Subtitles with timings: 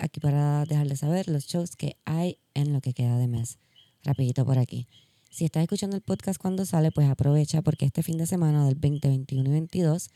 [0.00, 3.58] aquí para dejarles saber los shows que hay en lo que queda de mes.
[4.04, 4.86] Rapidito por aquí.
[5.30, 8.74] Si estás escuchando el podcast cuando sale, pues aprovecha porque este fin de semana del
[8.74, 10.10] 20, 21 y 22,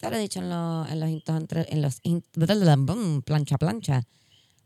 [0.00, 2.00] te lo he dicho en, los en los intros, en los
[3.24, 4.06] plancha, plancha,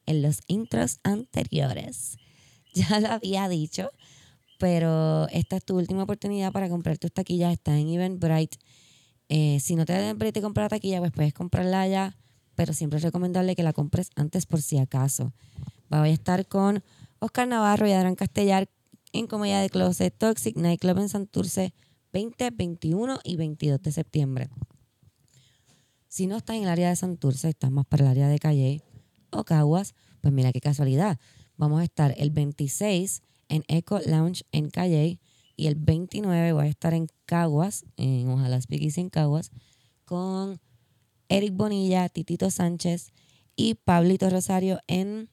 [0.06, 2.18] en los intros anteriores.
[2.76, 3.92] Ya lo había dicho,
[4.58, 7.52] pero esta es tu última oportunidad para comprar tus taquillas.
[7.52, 8.58] Está en Eventbrite.
[9.28, 12.16] Eh, si no te da Eventbrite comprar la taquilla, pues puedes comprarla allá,
[12.54, 15.32] pero siempre es recomendable que la compres antes por si acaso.
[15.92, 16.82] Va a estar con
[17.18, 18.68] Oscar Navarro y Adrián Castellar
[19.12, 21.72] en Comedia de Closet Toxic Nightclub en Santurce
[22.12, 24.48] 20, 21 y 22 de septiembre.
[26.08, 28.82] Si no estás en el área de Santurce, estás más para el área de Calle
[29.30, 31.18] o Caguas, pues mira qué casualidad.
[31.56, 35.18] Vamos a estar el 26 en Eco Lounge en Calle
[35.56, 39.50] y el 29 voy a estar en Caguas, en Ojalá Speakeasy en Caguas,
[40.04, 40.60] con
[41.28, 43.12] Eric Bonilla, Titito Sánchez
[43.56, 45.28] y Pablito Rosario en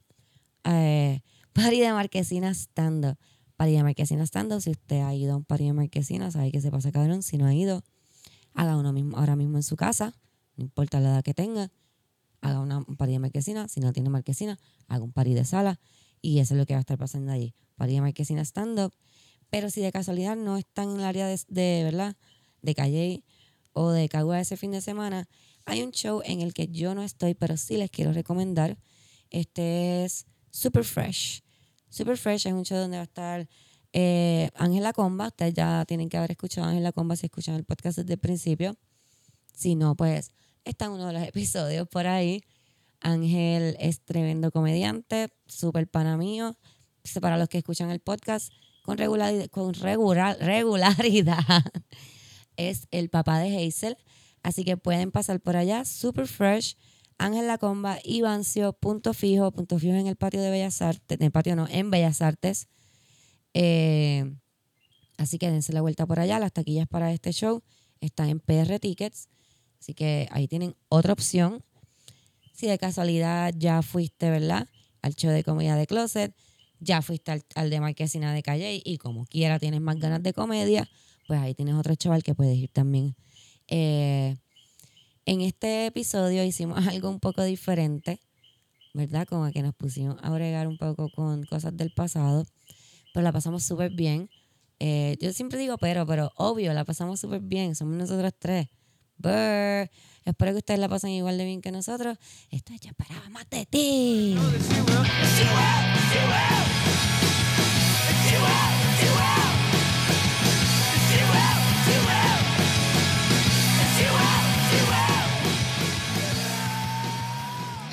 [0.63, 1.21] eh,
[1.53, 3.17] de Marquesina Stand Up.
[3.57, 6.51] Party de Marquesina Stand Up, si usted ha ido a un Party de Marquesina, sabe
[6.51, 7.21] que se pasa cabrón.
[7.21, 7.83] Si no ha ido,
[8.53, 10.13] haga uno mismo ahora mismo en su casa,
[10.55, 11.71] no importa la edad que tenga,
[12.41, 13.67] haga una, un de marquesina.
[13.67, 15.79] Si no tiene marquesina, haga un party de sala.
[16.21, 17.53] Y eso es lo que va a estar pasando allí.
[17.75, 18.93] Party de marquesina stand-up.
[19.49, 22.15] Pero si de casualidad no están en el área de, de ¿verdad?
[22.61, 23.23] De Calle
[23.73, 25.27] o de Cagua ese fin de semana,
[25.65, 28.77] hay un show en el que yo no estoy, pero sí les quiero recomendar.
[29.29, 31.43] Este es Super Fresh.
[31.89, 33.47] Super Fresh es un show donde va a estar
[33.93, 35.27] eh, Ángela Comba.
[35.27, 38.19] Ustedes ya tienen que haber escuchado a Ángela Comba si escuchan el podcast desde el
[38.19, 38.77] principio.
[39.53, 40.31] Si no, pues
[40.63, 42.43] está en uno de los episodios por ahí.
[42.99, 46.55] Ángel es tremendo comediante, súper pana mío.
[47.19, 48.97] Para los que escuchan el podcast, con,
[49.49, 51.63] con regular, regularidad,
[52.57, 53.97] es el papá de Hazel.
[54.43, 56.75] Así que pueden pasar por allá, super fresh.
[57.17, 61.25] Ángel La Comba, Ivancio, punto fijo, punto fijo en el patio de Bellas Artes, en
[61.25, 62.67] el patio no, en Bellas Artes.
[63.53, 64.33] Eh,
[65.17, 66.39] así que dense la vuelta por allá.
[66.39, 67.61] Las taquillas para este show
[67.99, 69.29] están en PR Tickets.
[69.79, 71.63] Así que ahí tienen otra opción.
[72.53, 74.67] Si de casualidad ya fuiste, ¿verdad?
[75.03, 76.35] Al show de comedia de Closet,
[76.79, 80.33] ya fuiste al, al de Marquesina de Calle y como quiera tienes más ganas de
[80.33, 80.89] comedia,
[81.27, 83.15] pues ahí tienes otro chaval que puedes ir también.
[83.71, 84.35] Eh,
[85.25, 88.19] en este episodio hicimos algo un poco diferente,
[88.93, 89.25] ¿verdad?
[89.27, 92.45] Como que nos pusimos a bregar un poco con cosas del pasado,
[93.13, 94.29] pero la pasamos súper bien.
[94.79, 98.67] Eh, yo siempre digo pero, pero obvio, la pasamos súper bien, somos nosotros tres.
[99.17, 99.89] Brr.
[100.25, 102.17] Espero que ustedes la pasen igual de bien que nosotros.
[102.49, 104.35] Esto ya esperaba más de ti.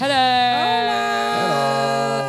[0.01, 0.15] Hello.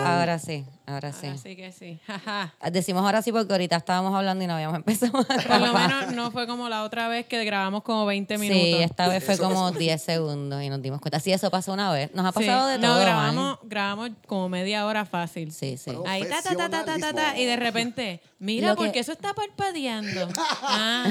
[0.08, 1.28] Ahora sí, ahora sí.
[1.28, 2.00] Así que sí.
[2.08, 2.54] jaja.
[2.72, 6.14] Decimos ahora sí porque ahorita estábamos hablando y no habíamos empezado a Por lo menos
[6.14, 8.62] no fue como la otra vez que grabamos como 20 minutos.
[8.62, 9.78] Sí, esta vez fue como pasó.
[9.80, 11.20] 10 segundos y nos dimos cuenta.
[11.20, 12.14] Sí, eso pasó una vez.
[12.14, 12.46] Nos ha Sí.
[12.46, 13.00] pasado de no, todo.
[13.02, 15.52] grabamos, grabamos como media hora fácil.
[15.52, 15.92] Sí, sí.
[16.08, 19.34] Ahí ta, ta, ta, ta, ta, ta, ta, y de repente, mira, porque eso está
[19.34, 20.28] parpadeando.
[20.64, 21.06] Ah,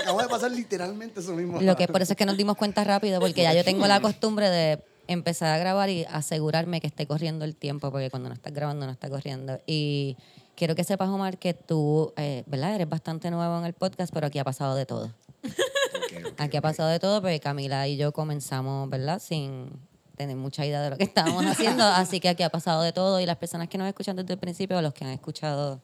[0.00, 1.60] Acabo de pasar literalmente eso mismo.
[1.60, 4.00] Lo que por eso es que nos dimos cuenta rápido, porque ya yo tengo la
[4.00, 8.34] costumbre de empezar a grabar y asegurarme que esté corriendo el tiempo, porque cuando no
[8.34, 9.58] estás grabando no está corriendo.
[9.66, 10.16] Y
[10.54, 12.74] quiero que sepas, Omar, que tú, eh, ¿verdad?
[12.74, 15.12] Eres bastante nuevo en el podcast, pero aquí ha pasado de todo.
[16.36, 19.20] Aquí ha pasado de todo, porque Camila y yo comenzamos, ¿verdad?
[19.20, 19.70] Sin
[20.16, 23.20] tener mucha idea de lo que estábamos haciendo, así que aquí ha pasado de todo
[23.20, 25.80] y las personas que nos escuchan desde el principio, o los que han escuchado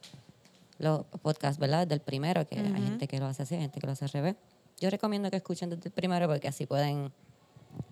[0.79, 1.87] los podcasts, ¿verdad?
[1.87, 4.05] Desde el primero, que hay gente que lo hace así, hay gente que lo hace
[4.05, 4.35] al revés.
[4.81, 7.13] Yo recomiendo que escuchen desde el primero porque así pueden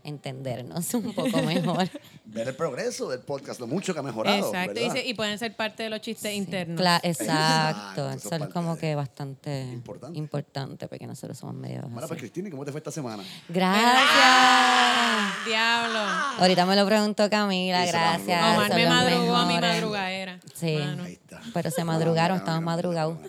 [0.04, 1.88] entendernos un poco mejor.
[2.24, 4.46] Ver el progreso del podcast, lo mucho que ha mejorado.
[4.46, 4.78] exacto.
[4.80, 4.94] Y, ¿verdad?
[4.96, 6.80] se- y pueden ser parte de los chistes internos.
[6.80, 10.18] Cla- Exacto, exacto, eso eso es como que bastante Importante.
[10.18, 12.08] importante porque nosotros somos medio Bueno, así.
[12.08, 13.22] pues Cristina, ¿cómo te fue esta semana?
[13.48, 15.44] Gracias.
[15.46, 15.98] Diablo.
[16.38, 18.54] Ahorita me lo preguntó Camila, gracias.
[18.54, 20.40] Omar son me madrugó a mi madrugadera.
[20.54, 20.76] Sí.
[20.76, 21.02] mano.
[21.04, 21.40] Ahí está.
[21.52, 23.18] Pero se madrugaron, estamos madrugados.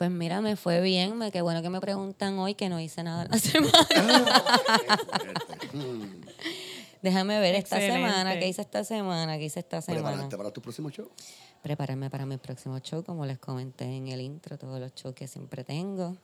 [0.00, 3.02] Pues mira, me fue bien, me, qué bueno que me preguntan hoy que no hice
[3.02, 3.76] nada la semana.
[7.02, 8.08] Déjame ver esta Excelente.
[8.08, 10.08] semana, qué hice esta semana, qué hice esta semana.
[10.08, 11.10] ¿Preparaste para tu próximo show?
[11.60, 15.28] Prepararme para mi próximo show, como les comenté en el intro, todos los shows que
[15.28, 16.16] siempre tengo.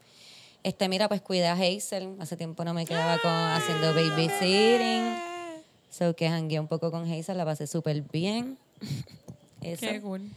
[0.62, 2.16] Este, mira, pues cuidé a Hazel.
[2.18, 5.04] Hace tiempo no me quedaba con, haciendo babysitting.
[5.90, 8.56] So que jangué un poco con Hazel, la pasé súper bien.
[9.60, 9.80] Eso.
[9.80, 10.30] Qué cool.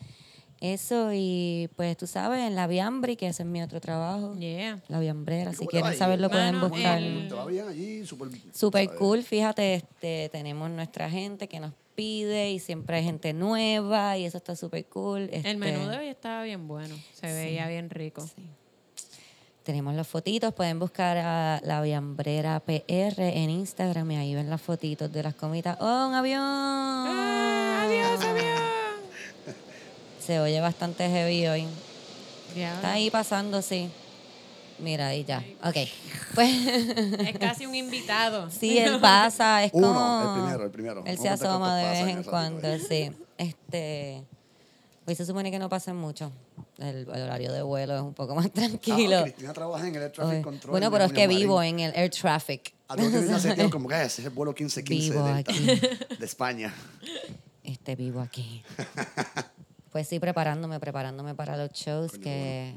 [0.61, 4.35] Eso y pues tú sabes, en la Viambri, que ese es mi otro trabajo.
[4.35, 4.79] Yeah.
[4.89, 6.97] La Viambrera, si ¿Cómo te va quieren saberlo pueden Mano, buscar.
[7.01, 8.05] el- ¿Te va bien allí?
[8.05, 8.99] Súper Super ¿sabes?
[8.99, 14.25] cool, fíjate, este, tenemos nuestra gente que nos pide y siempre hay gente nueva y
[14.25, 15.29] eso está súper cool.
[15.31, 16.95] Este, El menú de hoy estaba bien bueno.
[17.13, 18.27] Se veía bien rico.
[19.63, 24.61] Tenemos las fotitos, pueden buscar a la Viambrera PR en Instagram y ahí ven las
[24.61, 25.77] fotitos de las comidas.
[25.79, 26.41] ¡Oh, un avión!
[26.41, 28.78] ¡Ah, ¡Adiós, avión!
[30.29, 31.65] Se oye bastante heavy hoy.
[32.55, 32.75] Ya.
[32.75, 33.89] Está ahí pasando, sí.
[34.77, 35.43] Mira, ahí ya.
[35.63, 35.75] Ok.
[36.35, 38.47] Pues Es casi un invitado.
[38.51, 40.21] sí, él pasa, es Uno, como...
[40.21, 41.03] el primero, el primero.
[41.07, 43.11] Él se asoma de vez pasan en cuando, sí.
[43.39, 44.23] Este...
[45.07, 46.31] Hoy se supone que no pasen mucho.
[46.77, 49.17] El, el horario de vuelo es un poco más tranquilo.
[49.17, 50.69] Ah, Cristina trabaja en el Air Traffic Control.
[50.73, 52.71] Bueno, pero es que Union vivo en el air traffic.
[52.87, 55.65] A todos que a como que "Ah, ese es el vuelo 1515 Vivo de, aquí.
[56.19, 56.71] de España.
[57.63, 58.61] Este vivo aquí.
[59.91, 62.73] Pues sí, preparándome, preparándome para los shows que,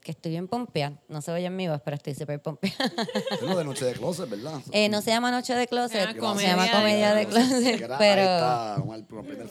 [0.00, 0.96] que estoy bien pompeada.
[1.08, 2.92] No se oyen mi voz, pero estoy súper pompeada.
[3.30, 4.60] Es lo de Noche de Closet, ¿verdad?
[4.70, 7.90] Eh, no se llama Noche de Closet, Se llama se llama Comedia de de Closet.
[7.98, 9.02] Pero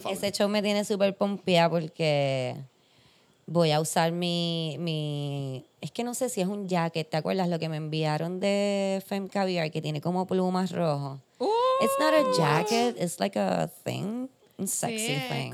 [0.09, 2.55] ese show me tiene súper pompeada porque
[3.45, 5.65] voy a usar mi, mi...
[5.81, 9.03] Es que no sé si es un jacket, ¿te acuerdas lo que me enviaron de
[9.05, 11.19] Femme Caviar que tiene como plumas rojo?
[11.81, 15.47] It's not a jacket, it's like a thing, un sexy sí, thing.
[15.47, 15.51] es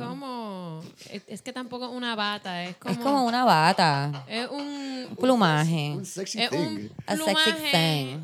[1.12, 2.94] Es, es que tampoco es una bata, es como...
[2.94, 5.08] Es como una bata, Es un...
[5.10, 6.58] un plumaje, Un sexy Es thing.
[6.60, 8.20] un a sexy plumaje thing.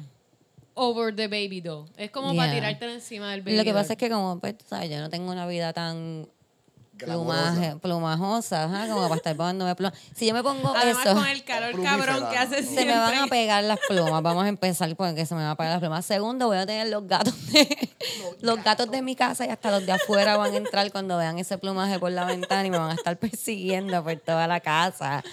[0.75, 1.87] over the baby doll.
[1.97, 2.55] Es como para Yeah.
[2.61, 3.81] tirártelo encima del baby Lo que doll.
[3.81, 6.27] pasa es que como, pues, tú sabes, yo no tengo una vida tan.
[7.05, 9.97] Plumaje, plumajosa, ajá, como para estar poniéndome plumas.
[10.15, 13.03] Si yo me pongo Además, eso, con el calor cabrón que hace se me van
[13.03, 13.29] a siempre.
[13.29, 14.21] pegar las plumas.
[14.21, 16.05] Vamos a empezar porque se me van a pegar las plumas.
[16.05, 17.89] Segundo, voy a tener los gatos de,
[18.41, 21.39] los gatos de mi casa y hasta los de afuera van a entrar cuando vean
[21.39, 25.23] ese plumaje por la ventana y me van a estar persiguiendo por toda la casa.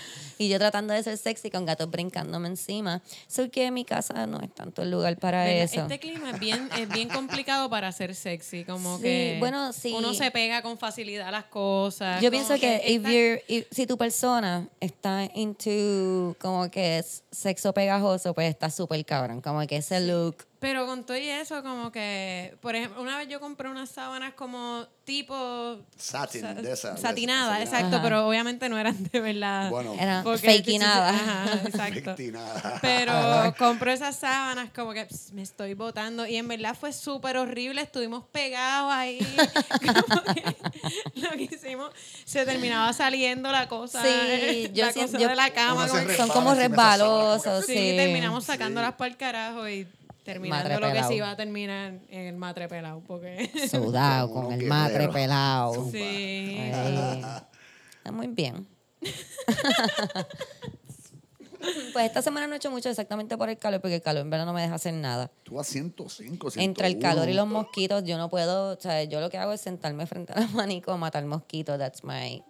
[0.40, 3.02] Y yo tratando de ser sexy con gatos brincándome encima.
[3.28, 5.82] Soy que mi casa no es tanto el lugar para eso.
[5.82, 9.92] Este clima es bien, es bien complicado para ser sexy, como Sí, que bueno, sí.
[9.94, 12.22] uno se pega con facilidad a las cosas.
[12.22, 17.74] Yo pienso que if you're- if- si tu persona está into como que es sexo
[17.74, 19.42] pegajoso, pues está súper cabrón.
[19.42, 20.46] Como que ese look.
[20.60, 24.34] Pero con todo y eso, como que, por ejemplo, una vez yo compré unas sábanas
[24.34, 26.92] como tipo Satin, sa- de esa.
[26.92, 28.02] de satinada, esa, exacto, Ajá.
[28.04, 29.70] pero obviamente no eran de verdad.
[29.70, 31.08] Bueno, Era Porque- fake y nada.
[31.10, 32.14] Ajá, exacto.
[32.82, 37.38] Pero compró esas sábanas como que pss, me estoy botando y en verdad fue súper
[37.38, 39.18] horrible, estuvimos pegados ahí,
[40.06, 40.56] como que
[41.14, 41.90] lo que hicimos,
[42.24, 46.28] se terminaba saliendo la cosa, Sí, yo la cosa yo- de la cama, como Son
[46.28, 47.96] como resbalosos, sí, sí.
[47.96, 48.52] terminamos Sí.
[48.52, 49.88] sacándolas para el carajo y
[50.32, 54.52] terminando Matre lo que se iba a terminar en el matre pelado, porque Sudado, con
[54.52, 55.90] el matre pelado.
[55.90, 56.70] Sí.
[56.72, 57.24] Ay,
[57.98, 58.66] Está muy bien.
[61.92, 64.30] pues esta semana no he hecho mucho exactamente por el calor, porque el calor en
[64.30, 65.30] verdad no me deja hacer nada.
[65.42, 66.64] Tú a 105, 101.
[66.64, 69.52] Entre el calor y los mosquitos, yo no puedo, o sea, yo lo que hago
[69.52, 71.78] es sentarme frente al abanico a matar mosquitos.
[71.78, 72.42] That's my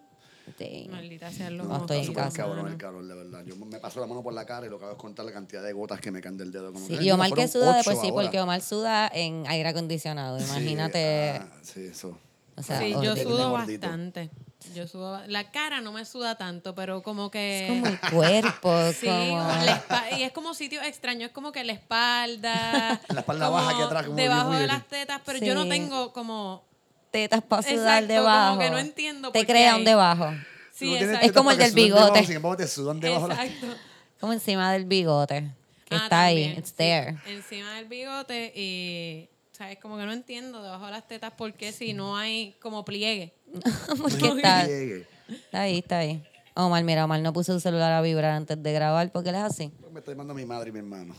[0.53, 0.89] thing.
[0.89, 2.37] Maldita sean los No, estoy en mosquitos, casa.
[2.43, 3.43] cabrón el calor, de verdad.
[3.45, 5.31] Yo me paso la mano por la cara y lo que hago es contar la
[5.31, 6.71] cantidad de gotas que me caen del dedo.
[6.73, 8.23] Como Sí, que, y Omar que suda de por ocho sí, ahora.
[8.23, 10.39] porque Omar suda en aire acondicionado.
[10.39, 11.39] Sí, Imagínate.
[11.41, 12.17] ah, sí, eso.
[12.55, 13.15] o sea, Sí, yo horrible.
[13.15, 13.87] tiene sudo gordito.
[13.87, 14.29] bastante.
[14.75, 18.91] Yo sudo, la cara no me suda tanto, pero como que Es como el cuerpo,
[18.99, 19.37] Sí, como...
[19.39, 23.01] la espa- y es como sitio extraño, es como que la espalda.
[23.09, 25.69] La espalda baja aquí atrás, como Debajo de las tetas, pero yo no Sí.
[25.69, 26.63] tengo como.
[27.11, 28.49] Tetas para sudar Exacto, debajo.
[28.55, 29.85] como que no entiendo Te por qué crea un hay.
[29.85, 30.31] debajo.
[30.73, 31.25] Sí, exacto.
[31.25, 32.25] Es como el del bigote.
[32.25, 33.67] sin embargo, te sudan debajo las Exacto.
[34.19, 35.51] Como encima del bigote.
[35.85, 36.35] Que Ah, está ahí.
[36.43, 36.75] también, It's sí.
[36.77, 37.17] there.
[37.27, 39.27] Encima del bigote y.
[39.51, 39.77] ¿Sabes?
[39.79, 43.33] Como que no entiendo debajo de las tetas por qué si no hay como pliegue.
[44.01, 45.05] Porque está, Llegue.
[45.29, 46.23] está ahí, está ahí.
[46.55, 49.41] Omar, mira, Omar no puso el celular a vibrar antes de grabar porque él es
[49.43, 49.71] así.
[49.91, 51.13] Me está llamando mi madre y mi hermano.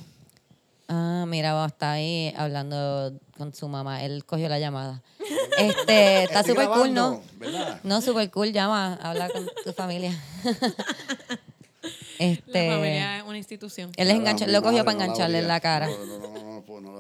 [0.89, 4.03] Ah, mira, va, está ahí hablando con su mamá.
[4.05, 5.03] Él cogió la llamada.
[5.59, 7.23] Este, está súper cool, ¿no?
[7.39, 7.81] ¿Verdad?
[7.83, 10.13] No, súper cool, llama, habla con tu familia.
[12.19, 13.91] este, La familia es una institución.
[13.97, 15.87] él es Claro, engancha- mi lo cogió madre para no la engancharle en la cara.
[15.89, 16.93] No, no, no, no, no, pues, no,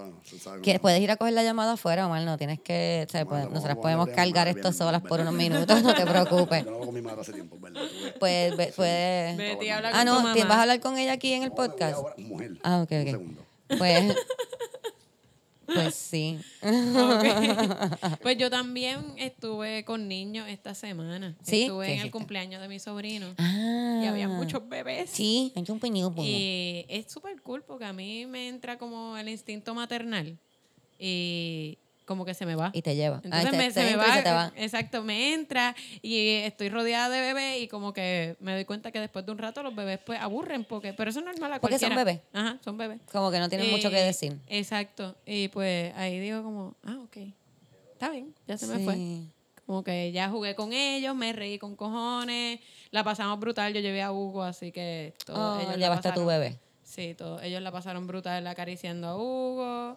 [0.80, 3.54] puedes ir a coger la llamada afuera, Omar, no tienes que, o sea, Bueno, pues,
[3.54, 6.64] nosotras podemos cargar esto solas por unos minutos, no te preocupes.
[6.64, 7.80] Yo no hablo con mi madre hace tiempo, ¿verdad?
[7.82, 8.14] Tú ves.
[8.18, 9.38] Pues, ve- puedes...
[9.92, 10.35] Ah, no, mamá.
[10.35, 11.94] ¿te- ¿vas a hablar con ella aquí en el podcast?
[11.94, 12.14] ahora.
[12.18, 12.52] Mujer.
[12.62, 13.06] Ah, ok, Un ok.
[13.11, 13.42] segundo.
[13.78, 14.16] Pues,
[15.66, 16.38] pues sí.
[18.23, 21.37] Pues yo también estuve con niños esta semana.
[21.42, 21.62] ¿Sí?
[21.62, 23.35] Estuve ¿Qué en el cumpleaños de mi sobrino.
[23.38, 24.00] Ah.
[24.02, 25.11] Y había muchos bebés.
[25.11, 26.12] Sí, hay un puño.
[26.19, 30.38] Y es súper cool porque a mí me entra como el instinto maternal.
[30.99, 31.78] Y
[32.12, 32.71] como que se me va.
[32.73, 33.16] Y te lleva.
[33.25, 34.52] Entonces Ah, me, te- se me va, se te va.
[34.57, 39.00] exacto, me entra y estoy rodeada de bebés y como que me doy cuenta que
[39.00, 41.78] después de un rato los bebés pues aburren porque, pero eso es normal a Porque
[41.78, 42.21] son bebés.
[42.33, 43.00] Ajá, son bebés.
[43.11, 44.37] Como que no tienen mucho que Eh, decir.
[44.49, 45.16] Exacto.
[45.26, 47.16] Y pues ahí digo como, ah, ok.
[47.92, 48.99] está bien, ya se me fue.
[49.66, 54.02] Como que ya jugué con ellos, me reí con cojones, la pasamos brutal, yo llevé
[54.02, 56.59] a Hugo, así que todos Oh, ellos llevaste a tu bebé.
[56.83, 59.97] Sí, todos ellos la pasaron brutal acariciando a Hugo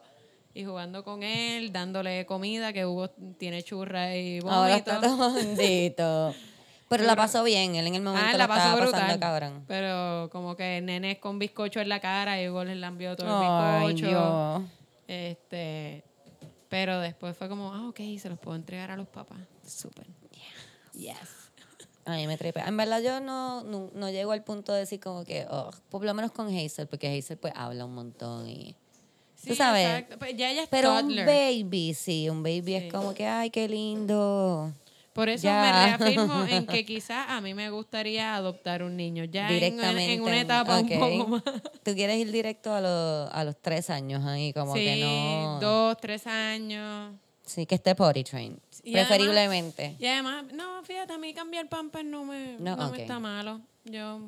[0.55, 4.91] y jugando con él, dándole comida, que Hugo tiene churra y Ahora vómito.
[4.91, 6.33] está todo bendito.
[6.89, 9.01] Pero la pasó bien, él en el momento Ah, la la pasó estaba brutal.
[9.01, 9.65] pasando cabrón.
[9.67, 13.93] Pero como que nenes con bizcocho en la cara y Hugo les lambió todo el
[13.93, 14.63] bizcocho.
[15.07, 16.03] Este,
[16.69, 19.39] pero después fue como, ah, ok, se los puedo entregar a los papás.
[19.67, 20.07] Súper.
[20.93, 21.17] Yes.
[22.05, 22.65] A mí me tripea.
[22.67, 26.05] En verdad yo no, no, no llego al punto de decir como que, oh, por
[26.05, 28.75] lo menos con Hazel, porque Hazel pues habla un montón y...
[29.45, 29.85] Sí, Tú sabes.
[29.87, 30.17] exacto.
[30.17, 32.73] Pues ya ella es Pero un baby, sí, un baby Sí.
[32.75, 34.73] es como que, ay, qué lindo.
[35.13, 35.61] Por eso Ya.
[35.61, 39.23] me reafirmo en que quizás a mí me gustaría adoptar un niño.
[39.25, 40.13] Ya en, Directamente.
[40.13, 41.43] en una etapa un poco más.
[41.83, 45.59] Tú quieres ir directo a, los a los tres años ahí, como sí, que no...
[45.61, 47.13] dos, tres años.
[47.45, 49.95] Sí, que esté potty trained, Y preferiblemente.
[49.99, 53.61] Y además, no, fíjate, a mí cambiar pamper no me, No, me está malo.
[53.85, 54.19] Yo,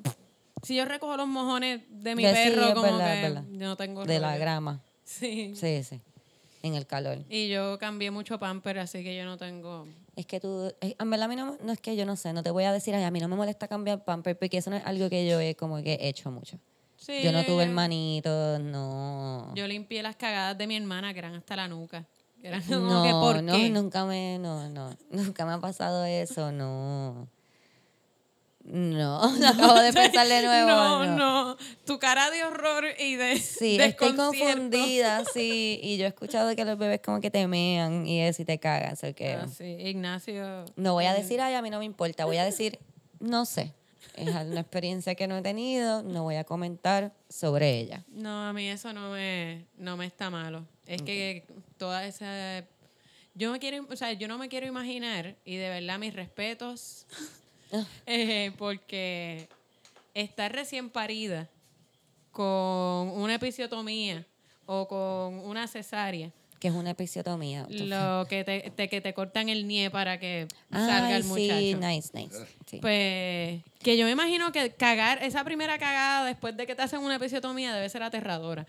[0.62, 4.06] si yo recojo los mojones de mi Que perro, como verdad, que yo no tengo
[4.06, 4.82] de la grama.
[5.08, 5.56] Sí.
[5.56, 6.02] Sí, sí.
[6.64, 7.20] En el calor.
[7.30, 9.88] Y yo cambié mucho pamper, así que yo no tengo...
[10.18, 12.34] Es que tú, eh, en verdad a mí no, no es que yo no sé,
[12.34, 14.70] no te voy a decir, ay, a mí no me molesta cambiar pamper porque eso
[14.70, 16.60] no es algo que yo he como que hecho mucho.
[16.98, 19.54] Sí, Yo no tuve hermanitos, no.
[19.56, 22.06] Yo limpié las cagadas de mi hermana, que eran hasta la nuca.
[22.42, 23.70] Que eran como no, que, ¿por no, qué?
[23.70, 27.30] nunca me, no, no, nunca me ha pasado eso, no.
[28.68, 30.70] No, lo acabo de pensar de nuevo.
[30.70, 31.16] No, no.
[31.16, 31.58] no.
[31.86, 35.80] Tu cara de horror y de Sí, estoy confundida, sí.
[35.82, 38.60] Y yo he escuchado que los bebés como que te mean y eso y te
[38.60, 38.94] cagan.
[38.94, 40.66] así que Ah, sí, Ignacio.
[40.76, 42.26] no voy a decir, ay, a mí no me importa.
[42.26, 42.80] Voy a decir,
[43.20, 43.74] no sé.
[44.16, 48.04] Es una experiencia que no he tenido, no voy a comentar sobre ella.
[48.10, 50.66] No, a mí eso no me, no me está malo.
[50.88, 51.46] Es que
[51.78, 52.66] toda esa...
[53.36, 57.06] Yo, me quiero, o sea, yo no me quiero imaginar, y de verdad mis respetos,
[58.06, 59.48] eh, porque
[60.14, 61.50] estar recién parida
[62.32, 64.26] con una episiotomía
[64.66, 67.68] o con una cesárea, Que es una episiotomía.
[67.70, 71.56] lo que te, te- que te cortan el nie para que salga el muchacho.
[71.60, 72.36] sí, nice, nice.
[72.66, 72.80] Sí.
[72.82, 77.00] Pues que yo me imagino que cagar, esa primera cagada después de que te hacen
[77.02, 78.66] una episiotomía debe ser aterradora.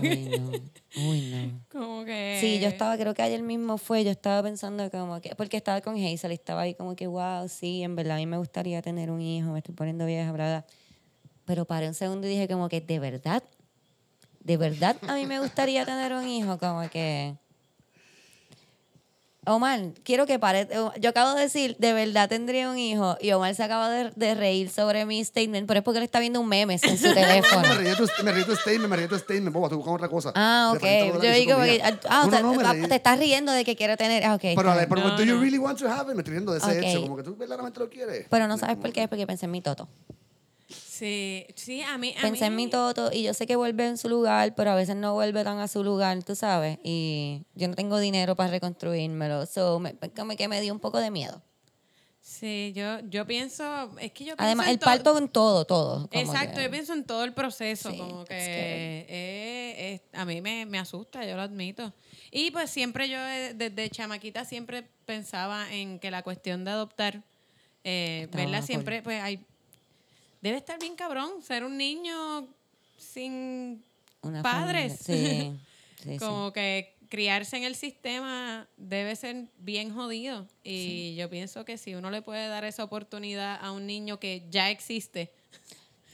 [0.00, 0.50] Uy, no.
[1.10, 1.60] Uy, no.
[1.70, 2.38] Como que...
[2.40, 5.80] Sí, yo estaba, creo que ayer mismo fue, yo estaba pensando como que, porque estaba
[5.82, 8.80] con Hazel y estaba ahí como que, wow, sí, en verdad a mí me gustaría
[8.82, 10.66] tener un hijo, me estoy poniendo vieja, bla, bla.
[11.44, 13.42] Pero paré un segundo y dije como que, ¿de verdad?
[14.40, 16.58] ¿De verdad a mí me gustaría tener un hijo?
[16.58, 17.34] Como que...
[19.46, 20.68] Omar, quiero que pare.
[21.00, 23.16] Yo acabo de decir, de verdad tendría un hijo.
[23.20, 26.20] Y Omar se acaba de, de reír sobre mi statement, pero es porque él está
[26.20, 27.62] viendo un meme en su teléfono.
[27.62, 27.74] me
[28.32, 29.52] reí tu, tu statement, me reí tu statement.
[29.52, 30.32] Boba, estoy buscando otra cosa.
[30.34, 30.82] Ah, ok.
[31.22, 32.00] Yo digo, que, episiotomía.
[32.08, 34.24] ah, No, te, no, no, me ah, te estás riendo de que quiero tener.
[34.24, 34.42] Ah, ok.
[34.54, 36.14] Pero, ver, No, do you really want to have it?
[36.14, 36.84] Me estoy riendo de ese Ok.
[36.84, 38.26] hecho, como que tú verdaderamente lo quieres.
[38.28, 39.88] Pero no sabes por qué, porque pensé en mi toto.
[41.00, 42.14] Sí, sí, a mí...
[42.18, 44.72] A Pensé en mí- mi toto y yo sé que vuelve en su lugar, pero
[44.72, 46.78] a veces no vuelve tan a su lugar, tú sabes.
[46.84, 49.46] Y yo no tengo dinero para reconstruírmelo.
[49.46, 51.40] So, me, como que me dio un poco de miedo.
[52.20, 53.64] Sí, yo, yo pienso...
[53.98, 56.06] Es que yo Además, en el to- parto en todo, todo.
[56.12, 60.42] Exacto, que- yo pienso en todo el proceso, Sí, como que eh, eh, a mí
[60.42, 61.94] me, me asusta, yo lo admito.
[62.30, 67.22] Y pues siempre yo eh, desde chamaquita siempre pensaba en que la cuestión de adoptar,
[67.84, 68.28] eh,
[68.62, 69.46] siempre, pues hay,
[70.40, 72.46] debe estar bien cabrón ser un niño
[72.98, 73.82] sin
[74.22, 75.00] Una padres.
[76.02, 80.46] Sí, como que criarse en el sistema debe ser bien jodido.
[80.64, 84.46] Y yo pienso que si uno le puede dar esa oportunidad a un niño que
[84.50, 85.30] ya existe,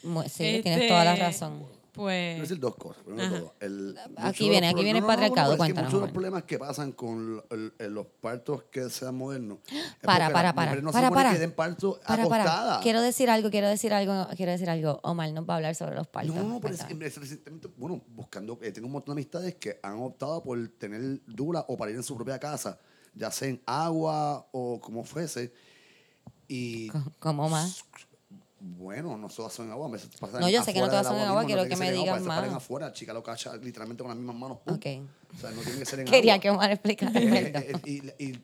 [0.03, 1.67] Sí, este, tienes toda la razón.
[1.97, 2.41] Voy a pues...
[2.43, 3.03] decir dos cosas.
[3.03, 3.39] Primero de Ajá.
[3.41, 5.85] todo, el- Aquí muchos de viene, los aquí pro- viene el patriarcado, es que cuéntanos,
[5.91, 9.59] Muchos de los problemas que pasan con el- el- los partos que sean modernos.
[9.69, 11.33] es Para, porque para, las para, mujeres No para, se supone para.
[11.35, 12.81] que den parto Para.
[12.83, 15.01] Quiero decir algo, quiero decir algo, quiero decir algo.
[15.03, 16.35] Omar nos va a hablar sobre los partos.
[16.35, 17.07] No, no, pero es, Cuéntame.
[17.07, 21.21] es recientemente, bueno, buscando, eh, tengo un montón de amistades que han optado por tener
[21.27, 22.79] dura o parir en su propia casa,
[23.15, 25.53] ya sea en agua o como fuese.
[26.49, 27.85] Y Co- ¿Cómo más?
[28.59, 31.17] Bueno, no hacen en agua, a veces pasan No, yo sé que no del son
[31.19, 32.57] en agua mismo, quiero no que tiene me paren más.
[32.63, 34.59] afuera, chica lo cacha literalmente con las mismas manos.
[34.67, 34.87] Ok.
[35.35, 36.43] O sea, no tiene que ser en Quería agua.
[36.43, 37.73] que Omar explicara Eh, eh,
[38.19, 38.41] y, y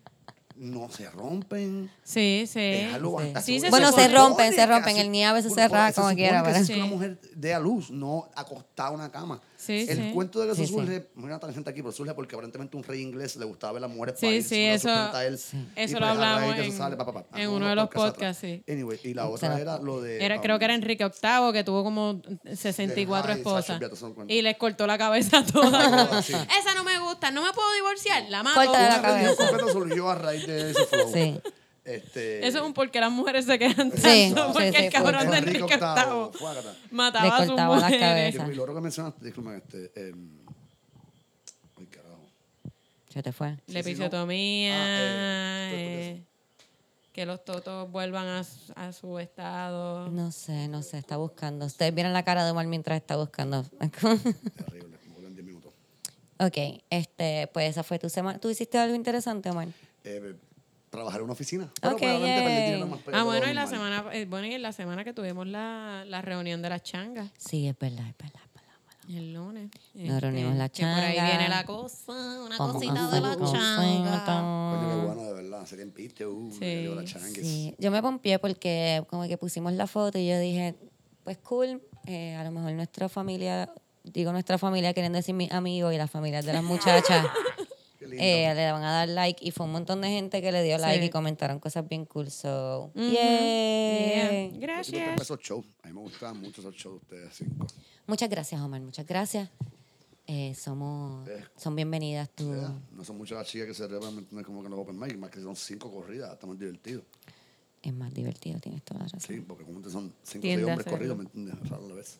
[0.56, 1.90] no se rompen.
[2.02, 2.88] Sí, sí.
[2.92, 3.24] Algo Sí.
[3.26, 4.96] bastante- Sí, se Bueno, se rompen, se rompen.
[4.96, 6.90] El niño a veces se raja como quiera, que que una Sí.
[6.90, 9.40] mujer dé a luz, no acostada en una cama.
[9.56, 10.10] Sí, el sí.
[10.12, 10.78] cuento de que Sí, eso sí.
[10.80, 13.86] surge, una tangente aquí, pero surge porque aparentemente un rey inglés le gustaba ver a
[13.86, 16.64] las mujeres Sí, parir, sí, lo eso- a él, eso lo pues, a hablamos de
[16.66, 18.64] en- sale, pa, pa, pa, en unos uno de los podcasts, sí.
[18.68, 20.24] Anyway, y la otra era lo de...
[20.24, 22.20] Era, um, creo que era Enrique VIII, que tuvo como
[22.56, 23.80] 64 Ay, esposas.
[24.26, 26.26] Y les cortó la cabeza a todas.
[26.26, 26.32] Sí.
[26.32, 26.71] Esa
[27.30, 28.60] no me gusta, no me puedo divorciar, la mato.
[28.60, 29.46] Córtale la Una cabeza.
[29.48, 31.12] completa surgió a raíz de ese flow.
[31.12, 31.40] Sí.
[31.84, 33.96] Este, Eso es un porque las mujeres se quedan tanto.
[33.96, 36.76] Sí, porque sí, sí, el cabrón de Enrique Enrique VIII, VIII fuácata.
[36.92, 38.08] mataba Le a sus cortaba las mujeres.
[38.08, 38.48] cabezas.
[38.50, 40.08] Y lo otro que mencionaste, disculpen, este...
[40.08, 40.38] em,
[41.78, 42.20] ay, carajo.
[43.12, 43.48] Se te fue.
[43.50, 43.78] La sí, no.
[43.80, 46.22] episiotomía, Ah, eh, eh,
[47.12, 50.08] que los totos vuelvan a, su- a su estado.
[50.08, 51.66] No sé, no sé, está buscando.
[51.66, 53.64] Ustedes vieron la cara de Omar mientras está buscando.
[53.64, 55.72] Terrible, me voy en 10 minutos.
[56.46, 58.38] Ok, este, pues esa fue tu semana.
[58.38, 59.68] ¿Tú hiciste algo interesante, Omar?
[60.04, 60.34] Eh,
[60.90, 61.70] trabajar en una oficina.
[61.80, 62.66] Pero Ok, probablemente perdí yay.
[62.66, 65.12] dinero más, pero Ah, bueno, y la semana, eh, bueno, y en la semana que
[65.12, 68.40] tuvimos la, la reunión de las changas, Sí, es verdad, es verdad.
[68.44, 69.70] es verdad, el lunes.
[69.94, 71.28] Este, Nos reunimos la que Por ahí changa.
[71.30, 72.12] viene la cosa,
[72.44, 74.24] una Vamos cosita de la changa.
[74.26, 75.66] Coño, qué bueno, de verdad.
[75.66, 76.84] Sería en piste, uh, Sí.
[76.94, 77.06] la.
[77.06, 80.74] Sí, yo me pompié porque como que pusimos la foto y yo dije,
[81.24, 83.72] pues cool, eh, a lo mejor nuestra familia,
[84.04, 87.26] digo nuestra familia, queriendo decir mis amigos y las familias de las muchachas,
[87.98, 88.22] Qué lindo.
[88.24, 90.76] eh, le van a dar like y fue un montón de gente que le dio
[90.78, 91.06] like Sí.
[91.06, 92.30] y comentaron cosas bien cool.
[92.30, 93.00] So, Ujú.
[93.00, 93.12] yay.
[93.12, 94.28] Yeah.
[94.30, 95.20] Siempre Gracias.
[95.22, 95.66] esos shows.
[95.82, 97.66] A mí me gustaban mucho esos shows de ustedes cinco.
[98.06, 99.48] Muchas gracias, Omar, muchas gracias.
[100.26, 101.44] Eh, somos, Eh.
[101.56, 102.52] son bienvenidas tú.
[102.92, 104.46] No son muchas las chicas que se reban, ¿me entiendes?
[104.46, 107.02] Como que los open mic, más que son cinco corridas, está más divertido.
[107.82, 109.20] Es más divertido, tienes toda la razón.
[109.20, 111.68] Sí, porque como ustedes son cinco o seis hombres corridos, ¿me entiendes?
[111.68, 112.18] Raro a la vez.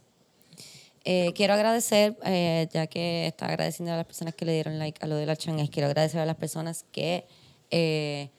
[1.05, 4.99] Eh, quiero agradecer, eh, ya que está agradeciendo a las personas que le dieron like
[5.05, 7.27] a lo de la changas, quiero agradecer a las personas que
[7.71, 8.31] eh,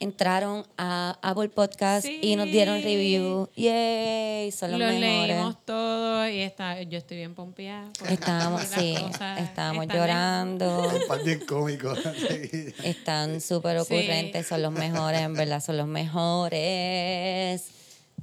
[0.00, 2.84] entraron a Apple Podcast y nos dieron Sí.
[2.84, 3.48] review.
[3.54, 5.28] Yay, son los, Los mejores.
[5.28, 7.88] leímos todos y está, yo estoy bien pompeada.
[7.98, 8.94] porque Estábamos, sí,
[9.38, 10.90] estábamos están llorando.
[11.06, 11.98] Par bien cómicos.
[12.28, 12.72] sí.
[12.82, 13.94] Están súper Sí.
[13.94, 17.66] ocurrentes, son los mejores, en verdad, son los mejores.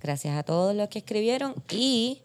[0.02, 1.56] Gracias a todos los que escribieron.
[1.72, 2.22] Y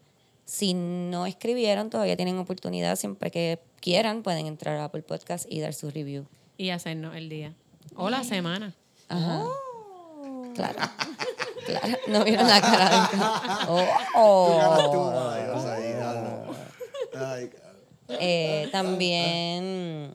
[0.53, 5.59] si no escribieron, todavía tienen oportunidad, siempre que quieran, pueden entrar a Apple Podcast y
[5.59, 6.27] dar su review.
[6.57, 7.55] Y hacernos el día.
[7.95, 8.75] O la semana.
[9.09, 9.45] Ajá.
[10.53, 10.79] Claro.
[11.65, 11.97] Claro.
[12.09, 13.17] No vieron la cara de
[13.69, 15.29] oh, oh.
[15.31, 16.19] ay, vas ahí, dale.
[17.15, 17.81] Ay, cabrón.
[18.19, 20.13] Eh, también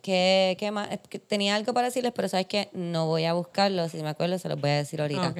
[0.00, 0.90] que, que más?
[0.90, 3.86] Es que tenía algo para decirles, pero sabes que no voy a buscarlo.
[3.90, 5.28] Si me acuerdo, se los voy a decir ahorita.
[5.28, 5.38] Ok.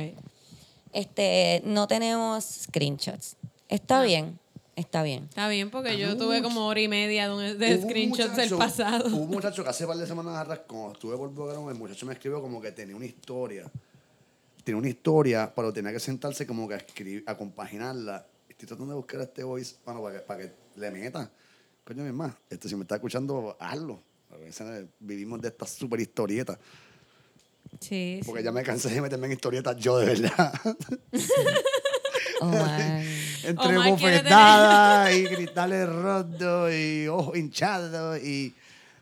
[0.93, 3.39] Este, no tenemos screenshots.
[3.71, 4.39] Está bien,
[4.77, 5.25] está bien.
[5.25, 9.07] Está bien, porque yo tuve como hora y media de, un- de screenshots del pasado.
[9.09, 12.05] Hubo un muchacho que hace par de semanas atrás, cuando estuve por Bogarón, el muchacho
[12.07, 13.71] me escribió como que tenía una historia.
[14.65, 18.27] Tenía una historia, pero tenía que sentarse como que a escribir, a compaginarla.
[18.49, 21.31] Estoy tratando de buscar este voice, bueno, para que, para que le meta.
[21.85, 24.03] Coño, mi hermano, este, si me está escuchando, hazlo.
[24.31, 24.37] A
[25.01, 26.59] vivimos de estas super historietas.
[27.81, 30.53] Sí, Porque ya me cansé de meterme en historietas yo, de verdad.
[32.41, 33.03] Omar.
[33.45, 38.55] Entre Omar bofetadas y cristales rotos y ojos hinchados y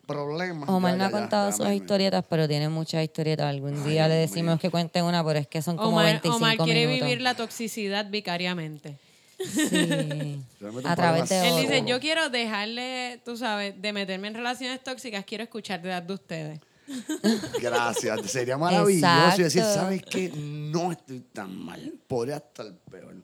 [0.06, 0.68] problemas.
[0.68, 3.46] Omar Ya, no ha ya, contado ya, sus historietas, pero tiene muchas historietas.
[3.46, 4.58] Algún día Ay, le decimos mío.
[4.60, 7.06] que cuente una, pero es que son como Omar, 25 Omar quiere minutos.
[7.08, 8.96] vivir la toxicidad vicariamente.
[9.38, 10.40] Sí.
[10.84, 15.24] A través de Él dice, yo quiero dejarle, tú sabes, de meterme en relaciones tóxicas,
[15.24, 16.60] quiero escuchar de las de ustedes.
[17.60, 18.30] Gracias.
[18.30, 19.80] Sería maravilloso y decir, Exacto.
[19.80, 20.32] ¿sabes qué?
[20.34, 21.92] No estoy tan mal.
[22.08, 23.14] Podría estar peor.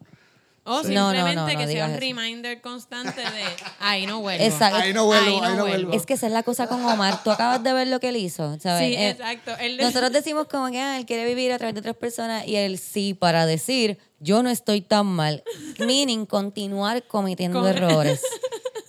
[0.66, 0.94] O Sí.
[0.94, 2.00] No, no, simplemente no, no que sea un eso.
[2.00, 3.44] reminder constante de,
[3.81, 4.42] ahí no vuelvo.
[4.44, 4.79] Exacto.
[4.79, 5.68] Ahí no vuelvo, Ahí no ahí no vuelvo.
[5.88, 5.92] vuelvo.
[5.92, 7.22] Es que esa es la cosa con Omar.
[7.22, 8.88] Tú acabas de ver lo que él hizo, ¿sabes?
[8.88, 9.53] Sí, Eh, exacto.
[9.61, 12.57] Él Nosotros decimos como que ah, él quiere vivir a través de otras personas y
[12.57, 15.44] él sí para decir yo no estoy tan mal.
[15.79, 18.22] Meaning continuar cometiendo Con- errores.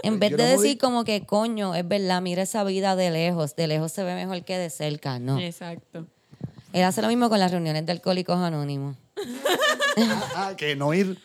[0.03, 3.55] En vez Yo de decir como que coño, es verdad, mira esa vida de lejos.
[3.55, 5.17] De lejos se ve mejor que de cerca.
[5.17, 5.39] No.
[5.39, 6.05] Exacto.
[6.73, 8.95] Él hace lo mismo con las reuniones de alcohólicos anónimos.
[10.35, 11.17] Ah, que no ir.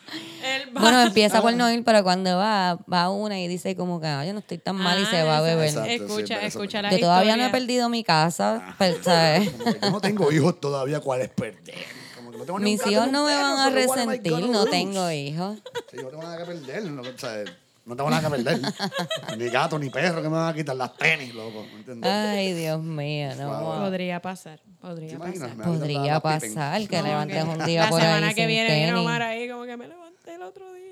[0.72, 4.24] Bueno, empieza por no ir, pero cuando va, va una y dice como que ah,
[4.24, 5.68] yo no estoy tan mal y se Ah, va a beber.
[5.68, 5.90] exacto.
[5.90, 9.50] Escucha, sí, escucha la Yo todavía no he perdido mi casa, pero, ¿sabes?
[9.82, 11.74] Yo no tengo hijos todavía, ¿cuál es perder?
[12.16, 15.58] Como que no tengo Mis hijos no me van a resentir, no tengo hijos.
[15.90, 16.84] Sí, yo no tengo nada que perder.
[16.84, 17.44] No, sea,
[17.86, 18.60] no tengo nada que perder.
[19.38, 21.66] ni gato, ni perro que me van a quitar las tenis, loco.
[21.72, 22.10] ¿me entiendes?
[22.10, 23.48] Ay, Dios mío, no.
[23.60, 23.80] Wow.
[23.80, 25.56] Podría pasar, ¿Te podría pasar.
[25.56, 28.40] Podría la- la pasar que Como levantes que un día la por semana ahí que
[28.42, 29.00] sin viene viene tenis.
[29.00, 30.86] Omar ahí como que me levanté el otro día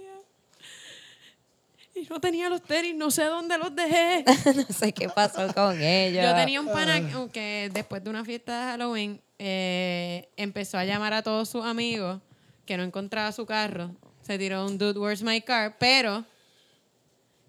[1.94, 4.24] y no tenía los tenis, no sé dónde los dejé.
[4.54, 6.24] no sé qué pasó con ellos.
[6.24, 7.00] Yo tenía un pana
[7.32, 12.20] que después de una fiesta de Halloween eh, empezó a llamar a todos sus amigos
[12.66, 13.90] que no encontraba su carro.
[14.22, 15.76] Se tiró un Dude, where's my car?
[15.78, 16.24] Pero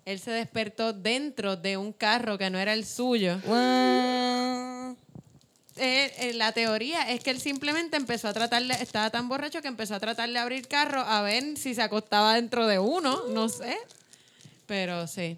[0.09, 3.39] él se despertó dentro de un carro que no era el suyo.
[5.81, 9.67] Eh, eh, la teoría es que él simplemente empezó a tratarle, estaba tan borracho que
[9.67, 13.49] empezó a tratar de abrir carro a ver si se acostaba dentro de uno, no
[13.49, 13.77] sé.
[14.65, 15.37] Pero sí.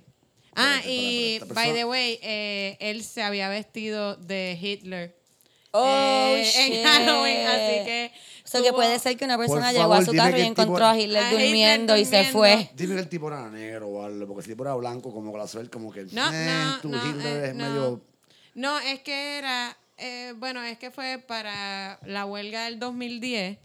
[0.55, 5.15] Ah, y by the way, eh, él se había vestido de Hitler
[5.73, 6.75] Oh, eh, shit.
[6.75, 8.11] en Halloween, así que.
[8.53, 10.41] O sea, que puede ser que una persona Por llegó favor, a su carro y
[10.41, 12.69] el tipo- encontró a Hitler A Hitler durmiendo y se fue.
[12.75, 15.31] Dime que el tipo era negro o algo, porque si el tipo era blanco, como
[15.31, 16.03] que la suerte, como que.
[16.11, 17.69] No, eh, no, tu no, Hitler eh, es no.
[17.69, 18.01] medio.
[18.55, 23.57] No, es que era, eh, bueno, es que fue para la huelga del 2010,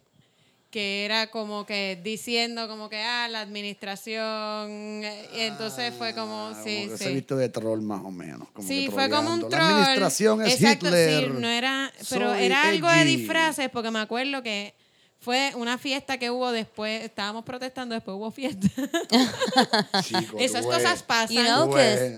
[0.77, 5.03] que era como que diciendo como que, ah, la administración,
[5.35, 7.05] y entonces fue como, Ah, sí, como que sí.
[7.05, 8.47] se visto de troll más o menos.
[8.53, 9.53] como Sí, que fue como un troll.
[9.53, 11.25] La administración es Exacto, Hitler.
[11.25, 13.17] sí, no era, pero Soy era algo de edgy.
[13.17, 14.75] disfraces, porque me acuerdo que
[15.19, 18.69] fue una fiesta que hubo después, estábamos protestando, después hubo fiesta.
[20.05, 21.37] Chico, Esas cosas pasan.
[21.37, 21.75] You know.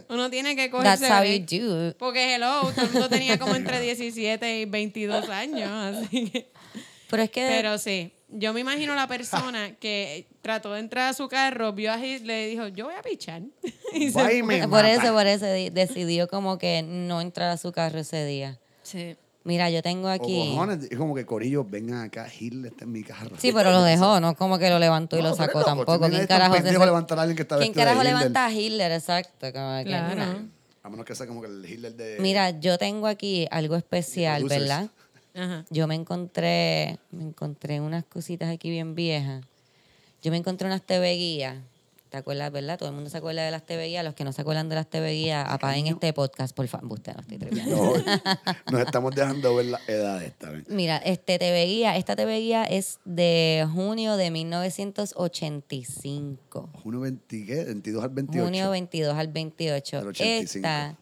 [0.09, 1.47] Uno tiene que That's cogerse how break.
[1.49, 1.97] you do it.
[1.97, 6.51] Porque hello, todo el mundo tenía como entre 17 y 22 años, así que...
[7.09, 11.15] Pero es que Pero sí, yo me imagino la persona que trató de entrar a
[11.15, 13.43] su carro, vio a Hitler y dijo, yo voy a pichar.
[13.95, 17.99] Y se por eso, por eso di- decidió como que no entrar a su carro
[18.01, 18.59] ese día.
[18.83, 19.17] Sí.
[19.45, 20.51] Mira, yo tengo aquí.
[20.51, 23.37] cojones, es como que Corillo, vengan acá, Hitler está en mi carro.
[23.39, 25.93] Sí, pero lo dejó, no como que lo levantó y No, lo sacó tampoco.
[25.99, 28.15] también ¿Quién carajo, se levantar a alguien que está ¿Quién de carajo Hitler?
[28.15, 28.93] levanta a Hitler?
[28.93, 29.53] Exacto.
[29.53, 30.49] como que, Claro.
[30.83, 32.19] A menos que sea como que el Hitler de.
[32.21, 34.45] Mira, yo tengo aquí algo especial.
[34.45, 34.89] ¿verdad?
[35.39, 35.65] Ajá.
[35.71, 39.45] Yo me encontré, me encontré unas cositas aquí bien viejas.
[40.23, 41.57] Yo me encontré unas TV guías.
[42.09, 42.79] ¿Te acuerdas, verdad?
[42.79, 44.03] Todo el mundo se acuerda de las TV guías.
[44.03, 46.95] Los que no se acuerdan de las TV guías, apaguen este podcast, por favor.
[46.95, 47.37] Usted no estoy.
[47.67, 47.93] No,
[48.73, 50.65] nos estamos dejando ver las edades también.
[50.69, 56.71] Mira, este TV guía, esta TV guía es de junio de 1985.
[56.83, 57.65] Junio 20, ¿qué?
[57.65, 58.45] 22 al 28.
[58.45, 59.99] Junio 22 al 28.
[59.99, 60.59] Del 85.
[60.59, 60.97] Esta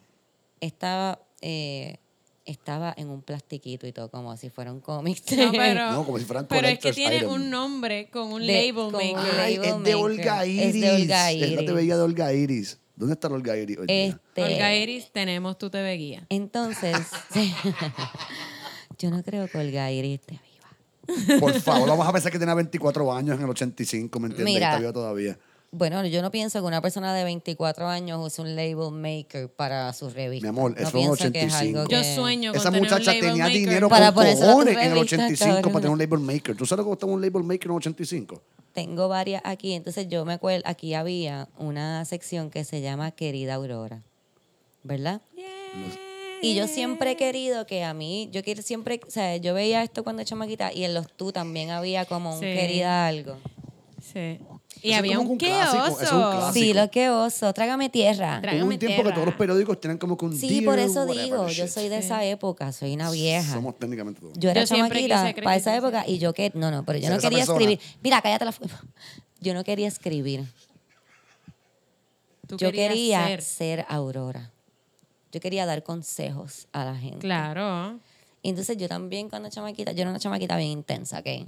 [0.59, 1.99] estaba, eh,
[2.47, 5.21] estaba en un plastiquito y todo, como si fuera un cómic.
[5.37, 8.47] No, pero, No, como si fueran pero es que tiene un nombre con un De-
[8.73, 9.15] label maker.
[9.15, 9.95] label Ay, es de.
[9.95, 10.81] Olga Es Iris.
[10.81, 11.65] de Olga Es la Iris.
[11.65, 12.79] TV guía de Olga Iris.
[12.95, 14.05] ¿Dónde está la Olga Iris hoy día?
[14.07, 16.25] Este, Olga Iris, tenemos tu TV guía.
[16.29, 16.95] Entonces,
[18.97, 21.39] yo no creo que Olga Iris esté viva.
[21.39, 24.53] Por favor, vamos a pensar que tenía 24 años en el 85, ¿me entiendes?
[24.53, 24.67] Mira.
[24.69, 25.37] Está viva todavía.
[25.71, 29.91] Bueno, yo no pienso que una persona de 24 años use un label maker para
[29.91, 30.45] su revista.
[30.45, 31.79] Mi amor, no eso fue en pienso que es 85.
[31.79, 33.59] algo Yo que- sueño con Esa tener un muchacha label tenía maker.
[33.59, 35.81] dinero Para con cojones en el revista, 85 para cabrón.
[35.81, 36.55] tener un label maker.
[36.55, 38.41] ¿Tú sabes lo que costaba un label maker en el 85?
[38.73, 39.73] Tengo varias aquí.
[39.73, 44.03] Entonces yo me acuerdo, aquí había una sección que se llama Querida Aurora.
[44.83, 45.21] ¿Verdad?
[46.41, 49.83] Y yo siempre he querido que a mí, yo quiero siempre, o sea, yo veía
[49.83, 52.45] esto cuando chamaquita y en los tú también había como un Sí.
[52.45, 53.35] querida algo.
[54.01, 54.39] Sí.
[54.81, 56.31] Y Eso había un un qué clásico, eso es un oso.
[56.37, 56.53] clásico.
[56.53, 58.39] Sí, lo que oso, trágame tierra.
[58.41, 59.13] Trágame Hubo un tiempo que tierra.
[59.15, 61.73] todos los periódicos tenían como que un Sí, por eso digo, yo shit.
[61.73, 62.05] soy de Sí.
[62.05, 63.53] esa época, soy una vieja.
[63.53, 64.33] Somos técnicamente todos.
[64.37, 67.09] Yo era Yo chamaquita para que esa época y yo que no, no, pero yo
[67.09, 67.57] no quería persona.
[67.59, 67.79] escribir.
[68.03, 68.63] Mira, cállate la fu-
[69.41, 70.45] Yo no quería escribir.
[72.47, 73.41] Tú Yo quería ser.
[73.41, 74.51] ser Aurora.
[75.31, 77.19] Yo quería dar consejos a la gente.
[77.19, 77.99] Claro.
[78.43, 81.47] Entonces yo también cuando chamaquita, yo era una chamaquita bien intensa, ¿ok?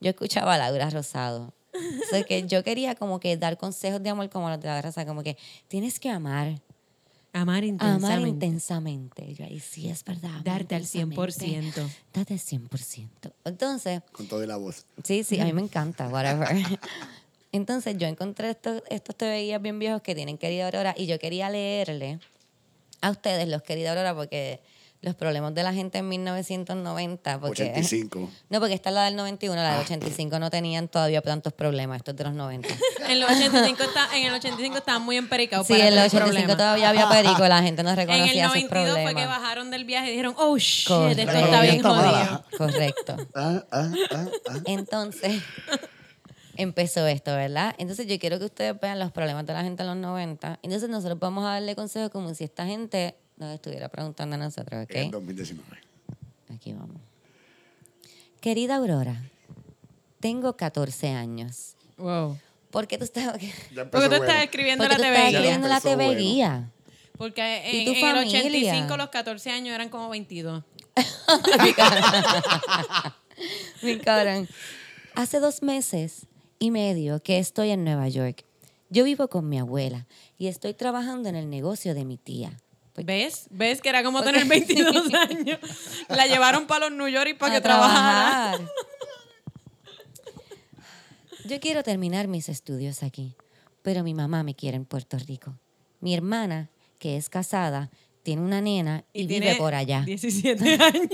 [0.00, 1.52] Yo escuchaba a Laura Rosado.
[1.78, 4.82] O sea, que yo quería como que dar consejos de amor como los de Laura
[4.82, 5.36] Rosado, como que
[5.68, 6.60] tienes que amar,
[7.34, 8.06] Amar intensamente.
[8.14, 9.34] amar intensamente.
[9.34, 10.40] Yo ahí sí es verdad.
[10.42, 11.82] Darte al intensamente.
[11.82, 11.90] 100%.
[12.14, 13.08] Date al 100%.
[13.44, 14.86] Entonces, Con todo y la voz.
[15.04, 16.48] Sí, sí, a mí me encanta, whatever.
[17.52, 21.48] Entonces yo encontré estos, estos guías bien viejos que tienen querida Aurora y yo quería
[21.50, 22.18] leerle
[23.00, 24.60] a ustedes los querida Aurora porque
[25.00, 28.28] los problemas de la gente en 1990, porque 85.
[28.50, 29.72] no, porque esta es la del 91, la Ah.
[29.74, 32.68] del 85 no tenían todavía tantos problemas, estos de los 90.
[33.08, 36.06] En, los 85 está, en el 85 estaban muy empericados Sí, para en el tener
[36.08, 36.56] 85 problemas.
[36.58, 39.28] todavía había perico, la gente no En el reconocía sus 92 fue que problemas.
[39.40, 41.22] bajaron del viaje y dijeron, oh shit, Correcto.
[41.22, 42.44] esto está bien jodido.
[42.58, 43.16] Correcto.
[43.34, 44.54] Ah, ah, ah, ah.
[44.66, 45.42] Entonces,
[46.56, 47.74] empezó esto, ¿verdad?
[47.78, 50.58] Entonces, yo quiero que ustedes vean los problemas de la gente en los 90.
[50.62, 54.86] Entonces, nosotros vamos a darle consejos como si esta gente nos estuviera preguntando a nosotros,
[54.90, 55.12] En ¿ok?
[55.12, 55.78] 2019.
[56.54, 57.00] Aquí vamos.
[58.40, 59.22] Querida Aurora,
[60.20, 61.76] tengo 14 años.
[61.96, 62.38] Wow.
[62.70, 63.32] ¿Por qué tú estás,
[63.90, 65.38] Porque tú estás escribiendo por qué la tú TV estás guía.
[65.38, 66.20] escribiendo la Empezó TV bueno.
[66.20, 66.70] guía?
[67.16, 68.40] Porque ¿Y en, tu en el familia?
[68.72, 70.62] 85 los 14 años eran como 22.
[73.82, 74.48] Mi cabrón.
[75.14, 76.26] Hace dos meses
[76.58, 78.44] y medio que estoy en Nueva York.
[78.90, 80.06] Yo vivo con mi abuela
[80.38, 82.58] y estoy trabajando en el negocio de mi tía.
[83.04, 83.46] ¿Ves?
[83.50, 85.58] ¿Ves que era como tener 22 años?
[86.08, 88.56] La llevaron para los New York para a que trabajara.
[88.56, 88.68] trabajar.
[91.44, 93.34] Yo quiero terminar mis estudios aquí,
[93.82, 95.54] pero mi mamá me quiere en Puerto Rico.
[96.00, 97.90] Mi hermana, que es casada,
[98.22, 100.02] tiene una nena y, vive tiene por allá.
[100.02, 101.08] 17 años.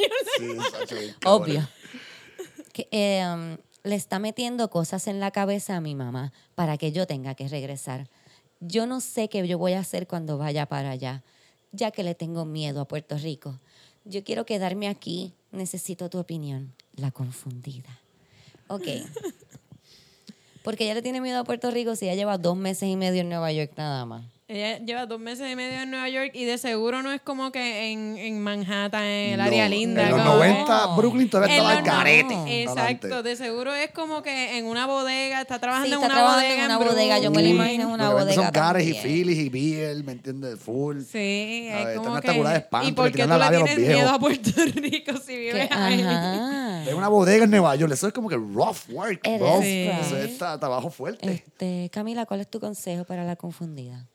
[0.89, 1.15] Sí.
[1.25, 1.69] Obvio.
[2.73, 6.91] Que, eh, um, le está metiendo cosas en la cabeza a mi mamá para que
[6.91, 8.09] yo tenga que regresar.
[8.59, 11.23] Yo no sé qué yo voy a hacer cuando vaya para allá,
[11.75, 13.59] ya que le tengo miedo a Puerto Rico.
[14.05, 15.33] Yo quiero quedarme aquí.
[15.51, 16.75] Necesito tu opinión.
[16.97, 18.01] La confundida.
[18.69, 18.87] Ok.
[20.63, 23.21] Porque ella le tiene miedo a Puerto Rico si ya lleva dos meses y medio
[23.21, 24.25] en Nueva York nada más.
[24.47, 27.51] Ella lleva dos meses y medio en Nueva York y de seguro no es como
[27.51, 30.03] que en, en Manhattan, en el No, área linda.
[30.03, 32.35] En los como- 90, Brooklyn todavía estaba al garete.
[32.35, 36.09] no- Exacto, de seguro es como que en una bodega, está trabajando Sí, en una
[36.09, 36.59] trabajando bodega.
[36.59, 37.55] en una bodega, yo me la Brooklyn.
[37.55, 40.61] imagino en una Lo que bodega Son gares y filis y beer, ¿me entiendes?
[40.61, 41.01] Full.
[41.01, 41.17] Sí,
[41.73, 42.57] ver, es están como que...
[42.57, 46.03] espantos, ¿Y le por qué tú la tienes miedo a Puerto Rico si vives ahí?
[46.03, 46.85] ajá.
[46.87, 47.91] Es una bodega en Nueva York.
[47.95, 49.39] Eso es como que rough work, is Sí.
[49.39, 49.63] rough.
[49.65, 51.33] Eso es tra- trabajo fuerte.
[51.33, 54.07] Este, Camila, ¿cuál es tu consejo para la confundida?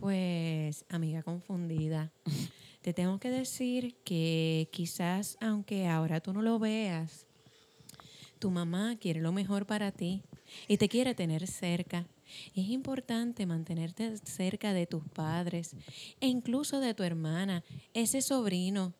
[0.00, 2.12] Pues, amiga confundida,
[2.82, 7.26] te tengo que decir que quizás, aunque ahora tú no lo veas,
[8.38, 10.22] tu mamá quiere lo mejor para ti
[10.68, 12.06] y te quiere tener cerca.
[12.54, 15.74] Es importante mantenerte cerca de tus padres
[16.20, 18.94] e incluso de tu hermana, ese sobrino.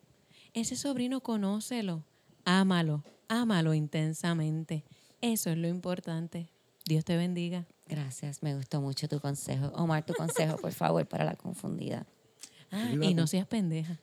[0.54, 2.04] Ese sobrino conócelo,
[2.44, 4.82] ámalo, ámalo intensamente.
[5.20, 6.48] Eso es lo importante.
[6.84, 7.66] Dios te bendiga.
[7.88, 9.68] Gracias, me gustó mucho tu consejo.
[9.68, 12.06] Omar, tu consejo, por favor, para la confundida.
[12.70, 13.98] Ah, y no seas pendeja.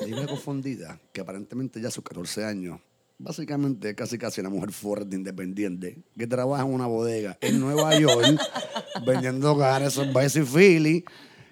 [0.00, 2.80] Hay una confundida que aparentemente ya a sus 14 años,
[3.16, 8.40] básicamente casi casi una mujer fuerte, independiente, que trabaja en una bodega en Nueva York
[9.06, 11.04] vendiendo gares, Vice y Philly.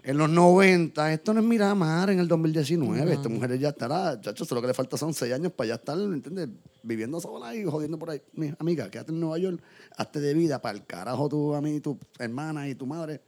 [0.07, 3.13] En los 90, esto no es Miramar en el 2019.
[3.13, 5.97] Esta mujer ya estará, chacho, solo que le falta son 6 años para ya estar,
[5.97, 6.49] ¿me entiendes?
[6.85, 8.23] Viviendo sola y jodiendo por ahí.
[8.35, 9.61] Mi amiga, quédate en Nueva York,
[9.97, 13.21] hazte de vida para el carajo tú, a mí, tu hermana y tu madre,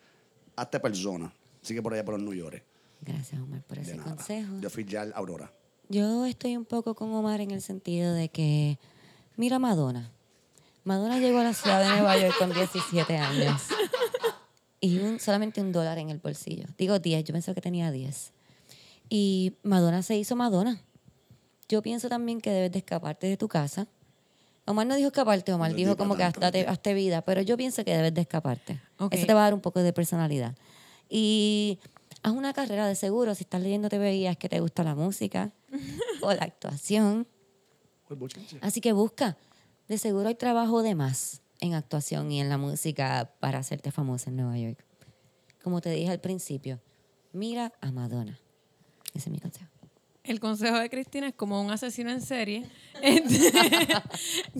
[0.55, 1.35] hazte persona.
[1.63, 2.63] Sigue por allá por los New York.
[3.01, 4.61] Gracias, Omar, por ese consejo.
[4.61, 5.53] Yo fui ya Aurora.
[5.89, 8.79] Yo estoy un poco con Omar en el sentido de que,
[9.37, 10.13] mira a Madonna.
[10.85, 13.63] Madonna llegó a la ciudad de Nueva York con 17 años.
[14.81, 16.65] Y un, solamente un dólar en el bolsillo.
[16.77, 18.33] Digo 10, yo pensaba que tenía 10.
[19.09, 20.81] Y Madonna se hizo Madonna.
[21.69, 23.87] Yo pienso también que debes de escaparte de tu casa.
[24.67, 27.85] Omar no dijo escaparte, Omar No dijo como que hazte, hazte vida, pero yo pienso
[27.85, 28.81] que debes de escaparte.
[28.99, 29.15] Ok.
[29.15, 30.55] Eso te va a dar un poco de personalidad.
[31.09, 31.79] Y
[32.23, 35.53] haz una carrera de seguro, si estás leyendo TV es que te gusta la música
[36.23, 37.27] o la actuación.
[38.61, 39.37] Así que busca.
[39.89, 44.31] De seguro hay trabajo de más en actuación y en la música para hacerte famosa
[44.31, 44.85] en Nueva York.
[45.63, 46.81] Como te dije al principio,
[47.33, 48.39] mira a Madonna.
[49.15, 49.69] Ese es mi consejo.
[50.29, 52.67] El consejo de Cristina es como un asesino en serie.
[53.01, 53.51] Este,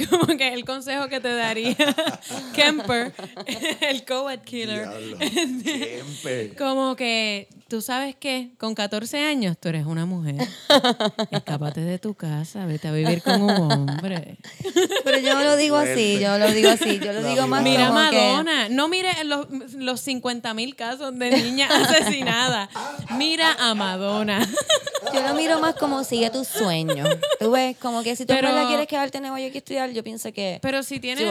[0.09, 1.77] como que el consejo que te daría
[2.55, 3.13] Kemper,
[3.83, 4.89] el co-ed killer.
[4.89, 5.19] Diablo.
[5.19, 6.55] Siempre.
[6.57, 10.37] Como que, tú sabes que con 14 años tú eres una mujer.
[11.31, 14.39] Escápate de tu casa, vete a vivir con un hombre.
[15.05, 17.63] Pero yo no lo digo así, yo lo digo así, yo lo La digo más
[17.63, 18.69] Mira a como que- Madonna.
[18.71, 22.69] No mire los, los 50 mil casos de niñas asesinadas.
[23.17, 24.47] Mira a Madonna.
[25.15, 27.09] Yo lo miro más como sigue tus sueños.
[27.39, 30.03] Tú ves, como que si tú Pero- quieres quedarte en Nueva York y estudiar, yo
[30.03, 31.25] pienso que Pero si tienes,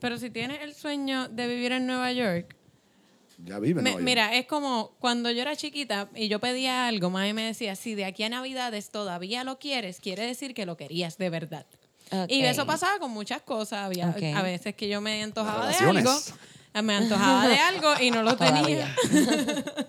[0.00, 2.54] pero si tienes el sueño de vivir en Nueva York,
[3.38, 7.32] Ya vive, Me- mira, es como cuando yo era chiquita y yo pedía algo, mami
[7.32, 11.18] me decía, si de aquí a Navidades todavía lo quieres, quiere decir que lo querías
[11.18, 11.66] de verdad.
[12.28, 12.48] Y Ok.
[12.50, 13.80] eso pasaba con muchas cosas.
[13.84, 14.22] Había Ok.
[14.34, 16.10] a veces que yo me antojaba de algo,
[16.82, 18.94] me antojaba de algo y no lo tenía.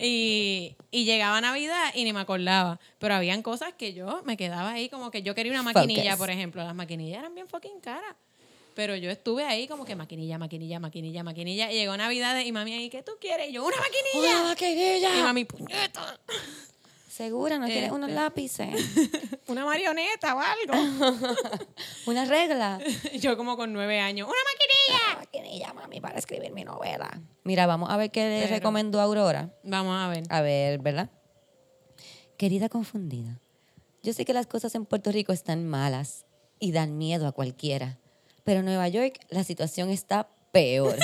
[0.00, 2.78] Y, y llegaba Navidad y ni me acordaba.
[3.00, 6.18] Pero habían cosas que yo me quedaba ahí como que yo quería una maquinilla, Focus.
[6.18, 6.62] por ejemplo.
[6.62, 8.14] Las maquinillas eran bien fucking caras.
[8.78, 11.72] Pero yo estuve ahí como que maquinilla, maquinilla, maquinilla, maquinilla.
[11.72, 13.48] Y llegó Navidad y mami ahí, ¿qué tú quieres?
[13.50, 14.36] Y yo, una maquinilla.
[14.40, 15.18] ¡Una maquinilla!
[15.18, 16.20] Y mami, puñeta,
[17.08, 18.20] Segura, no quieres unos Este.
[18.20, 18.68] lápices,
[19.48, 21.26] una marioneta o algo.
[22.06, 22.78] una regla.
[23.20, 25.10] Yo como con nueve años, una maquinilla.
[25.10, 27.20] Una maquinilla, mami, para escribir mi novela.
[27.42, 29.52] Mira, vamos a ver qué le Pero- recomendó Aurora.
[29.64, 30.22] Vamos a ver.
[30.30, 31.10] A ver, ¿verdad?
[32.36, 33.40] Querida confundida,
[34.04, 36.26] yo sé que las cosas en Puerto Rico están malas
[36.60, 37.98] y dan miedo a cualquiera,
[38.48, 40.96] pero en Nueva York la situación está peor.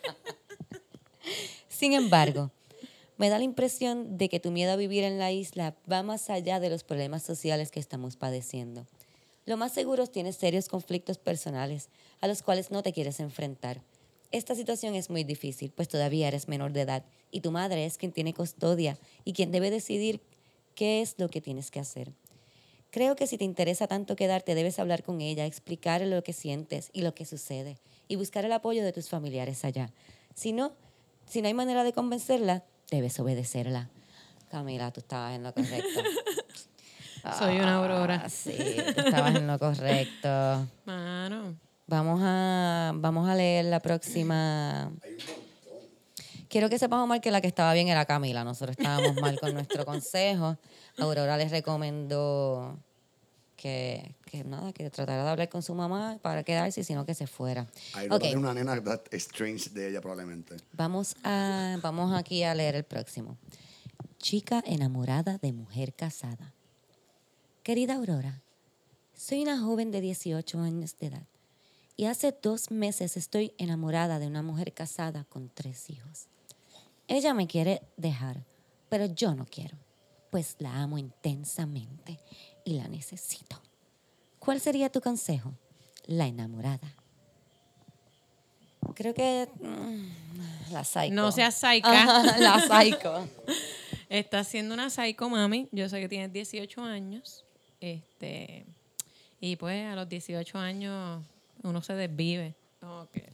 [1.68, 2.50] Sin embargo,
[3.18, 6.30] me da la impresión de que tu miedo a vivir en la isla va más
[6.30, 8.86] allá de los problemas sociales que estamos padeciendo.
[9.44, 11.90] Lo más seguro es tienes serios conflictos personales
[12.22, 13.82] a los cuales no te quieres enfrentar.
[14.30, 17.98] Esta situación es muy difícil, pues todavía eres menor de edad Y tu madre es
[17.98, 20.22] quien tiene custodia y quien debe decidir
[20.74, 22.10] qué es lo que tienes que hacer.
[22.90, 26.90] Creo que si te interesa tanto quedarte, debes hablar con ella, explicarle lo que sientes
[26.92, 29.90] y lo que sucede y buscar el apoyo de tus familiares allá.
[30.34, 30.72] Si no,
[31.26, 33.88] si no hay manera de convencerla, debes obedecerla.
[34.50, 36.00] Camila, tú estabas en lo correcto.
[37.38, 38.22] Soy una aurora.
[38.24, 38.56] Ah, Sí,
[38.94, 40.66] tú estabas en lo correcto.
[40.84, 41.56] Mano.
[41.86, 44.92] Vamos a, vamos a leer la próxima.
[46.50, 48.42] Quiero que sepamos mal que la que estaba bien era Camila.
[48.42, 50.58] Nosotros estábamos mal con nuestro consejo.
[50.98, 52.76] Aurora les recomendó
[53.56, 57.28] que, que nada, que tratara de hablar con su mamá para quedarse, sino que se
[57.28, 57.68] fuera.
[57.94, 60.56] Ahí no Ok, tiene una nena that strange de ella probablemente.
[60.72, 63.36] vamos, a, vamos aquí a leer el próximo.
[64.18, 66.52] Chica enamorada de mujer casada.
[67.62, 68.42] Querida Aurora,
[69.14, 71.26] soy una joven de 18 años de edad
[71.96, 76.26] y hace dos meses estoy enamorada de una mujer casada con tres hijos.
[77.10, 78.44] Ella me quiere dejar,
[78.88, 79.76] pero yo no quiero,
[80.30, 82.20] pues la amo intensamente
[82.64, 83.60] y la necesito.
[84.38, 85.52] ¿Cuál sería tu consejo?
[86.06, 86.94] La enamorada.
[88.94, 91.12] Creo que mm, la psycho.
[91.12, 91.88] No seas psycho.
[91.88, 93.28] Ajá, la psycho.
[94.08, 95.68] Estás siendo una psycho mami.
[95.72, 97.44] Yo sé que tienes 18 años.
[97.80, 98.66] Este.
[99.40, 101.24] Y pues a los 18 años
[101.64, 102.54] uno se desvive.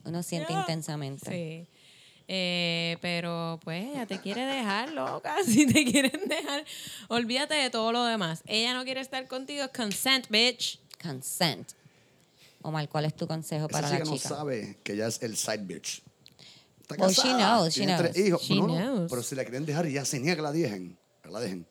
[0.04, 1.30] Uno siente intensamente.
[1.30, 1.75] Sí.
[2.28, 5.36] Eh, pero pues ella te quiere dejar, loca.
[5.44, 6.64] Si te quieren dejar,
[7.08, 8.42] olvídate de todo lo demás.
[8.46, 9.64] Ella no quiere estar contigo.
[9.74, 10.80] Consent, bitch.
[11.00, 11.70] Consent.
[12.62, 15.36] Omar, ¿cuál es tu consejo para Esa la chica no sabe que ella es el
[15.36, 16.02] side bitch.
[16.82, 18.26] Está Well, she casada, knows, she tiene tres knows.
[18.26, 18.42] hijos.
[18.42, 19.10] She No, no, knows.
[19.10, 21.66] Pero si la quieren dejar y ya se niega que la dejen, que la dejen.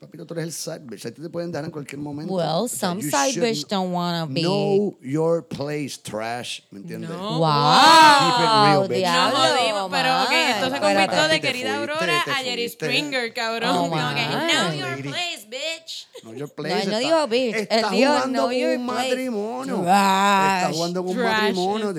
[0.00, 1.04] Papito, tú eres el side bitch.
[1.04, 2.32] A ti te pueden dejar en cualquier momento.
[2.32, 6.62] Well, some you side should bitch don't wanna be- Know your place, trash.
[6.70, 7.10] ¿Me entiendes?
[7.10, 7.38] No.
[7.38, 8.18] ¡Wow!
[8.18, 8.96] Keep it real, bitch.
[8.96, 12.68] Diablo, No jodimos, pero ok, esto se convirtió de querida Aurora a Jerry.
[12.70, 13.70] Springer, cabrón.
[13.76, 14.50] Oh, Como que, my.
[14.50, 16.08] know your place, bitch.
[16.22, 16.74] Know your No, place.
[16.74, 19.80] no está- dijo bitch, él Está jugando con un matrimonio.
[19.82, 20.62] Trash.
[20.64, 21.90] Está jugando con un matrimonio.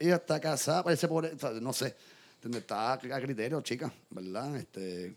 [0.00, 0.82] ella está casada.
[0.82, 1.30] Parece por.
[1.60, 1.94] No sé.
[2.42, 3.92] Está a criterio, chica.
[4.08, 4.56] ¿Verdad?
[4.56, 5.14] Este.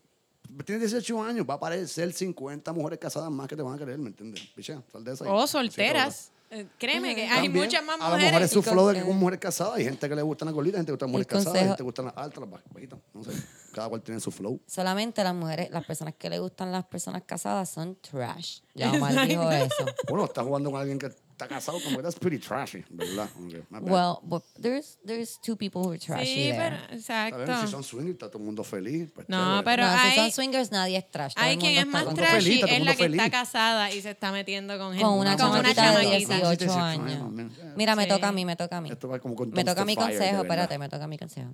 [0.65, 1.45] Tiene 18 años.
[1.49, 3.97] Va a aparecer 50 mujeres casadas más que te van a querer.
[3.97, 4.41] ¿Me entiendes?
[4.55, 5.31] Picha, sal de esa.
[5.31, 6.31] O que, solteras.
[6.51, 8.51] Eh, Créeme que hay también, muchas más A lo mejor es mujeres.
[8.51, 9.73] su flow de que con mujeres casadas.
[9.75, 11.83] Hay gente que le gustan las gorditas, gente que le gustan mujeres casadas, gente que
[11.83, 12.99] gustan las altas, las bajitas.
[13.13, 13.31] No sé.
[13.73, 14.61] Cada cual tiene su flow.
[14.67, 18.59] Solamente las mujeres, las personas que le gustan las personas casadas son trash.
[18.75, 19.85] Ya Omar dijo eso.
[20.07, 23.29] Bueno, está jugando con alguien que está casado, que that's pretty trashy, ¿verdad?
[23.69, 23.81] Bad.
[23.83, 26.57] Well, but there's there's two people who are trashy Sí, there.
[26.57, 27.67] pero Está bien, si exacto.
[27.67, 29.11] son swingers, está todo el mundo feliz.
[29.13, 29.63] pues No, chévere.
[29.65, 31.33] pero no, si hay- son swingers nadie es trash.
[31.35, 33.31] Hay quien es más está trashy, feliz, está es la que está feliz.
[33.31, 35.03] casada y se está metiendo con gente.
[35.03, 36.35] con una con una chamaquita de chamaquita.
[36.35, 37.31] 18 18 años.
[37.75, 38.09] Mira, me Sí.
[38.09, 38.89] toca a mí, me toca a mí.
[38.91, 41.49] Esto va como con Me toca mi fire, consejo, espérate, me toca mi consejo.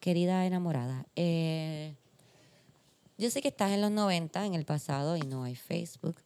[0.00, 1.94] Querida enamorada, eh,
[3.18, 6.16] yo sé que estás en los 90, en el pasado, y no hay Facebook,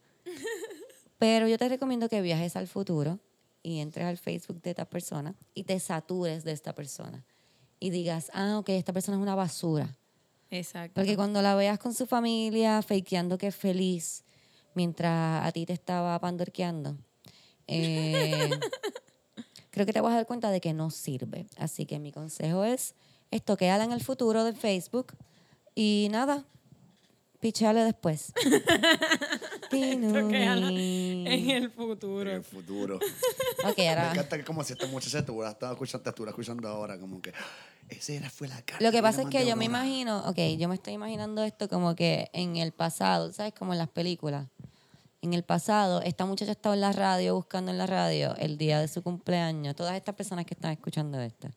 [1.21, 3.19] pero yo te recomiendo que viajes al futuro
[3.61, 7.23] y entres al Facebook de esta persona y te satures de esta persona.
[7.79, 9.95] Y digas, ah, ok, esta persona es una basura.
[10.49, 10.95] Exacto.
[10.95, 14.23] Porque cuando la veas con su familia, fakeando que es feliz,
[14.73, 16.97] mientras a ti te estaba pandorqueando,
[17.67, 18.49] eh,
[19.69, 21.45] creo que te vas a dar cuenta de que no sirve.
[21.55, 22.95] Así que mi consejo es
[23.29, 25.13] estoqueala en el futuro de Facebook
[25.75, 26.47] y nada,
[27.41, 28.31] picheale después.
[29.71, 32.31] En el En futuro.
[32.31, 32.99] el futuro.
[33.63, 34.11] Ok, Me ahora.
[34.11, 37.31] encanta que como si esta muchacha estuviera estaba escuchando, te estuviera escuchando ahora, como que
[37.89, 38.83] esa era, fue la carta.
[38.83, 41.95] Lo que pasa es que yo me imagino, ok, yo me estoy imaginando esto como
[41.95, 43.53] que en el pasado, ¿sabes?
[43.53, 44.47] Como en las películas.
[45.21, 48.79] En el pasado, esta muchacha estaba en la radio, buscando en la radio el día
[48.79, 51.47] de su cumpleaños, todas estas personas que están escuchando esto.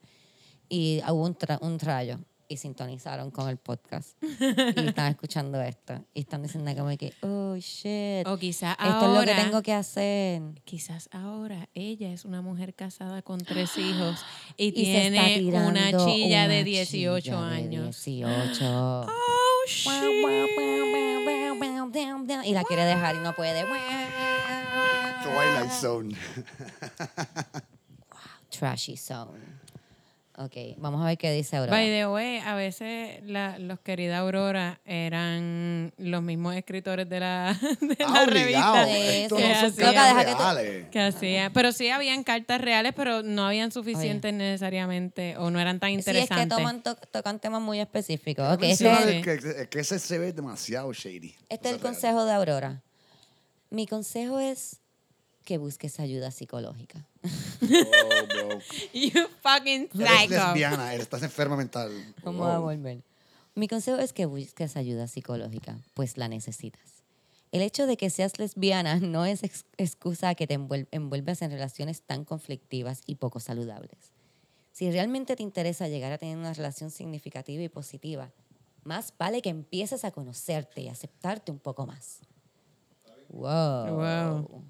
[0.68, 2.18] Y hubo un, tra- un rayo
[2.48, 4.16] y sintonizaron con el podcast.
[4.22, 6.04] y están escuchando esto.
[6.14, 8.26] Y están diciendo como que, oh, shit.
[8.26, 9.36] O quizás Esto es lo ahora.
[9.36, 10.42] que tengo que hacer.
[10.64, 14.20] Quizás ahora ella es una mujer casada con tres hijos
[14.56, 18.04] y, tiene una chilla una de 18 chilla de años.
[18.04, 19.06] 18.
[19.16, 19.90] Oh, shit.
[22.44, 23.64] Y la quiere dejar y no puede.
[25.22, 26.14] Twilight Zone.
[28.50, 29.63] Trashy zone.
[30.36, 31.76] Ok, vamos a ver qué dice Aurora.
[31.78, 37.56] By the way, a veces la, los querida Aurora eran los mismos escritores de la,
[37.80, 38.90] de la Ah, revista.
[38.90, 40.90] Esto no que tú-.
[40.90, 45.78] Que hacía, pero sí habían cartas reales, pero no habían suficientes necesariamente o no eran
[45.78, 46.48] tan Sí, es interesantes.
[46.48, 48.54] que toman, to- tocan temas muy específicos.
[48.54, 51.32] Ok, Sí, este, no, es, es que, es que ese se ve demasiado shady.
[51.48, 52.82] este es el consejo de Aurora.
[53.70, 54.80] Mi consejo es
[55.44, 57.06] que busques ayuda psicológica.
[57.22, 58.58] Oh, bro.
[58.92, 60.34] You fucking Eres psycho.
[60.34, 61.90] lesbiana, eres, estás enferma mental.
[62.22, 62.50] Vamos Wow.
[62.50, 63.02] a volver.
[63.54, 66.82] Mi consejo es que busques ayuda psicológica, pues la necesitas.
[67.52, 71.40] El hecho de que seas lesbiana no es ex- excusa a que te envuel- envuelvas
[71.42, 73.98] en relaciones tan conflictivas y poco saludables.
[74.72, 78.32] Si realmente te interesa llegar a tener una relación significativa y positiva,
[78.82, 82.18] más vale que empieces a conocerte y aceptarte un poco más.
[83.28, 83.94] Wow.
[83.94, 84.64] Wow.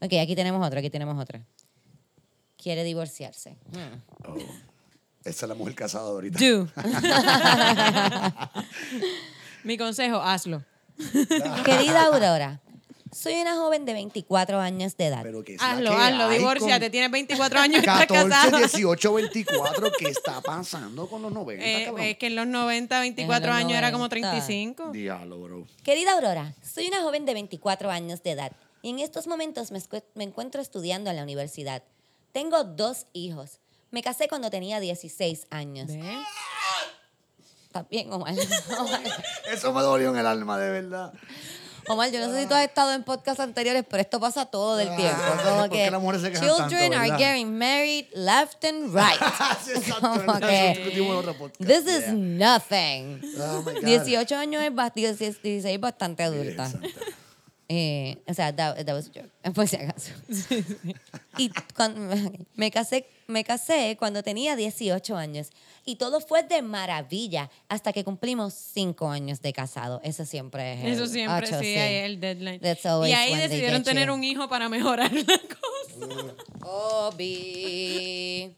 [0.00, 1.42] Ok, aquí tenemos otra, aquí tenemos otra.
[2.56, 3.56] Quiere divorciarse.
[3.72, 4.28] Hmm.
[4.28, 4.36] Oh.
[5.24, 6.38] Esa es la mujer casada ahorita.
[6.38, 6.66] Do.
[9.64, 10.64] Mi consejo, hazlo.
[11.64, 12.60] Querida Aurora,
[13.12, 15.20] soy una joven de 24 años de edad.
[15.22, 16.86] Pero que es Hazlo, hazlo, divórciate.
[16.86, 18.56] con Tienes 24 años y estás 14, casado.
[18.58, 19.92] 18, 24.
[19.98, 23.58] ¿Qué está pasando con los 90, Eh, es que en los 90, 24 En los
[23.64, 24.30] años era como 90.
[24.30, 24.90] 35.
[24.92, 25.66] Diablo, bro.
[25.82, 29.80] Querida Aurora, soy una joven de 24 años de edad y en estos momentos me,
[30.14, 31.82] me encuentro estudiando en la universidad.
[32.32, 33.58] Tengo dos hijos.
[33.90, 35.88] Me casé cuando tenía 16 años.
[35.88, 36.26] ¿Ves?
[37.66, 38.34] ¿Estás bien, Omar?
[38.78, 39.00] Omar?
[39.52, 41.12] Eso me dolió en el alma, de verdad.
[41.88, 44.78] Omar, yo no sé si tú has estado en podcasts anteriores, pero esto pasa todo
[44.78, 45.22] el Ah, tiempo.
[45.22, 49.18] ¿por Como que las mujeres se children tanto, are getting married left and right.
[49.64, 51.58] Sí, exacto, Como que, discutimos en otro podcast.
[51.70, 52.12] This is Yeah.
[52.12, 53.20] nothing.
[53.40, 53.82] Oh, my God.
[53.84, 56.68] 18 años es bastante, 16 bastante adulta.
[56.68, 56.88] Santa.
[57.72, 60.10] Eh, o sea, that, that was a joke, por si acaso.
[61.38, 62.16] Y cuando,
[62.56, 65.50] me, casé, me casé cuando tenía 18 años
[65.84, 70.00] y todo fue de maravilla hasta que cumplimos 5 años de casado.
[70.02, 70.94] Eso siempre es.
[70.94, 72.60] Eso el siempre, ocho, sí, ahí es el deadline.
[72.60, 74.14] Y ahí decidieron tener you.
[74.14, 76.34] un hijo para mejorar la cosa.
[76.62, 78.52] Obi.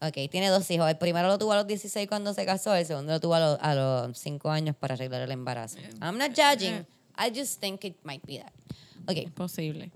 [0.00, 0.88] Ok, tiene dos hijos.
[0.90, 3.40] El primero lo tuvo a los 16 cuando se casó, el segundo lo tuvo a,
[3.40, 5.78] los- a los 5 años para arreglar el embarazo.
[6.02, 6.84] I'm not judging.
[7.22, 8.52] I just think it might be that.
[9.06, 9.90] Ok, Posible.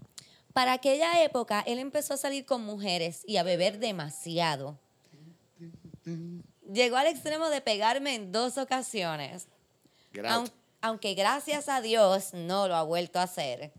[0.52, 4.78] Para aquella época, él empezó a salir con mujeres y a beber demasiado.
[6.72, 9.46] Llegó al extremo de pegarme en dos ocasiones.
[10.14, 10.50] Aun-
[10.80, 13.72] aunque gracias a Dios no lo ha vuelto a hacer.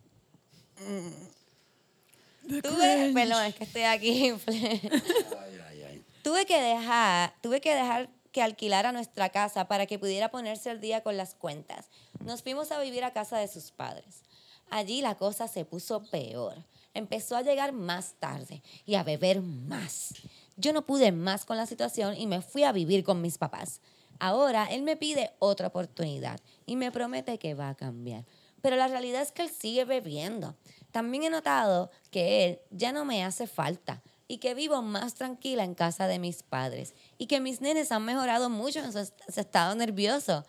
[2.48, 4.34] Tuve, perdón, es que estoy aquí.
[4.48, 6.04] Ay, ay, ay.
[6.24, 10.80] tuve que dejar, tuve que dejar que alquilara nuestra casa para que pudiera ponerse al
[10.82, 11.88] día con las cuentas.
[12.24, 14.24] Nos fuimos a vivir a casa de sus padres.
[14.70, 16.56] Allí la cosa se puso peor.
[16.94, 20.14] Empezó a llegar más tarde y a beber más.
[20.58, 23.82] Yo no pude más con la situación y me fui a vivir con mis papás.
[24.20, 28.26] Ahora él me pide otra oportunidad y me promete que va a cambiar.
[28.62, 30.56] Pero la realidad es que él sigue bebiendo.
[30.92, 35.64] También he notado que él ya no me hace falta y que vivo más tranquila
[35.64, 39.20] en casa de mis padres y que mis nenes han mejorado mucho en su, est-
[39.32, 40.46] su estado nervioso.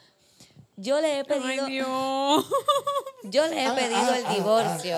[0.77, 2.47] Yo le he Ay, pedido, Dios.
[3.25, 4.97] yo le he pedido el divorcio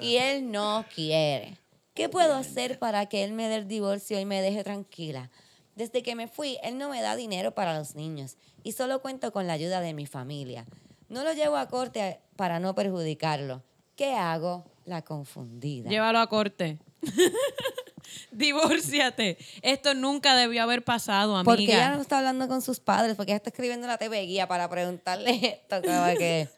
[0.00, 1.58] y él no quiere.
[1.94, 5.30] ¿Qué puedo hacer para que él me dé el divorcio y me deje tranquila?
[5.76, 9.32] Desde que me fui, él no me da dinero para los niños y solo cuento
[9.32, 10.66] con la ayuda de mi familia.
[11.08, 13.62] No lo llevo a corte para no perjudicarlo.
[13.94, 14.64] ¿Qué hago?
[14.84, 15.88] La confundida.
[15.88, 16.78] Llévalo a corte.
[18.30, 19.38] Divórciate.
[19.62, 21.44] Esto nunca debió haber pasado, amiga.
[21.44, 24.46] Porque ella no está hablando con sus padres, porque ella está escribiendo la TV guía
[24.48, 26.48] para preguntarle esto, como que,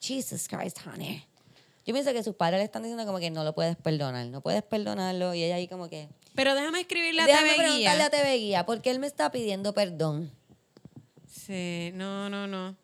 [0.00, 1.24] Jesus Christ, honey.
[1.86, 4.40] Yo pienso que sus padres le están diciendo como que no lo puedes perdonar, no
[4.42, 8.06] puedes perdonarlo, y ella ahí como que, Pero déjame escribirle a déjame TV preguntarle Guía.
[8.06, 10.30] a TV guía, porque él me está pidiendo perdón.
[11.26, 12.76] Sí, no, no, no.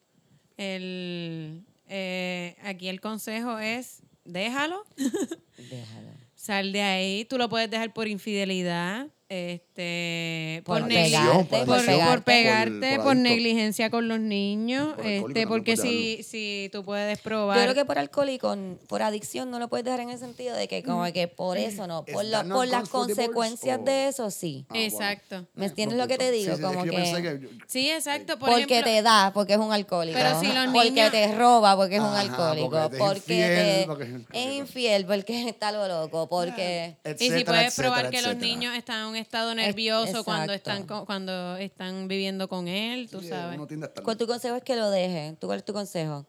[0.56, 6.05] El, eh, aquí el consejo es, déjalo, Déjalo.
[6.46, 7.24] Sal de ahí.
[7.24, 12.06] Tú lo puedes dejar por infidelidad, este, Por por, pegarte, por por, pegarte.
[12.10, 13.28] por pegarte, Por- por, por adicto.
[13.28, 17.62] negligencia con los niños, este, porque si, si tú puedes Yo probar.
[17.62, 18.56] creo que por alcohólico,
[18.88, 21.86] por adicción, no lo puedes dejar en el sentido de que como que por eso
[21.86, 24.64] no, ¿Es por, la- por las consecuencias o- de eso sí.
[24.68, 24.86] Ah, bueno.
[24.86, 25.46] Exacto.
[25.54, 26.56] ¿Me Eh, entiendes lo que te digo?
[26.56, 28.38] Sí, Como yo que- Sí, exacto.
[28.38, 30.16] Por porque ejemplo, te da, porque es un alcohólico.
[30.18, 32.90] Pero si los porque niños- te roba, porque es un Ajá, alcohólico.
[32.98, 33.86] porque
[34.32, 36.28] es infiel, porque está lo loco.
[36.28, 36.96] Porque.
[37.18, 42.06] Y si puedes probar que los niños están un estado nervioso cuando están cuando están
[42.08, 43.58] viviendo con él, tú Sí, sabes.
[44.04, 45.36] ¿Cuál tu consejo es que lo deje?
[45.40, 46.26] ¿Tú cuál es tu consejo?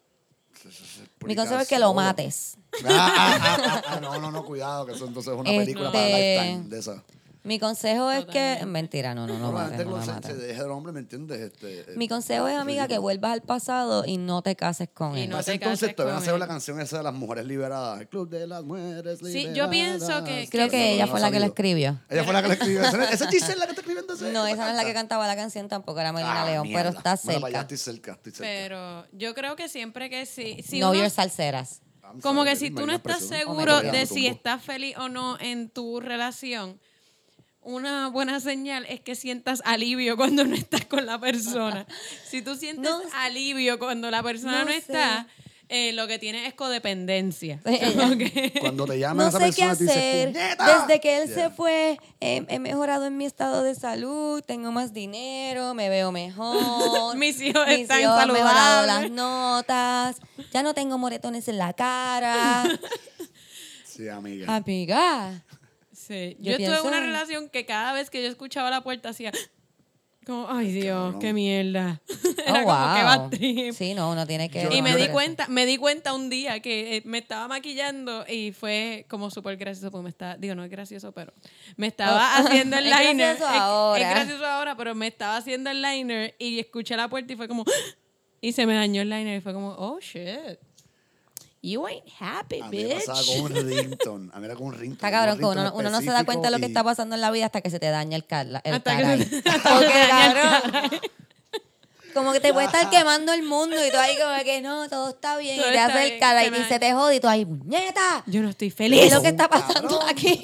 [1.26, 2.58] Mi consejo es que lo mates.
[2.86, 6.42] Ah, ah, ah, no, no, no, cuidado, que eso entonces es una película para Este-
[6.42, 7.04] Lifetime de esa.
[7.48, 8.64] Mi consejo es que.
[8.66, 10.32] Mentira, no, no, no, la mates, gente no que lo se, mates.
[10.32, 11.40] se deje del hombre, ¿me entiendes?
[11.40, 15.18] Este, eh, Mi consejo es, amiga, que vuelvas al pasado y no te cases con
[15.18, 15.30] Y él.
[15.30, 16.40] no Para ese te entonces con se ve él.
[16.40, 18.02] la canción esa de las mujeres liberadas.
[18.02, 19.32] El club de las mujeres liberadas.
[19.32, 22.00] Sí, yo pienso que- Creo que ella No fue la que la escribió.
[22.10, 22.82] Ella fue la que la escribió.
[22.84, 24.94] Esa esa es Giselle la que está escribiendo ese- No, esa no es la que
[24.94, 26.84] cantaba la canción tampoco, era Melina Ah, León, mierda.
[26.84, 27.76] pero está Bueno, para allá cerca.
[27.76, 28.44] estoy cerca, estoy cerca.
[28.48, 31.82] Pero yo creo que siempre que sí, si no uno- your salseras.
[32.04, 35.38] I'm como sorry, que si tú no estás seguro de si estás feliz o no
[35.42, 36.80] en tu relación,
[37.68, 41.86] una buena señal es que sientas alivio cuando no estás con la persona.
[42.30, 45.28] Si tú sientes No alivio cuando la persona No está,
[45.70, 47.60] eh, lo que tienes es codependencia.
[47.98, 50.78] Como que- Cuando te llaman No esa sé qué persona, dices, hacer.
[50.88, 54.94] Desde que él se fue, eh, he mejorado en mi estado de salud, tengo más
[54.94, 57.18] dinero, me veo mejor.
[57.18, 58.88] Mis hijos Mis están hijos saludables.
[58.88, 60.16] las notas.
[60.54, 62.64] Ya no tengo moretones en la cara.
[63.86, 64.56] Sí, amiga.
[64.56, 65.44] Amiga.
[66.08, 68.82] Sí, Yo Yo, estuve en una pienso- relación que cada vez que yo escuchaba la
[68.82, 69.32] puerta hacía
[70.26, 72.02] como, ay Dios, qué mierda.
[72.50, 73.74] Oh, Era como que.
[73.74, 74.70] Sí, no, uno tiene que.
[74.72, 78.54] Y me di cuenta, me di cuenta un día que eh, me estaba maquillando y
[78.54, 81.34] fue como súper gracioso porque me estaba, digo, no es gracioso, pero
[81.76, 83.36] me estaba Oh, haciendo el es liner.
[83.38, 84.02] gracioso Es- ahora.
[84.02, 87.50] Es, gracioso ahora, pero me estaba haciendo el liner y escuché la puerta y fue
[87.50, 87.66] como
[88.42, 90.58] y se me dañó el liner y fue como, oh shit.
[91.70, 93.42] You ain't happy, A mí me pasaba bitch.
[93.42, 94.30] con un ringtone.
[94.34, 94.94] A mí era con un ringtone.
[94.94, 97.32] Está cabrón que uno, no se da cuenta de lo que está pasando en la
[97.32, 99.24] vida hasta que se te daña el, car el Hasta que caray.
[99.24, 101.02] se- hasta que Porque, se daña el cabrón,
[102.14, 105.10] Como que te puede estar quemando el mundo y tú ahí como que no, todo
[105.10, 105.58] está bien.
[105.60, 108.24] Todo y te hace el cara y se te jode y tú ahí, ¡puñeta!
[108.28, 109.04] Yo no estoy ¿Qué feliz.
[109.04, 109.68] es lo que está Cabrón.
[109.68, 110.40] pasando aquí?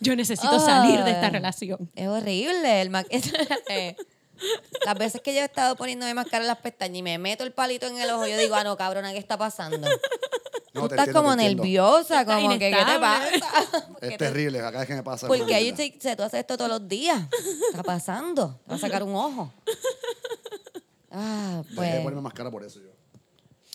[0.00, 1.90] Yo necesito salir de esta relación.
[1.94, 2.82] Es horrible.
[2.82, 3.04] El ma-
[3.68, 3.96] eh,
[4.84, 7.52] las veces que yo he estado poniéndome máscara en las pestañas y me meto el
[7.52, 9.78] palito en el ojo, yo digo, ah, no, cabrona, ¿qué está pasando?
[10.74, 13.88] No, Tú estás entiendo, como nerviosa, Estás como que, ¿qué te pasa?
[14.02, 15.26] Es terrible, cada vez que me pasa.
[15.26, 17.22] Porque ahí tú haces esto todos los días.
[17.70, 18.60] Está pasando.
[18.64, 19.54] Te va a sacar un ojo.
[21.10, 22.90] Ah, Dejé de pues, ponerme máscara por eso yo.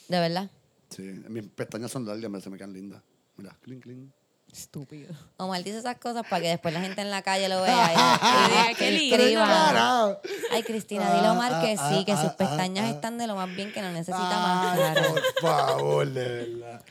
[0.08, 0.50] de verdad.
[0.90, 3.02] Sí, mis pestañas son largas, me- se me quedan lindas.
[3.38, 4.12] Mira, clink, clink.
[4.52, 5.14] Estúpido.
[5.38, 8.84] Omar dice esas cosas para que después la gente en la calle lo vea y,
[9.12, 10.20] escriba.
[10.52, 12.90] Ay, Cristina, dile a Omar que Ah, sí, que ah, sus ah, pestañas ah.
[12.90, 15.08] están de lo más bien, que no necesita máscara.
[15.08, 16.82] por favor, de verdad.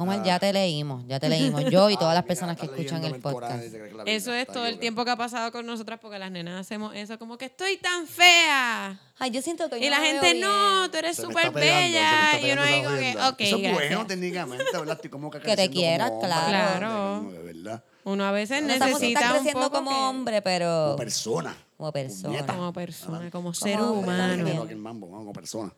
[0.00, 1.64] Omar, ya te leímos, ya te leímos.
[1.70, 3.62] Yo y todas las personas mira, que está escuchan el podcast.
[4.06, 6.94] Eso es está todo el tiempo que ha pasado con nosotras porque las nenas hacemos
[6.94, 8.98] eso como que estoy tan fea.
[9.18, 10.90] Ay, yo siento que Y la me gente, veo no, bien.
[10.90, 12.48] tú eres Se me súper está pegando, se me está bella.
[12.48, 13.28] Y uno ahí como que, jodienda.
[13.28, 14.06] ok, Eso es bueno gracias.
[14.06, 14.96] técnicamente, ¿verdad?
[14.96, 16.78] Estoy como que Que te creciendo quieras, como hombre, claro.
[16.78, 17.14] Claro.
[17.18, 17.84] como de verdad.
[18.02, 20.84] Uno a veces No sabemos si necesita estás un creciendo poco como que- hombre, pero
[20.84, 21.56] Como persona.
[21.76, 22.46] como persona.
[22.46, 24.66] Como persona, como ser Como hombre humano.
[24.78, 25.72] mambo, vamos, como persona.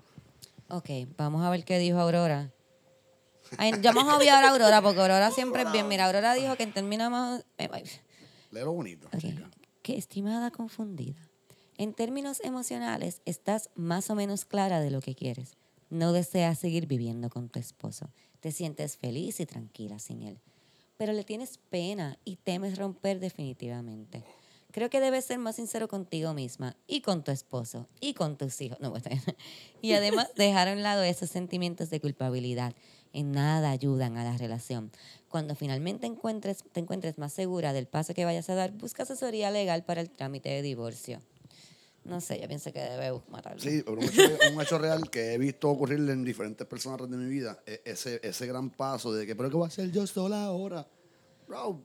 [0.69, 2.51] Ok, vamos a ver qué dijo Aurora.
[3.59, 5.89] Ay, ya vamos a obviar a Aurora porque Aurora siempre es bien.
[5.89, 7.45] Mira, Aurora dijo que en términos más...
[7.59, 7.69] eh,
[8.51, 9.51] Léelo bonito, ok, chica.
[9.83, 11.29] Que estimada confundida.
[11.79, 15.57] En términos emocionales, estás más o menos clara de lo que quieres.
[15.91, 18.11] No deseas seguir viviendo con tu esposo.
[18.41, 20.39] Te sientes feliz y tranquila sin él.
[20.97, 24.25] Pero le tienes pena y temes romper definitivamente.
[24.71, 28.59] Creo que debes ser más sincero contigo misma y con tu esposo y con tus
[28.61, 28.81] hijos.
[28.81, 29.05] No, pues,
[29.83, 32.75] y además dejar a un lado esos sentimientos de culpabilidad.
[33.13, 34.91] En nada ayudan a la relación.
[35.29, 39.51] Cuando finalmente encuentres, te encuentres más segura del paso que vayas a dar, busca asesoría
[39.51, 41.21] legal para el trámite de divorcio.
[42.05, 43.61] No sé, yo pienso que debe matarlo.
[43.61, 47.17] Sí, pero un hecho, un hecho real que he visto ocurrir en diferentes personas de
[47.17, 50.05] mi vida, e- ese, ese gran paso de que, pero ¿qué voy a hacer yo
[50.07, 50.87] sola ahora?
[51.47, 51.81] Bro,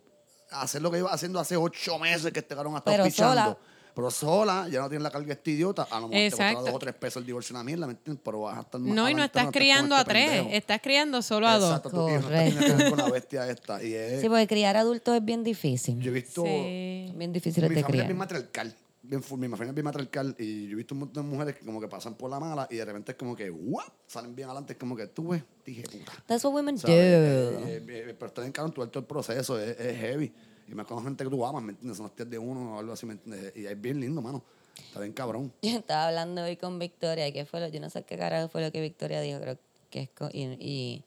[0.50, 3.32] hacer lo que iba haciendo hace ocho meses que cabrón ha estado Pero pichando.
[3.32, 3.58] sola.
[3.98, 5.88] Pero sola, ya no tienes la carga de este idiota.
[5.90, 6.54] A lo mejor te Exacto.
[6.58, 8.22] costará dos o tres pesos el divorcio una mierda, ¿me entiendes?
[8.24, 10.50] Pero vas a estar más No, y no estás estés criando a este tres, pendejo.
[10.56, 11.70] estás criando solo a dos.
[11.78, 12.90] Exacto, tú- no Correcto.
[12.92, 13.84] con la bestia esta.
[13.84, 16.00] Y es, Sí, porque criar adultos es bien difícil.
[16.00, 16.44] yo he visto...
[16.44, 17.12] Sí.
[17.16, 18.06] Bien difícil mi de familia es criar.
[18.06, 18.76] bien matriarcal.
[19.02, 20.36] Bien, full, mi familia es bien matriarcal.
[20.38, 22.68] Y yo he visto un montón de mujeres que como que pasan por la mala
[22.70, 23.84] y de repente es como que, ¡guau!
[24.06, 24.74] Salen bien adelante.
[24.74, 26.12] Es como que tú ves, dije, puta.
[26.28, 26.82] That's what women do.
[26.82, 26.96] ¿sabes?
[26.96, 30.32] Eh, eh, eh, pero está bien caro el todo el proceso, es, es heavy.
[30.68, 31.98] Y más con gente que tú amas, ¿me entiendes?
[31.98, 33.54] Son los tías de uno o algo así, ¿me entiendes?
[33.56, 34.44] Y es bien lindo, mano.
[34.78, 35.52] Está bien cabrón.
[35.62, 38.62] Yo estaba hablando hoy con Victoria, que fue lo, yo no sé qué carajo fue
[38.62, 39.58] lo que Victoria dijo, creo
[39.90, 41.04] que es y, y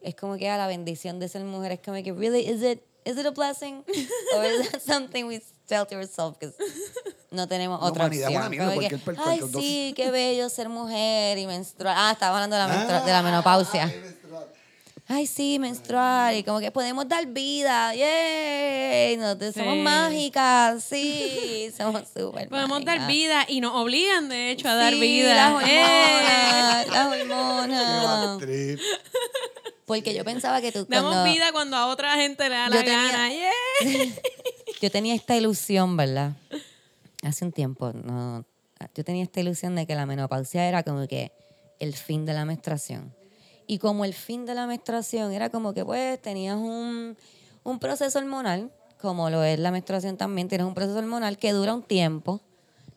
[0.00, 2.80] es como que a la bendición de ser mujer es como que really is it
[3.04, 3.84] is it a blessing
[4.36, 6.54] or is that something we tell to ourselves 'cause
[7.30, 8.32] no tenemos La otra opción.
[9.04, 11.94] per- Ay, sí, qué bello ser mujer y menstruar.
[11.96, 13.92] Ah, estaba hablando de la, menstrua- de la menopausia.
[15.14, 16.34] Ay, sí, menstruar.
[16.34, 17.94] Y como que podemos dar vida.
[17.94, 19.16] ¡Yay!
[19.18, 19.80] Nosotros somos Sí.
[19.80, 20.84] mágicas.
[20.84, 25.34] Sí, somos súper Podemos dar vida y nos obligan, de hecho, a dar vida.
[25.34, 28.42] Las hormonas, las Qué hormonas.
[29.84, 32.74] Porque yo pensaba que tú Damos cuando vida cuando a otra gente le da Yo
[32.76, 33.30] la tenía- gana.
[33.30, 33.50] ¡Yeah!
[34.80, 36.32] yo tenía esta ilusión, ¿verdad?
[37.22, 38.44] Hace un tiempo, no,
[38.94, 41.32] yo tenía esta ilusión de que la menopausia era como que
[41.78, 43.14] el fin de la menstruación.
[43.72, 47.16] Y como el fin de la menstruación era como que pues tenías un,
[47.62, 48.70] un proceso hormonal,
[49.00, 52.42] como lo es la menstruación también, tienes un proceso hormonal que dura un tiempo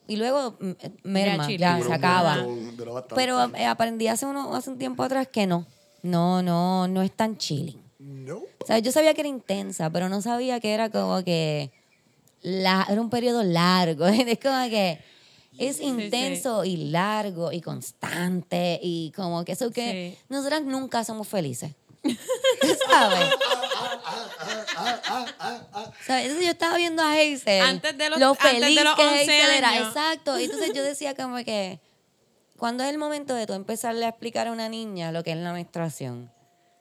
[0.05, 0.71] y luego mm,
[1.03, 1.61] merma, chill.
[1.61, 2.43] ya, Duró se acaba.
[2.43, 3.05] montón.
[3.15, 5.65] Pero eh, aprendí hace, uno, hace un tiempo atrás que no.
[6.03, 7.81] No, no, no es tan chilling.
[7.97, 8.39] No.
[8.39, 11.71] O sea, yo sabía que era intensa, pero no sabía que era como que
[12.41, 14.07] la, era un periodo largo.
[14.07, 14.99] Es como que
[15.59, 20.25] es intenso y largo y constante y como que eso que Sí.
[20.29, 21.71] nosotras nunca somos felices.
[22.89, 23.29] ¿Sabes?
[26.05, 26.25] ¿Sabes?
[26.25, 27.61] Entonces yo estaba viendo a Hazel.
[27.61, 29.69] Antes de los- lo antes de feliz que 11 Hazel era.
[29.69, 29.87] años.
[29.87, 30.39] Exacto.
[30.39, 31.79] Y entonces yo decía como que,
[32.57, 35.37] ¿cuándo es el momento de tú empezarle a explicar a una niña lo que es
[35.37, 36.31] la menstruación?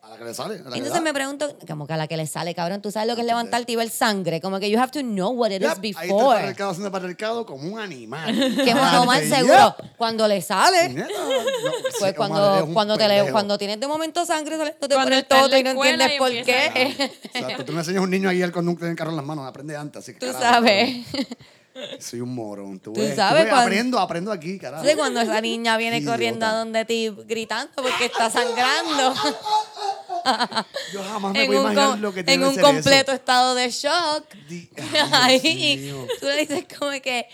[0.04, 0.54] A la que le sale.
[0.54, 1.00] a la que Entonces da.
[1.00, 3.26] me pregunto, como que a la que le sale, cabrón, tú sabes lo que es
[3.26, 4.40] levantarte y ver sangre.
[4.40, 6.34] Como que you have to know what it Yep, is Ahí está el before.
[6.36, 8.34] patriarcado haciendo patriarcado como un animal.
[8.64, 9.34] Que es normal, Yep.
[9.34, 9.74] seguro.
[9.96, 13.32] Cuando le sale, Neta, no, pues sí, cuando, Omar, eres un cuando, te le, pendejo.
[13.32, 16.04] cuando tienes de momento sangre saliendo te Cuando está en la toto y no escuela
[16.04, 17.10] entiendes y por empieza- qué.
[17.38, 19.24] Exacto, tú me enseñas a un niño ahí el cuando tiene el carro en las
[19.26, 20.96] manos, aprende antes, así que Tú carajo, sabes.
[21.98, 22.78] Soy un morón.
[22.78, 24.82] Tú, Tú ves, sabes ves, cuando- aprendo, aprendo aquí, carajo.
[24.84, 26.12] Entonces cuando esa niña viene Idiota.
[26.12, 29.14] corriendo a donde ti gritando porque está sangrando
[30.92, 33.54] Yo jamás me en puedo un, imaginar com- lo que tiene en un completo estado
[33.56, 34.24] de shock.
[34.48, 34.70] Di-
[35.12, 36.06] Ay, Dios Ahí mío.
[36.20, 37.26] tú le dices como que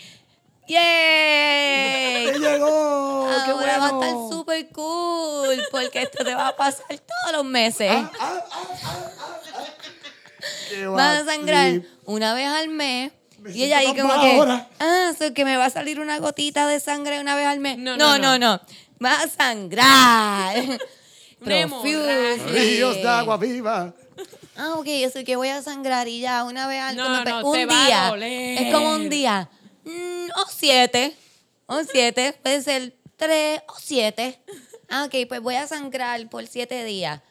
[0.67, 2.25] ¡Yay!
[2.33, 3.27] ¡Te llegó!
[3.45, 7.45] ¡Qué Ahora va a estar súper cool porque esto te va a pasar todos los
[7.45, 7.91] meses.
[8.19, 8.41] Ah,
[10.69, 13.11] Qué Vas a sangrar una vez al mes.
[13.41, 14.69] Me Y ella ahí como que, ahora.
[14.79, 17.77] ah, so que me va a salir una gotita de sangre una vez al mes.
[17.77, 18.61] No, No, no, no, no.
[18.99, 20.55] Vas a sangrar.
[21.41, 23.93] Ríos de agua viva.
[24.55, 27.47] Ah, ok, yo sé que voy a sangrar y ya una vez al No, no,
[27.49, 28.07] un va día.
[28.09, 28.61] doler.
[28.61, 29.49] Es como un día.
[29.85, 31.15] Mm, o siete.
[31.65, 32.33] O siete.
[32.43, 34.39] Puede ser tres o siete.
[34.89, 37.21] Ah, ok, pues voy a sangrar por siete días.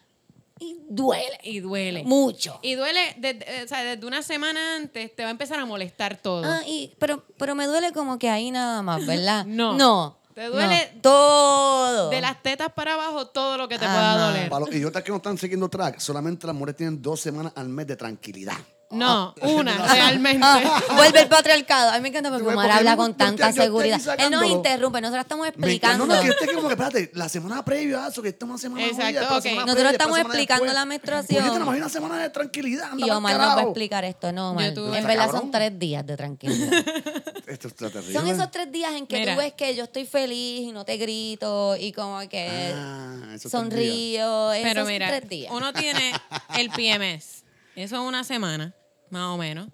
[0.61, 1.39] Y duele.
[1.43, 2.05] Y duele.
[2.05, 2.61] Mucho.
[2.63, 6.19] Y duele, desde, o sea, desde una semana antes te va a empezar a molestar
[6.19, 6.45] todo.
[6.45, 9.45] Ah, y, pero, pero me duele como que ahí nada más, ¿verdad?
[9.47, 9.77] No.
[9.77, 10.19] No.
[10.35, 11.01] Te duele no.
[11.01, 12.11] todo.
[12.11, 13.95] De las tetas para abajo, todo lo que te Ajá.
[13.95, 14.49] pueda doler.
[14.51, 17.69] Para los idiotas que no están siguiendo track, solamente las mujeres tienen dos semanas al
[17.69, 18.57] mes de tranquilidad.
[18.91, 20.41] No, una, realmente.
[20.43, 21.91] Ah, vuelve el patriarcado.
[21.91, 24.01] A mí me encanta porque Omar habla con tanta seguridad.
[24.19, 26.07] Él nos interrumpe, nosotros estamos explicando.
[26.07, 28.51] No, no, que esté como que, espérate, la semana previa a eso, que esta es
[28.51, 29.67] una semana Exacto, ok.
[29.67, 31.69] Nosotros estamos explicando la menstruación.
[31.69, 32.91] Hay una semana de tranquilidad.
[32.97, 34.73] Y Omar nos va a explicar esto, no, Omar.
[34.77, 36.73] En verdad son tres días de tranquilidad.
[37.47, 38.13] Esto está terrible.
[38.13, 40.97] son esos tres días en que tú ves que yo estoy feliz y no te
[40.97, 44.51] grito y como que Ah, sonrío.
[44.63, 45.21] Pero mira,
[45.51, 46.13] uno tiene
[46.57, 47.45] el PMS.
[47.77, 48.75] Eso es una semana,
[49.11, 49.69] más o menos.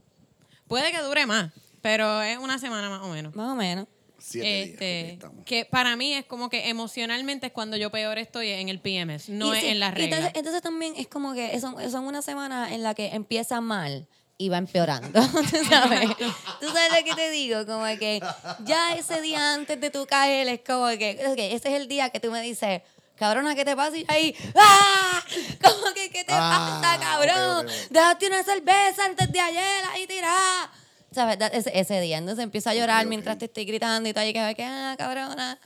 [0.68, 3.34] Puede que dure más, pero es una semana más o menos.
[3.34, 3.86] Más o menos.
[4.18, 5.44] Siete días, Este, estamos.
[5.44, 9.28] que para mí es como que emocionalmente es cuando yo peor estoy en el PMS,
[9.28, 10.18] no Y es sí, en las y reglas.
[10.18, 14.08] Entonces, entonces también es como que son, son una semana en la que empieza mal
[14.38, 15.20] y va empeorando.
[15.50, 16.08] ¿Tú sabes?
[16.60, 17.64] ¿Tú sabes lo que te digo?
[17.66, 18.20] Como que
[18.64, 22.10] ya ese día antes de tu caer es como que, ok, ese es el día
[22.10, 22.82] que tú me dices,
[23.16, 23.96] cabrona, ¿qué te pasa?
[23.96, 25.22] Y ahí, ¡ah!
[25.62, 27.66] Como que, ¿qué te Ah, pasa, cabrón?
[27.66, 27.90] ok, ok, ok.
[27.90, 30.70] Déjate una cerveza antes de ayer ahí tirada.
[31.12, 31.38] ¿Sabes?
[31.52, 32.18] Ese, ese día.
[32.18, 35.58] Entonces empiezo a llorar mientras te estoy gritando y todo, y que, que, ah, cabrona.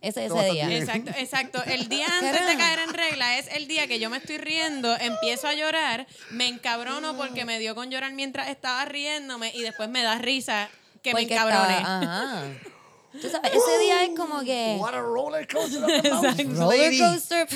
[0.00, 0.66] Ese, ese día.
[0.68, 0.82] bien.
[0.82, 1.64] Exacto, exacto.
[1.64, 4.96] El día antes de caer en regla es el día que yo me estoy riendo,
[4.98, 9.88] empiezo a llorar, me encabrono porque me dio con llorar mientras estaba riéndome y después
[9.88, 10.68] me da risa
[11.02, 11.76] que me encabrone.
[11.78, 12.44] estaba- ajá.
[13.12, 15.80] Tú sabes, ese día es como que What a roller coaster
[16.56, 16.98] roller lady.
[16.98, 17.46] coaster.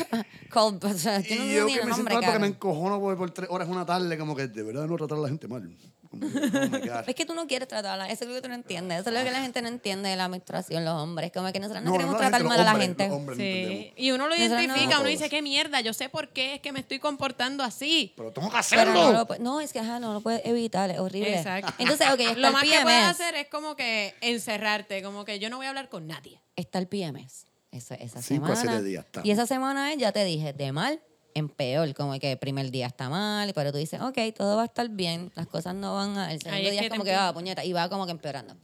[0.50, 2.38] called, o sea, yo no Y sé yo ni que el me siento mal porque
[2.38, 5.20] me encojono por, por tres horas una tarde, como que de verdad no tratar a
[5.22, 5.70] la gente mal.
[6.12, 6.30] Como oh
[6.70, 7.04] my God.
[7.08, 9.16] Es que tú no quieres tratarla, eso es lo que tú no entiendes, eso es
[9.18, 11.90] lo que la gente no entiende de la menstruación, los hombres, como que nosotros no,
[11.90, 13.10] No, queremos no, tratar mal a la gente.
[13.36, 16.28] Sí, y uno lo Nosotros no- identifica, uno No dice, qué mierda, yo sé por
[16.28, 18.12] qué es que me estoy comportando así.
[18.16, 18.92] Pero tengo que hacerlo.
[18.92, 21.36] no, lo, pu- no, es que ajá, no lo puedes evitar, es horrible.
[21.36, 21.72] Exacto.
[21.78, 25.50] Entonces, ok, está Lo más que puedes hacer es como que encerrarte, como que yo
[25.50, 26.40] no voy a hablar con nadie.
[26.56, 27.46] Está el PMS.
[27.70, 28.72] Eso, esa Cinco a semana.
[28.78, 29.06] siete días.
[29.24, 31.00] Y esa semana es, ya te dije, de mal
[31.34, 34.62] en peor, como que el primer día está mal, pero tú dices, ok, todo va
[34.62, 36.32] a estar bien, las cosas no van a...
[36.32, 38.54] El segundo día es como que va, puñeta, y va como que empeorando.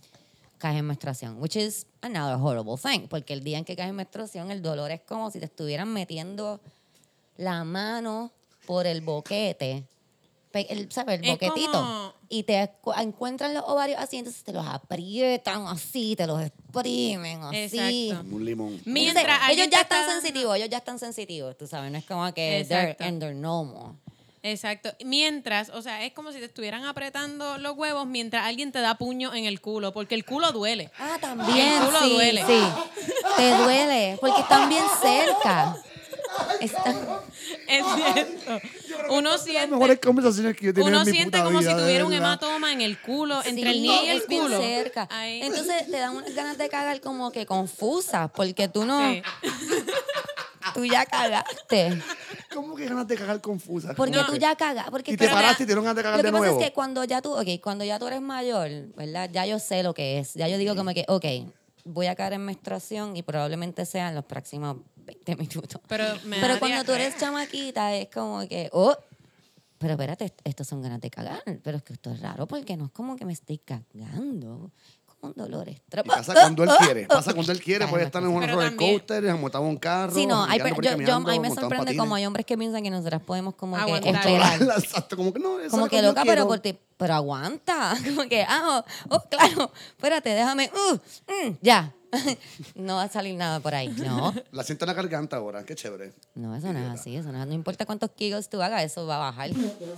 [0.58, 3.96] Caes en menstruación, which is another horrible thing, porque el día en que caes en
[3.96, 6.60] menstruación, el dolor es como si te estuvieran metiendo
[7.36, 8.32] la mano
[8.66, 9.84] por el boquete,
[10.52, 11.20] el, ¿sabes?
[11.22, 11.72] El boquetito.
[11.72, 16.42] como- Y te cu- encuentran los ovarios así, entonces te los aprietan así, te los
[16.42, 17.56] exprimen así.
[17.78, 18.24] Exacto.
[18.24, 18.66] Como un limón.
[18.68, 21.96] Entonces, Mientras ellos ya están está dando- sensitivos, ellos ya están sensitivos, tú sabes, no
[21.98, 23.94] es como que they're and they're normal.
[24.42, 24.90] Exacto.
[25.04, 28.94] Mientras, o sea, es como si te estuvieran apretando los huevos mientras alguien te da
[28.96, 30.90] puño en el culo, porque el culo duele.
[30.98, 32.44] Ah, también, El culo sí, duele.
[32.46, 32.60] sí.
[33.36, 35.76] Te duele, porque están bien cerca.
[36.60, 37.08] Están-
[37.68, 38.60] Es cierto.
[39.10, 41.70] Uno Las siente, mejores conversaciones que yo tenido uno en mi siente puta como vida,
[41.74, 44.42] si tuviera un hematoma en el culo, entre el Sí, nie y el es bien
[44.42, 44.60] culo.
[44.60, 45.08] cerca.
[45.10, 45.40] Ahí.
[45.42, 49.22] Entonces te dan unas ganas de cagar como que confusas, porque tú no, Sí.
[50.74, 52.00] tú ya cagaste.
[52.54, 53.94] como que ganas de cagar confusas.
[53.94, 54.90] Porque tú que- ya cagas.
[54.90, 56.60] Porque Y te paraste y te dieron ganas de cagar Lo de que pasa nuevo.
[56.60, 59.30] es que cuando ya tú, ok, cuando ya tú eres mayor, ¿verdad?
[59.32, 60.34] Ya yo sé lo que es.
[60.34, 61.24] Ya yo digo como que, ok,
[61.84, 64.76] voy a caer en menstruación y probablemente sea en los próximos
[65.08, 65.80] 20 minutos.
[65.88, 68.96] Pero, me Pero cuando tú eres chamaquita es como que, oh,
[69.78, 71.42] pero espérate, est- estos son ganas de cagar.
[71.62, 74.70] Pero es que esto es raro porque no es como que me estoy cagando.
[75.06, 77.06] Como un dolor Y pasa cuando él quiere.
[77.08, 77.86] Pasa cuando él quiere.
[77.88, 80.14] Puede estar en un roller coaster, montado en un carro.
[80.14, 82.90] Sí, no, hay, yo, yo- a mí me sorprende como hay hombres que piensan que
[82.90, 84.62] nosotras podemos como que esperar.
[84.78, 85.56] Exacto, como que no.
[85.70, 87.96] Como que loca, pero, por ti- pero aguanta.
[88.04, 90.94] Como que, ah, oh, oh, claro, espérate, déjame, uh,
[91.48, 91.92] mm, ya.
[92.74, 93.88] no va a salir nada por ahí.
[93.88, 96.12] No, La siento en la garganta ahora, qué chévere.
[96.34, 97.16] no, eso no es así.
[97.16, 99.50] Eso no, no importa cuántos kilos tú hagas, eso va a bajar.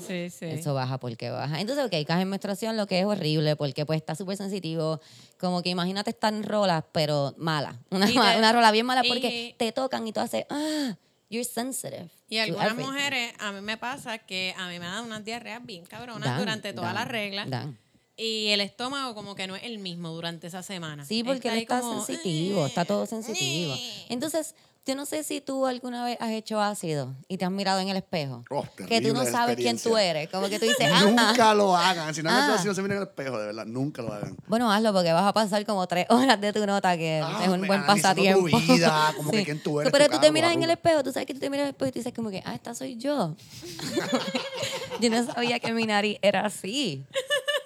[0.06, 0.46] Sí, sí.
[0.46, 1.60] Eso baja porque baja.
[1.60, 5.00] Entonces, ok, caes en menstruación, lo que es horrible, porque pues está súper sensitivo.
[5.38, 7.78] Como que imagínate estar en rolas, pero mala.
[7.90, 10.96] Una, Y te- una rola bien mala y- porque te tocan y tú haces, ah,
[11.28, 12.10] you're sensitive.
[12.28, 15.84] Y algunas mujeres, a mí me pasa que a mí me dan unas diarreas bien
[15.84, 17.44] cabronas Dan, durante toda dan, la regla.
[17.46, 17.78] dan.
[18.22, 21.04] Y el estómago como que no es el mismo durante esa semana.
[21.06, 23.72] Sí, porque él ahí está como, sensitivo, está todo "Eh, sensitivo.
[23.74, 24.06] eh".
[24.10, 24.54] Entonces,
[24.86, 27.90] yo no sé si tú alguna vez has hecho ácido y te has mirado en
[27.90, 28.44] el espejo.
[28.50, 30.28] Oh, que tú no sabes quién tú eres.
[30.30, 32.14] Como que tú dices, ah, Nunca lo hagan.
[32.14, 32.54] Si no han hecho Ah.
[32.56, 33.66] así, no se miren en el espejo, de verdad.
[33.66, 34.36] Nunca lo hagan.
[34.48, 37.48] Bueno, hazlo porque vas a pasar como tres horas de tu nota, que Ah, es
[37.48, 38.48] un me- buen pasatiempo.
[38.50, 41.12] tu vida, como que quién tú eres, Pero tú te miras en el espejo, tú
[41.12, 42.74] sabes que tú te miras en el espejo y tú dices como que, ah, esta
[42.74, 43.36] soy yo.
[45.00, 47.04] yo no sabía que mi nariz era así.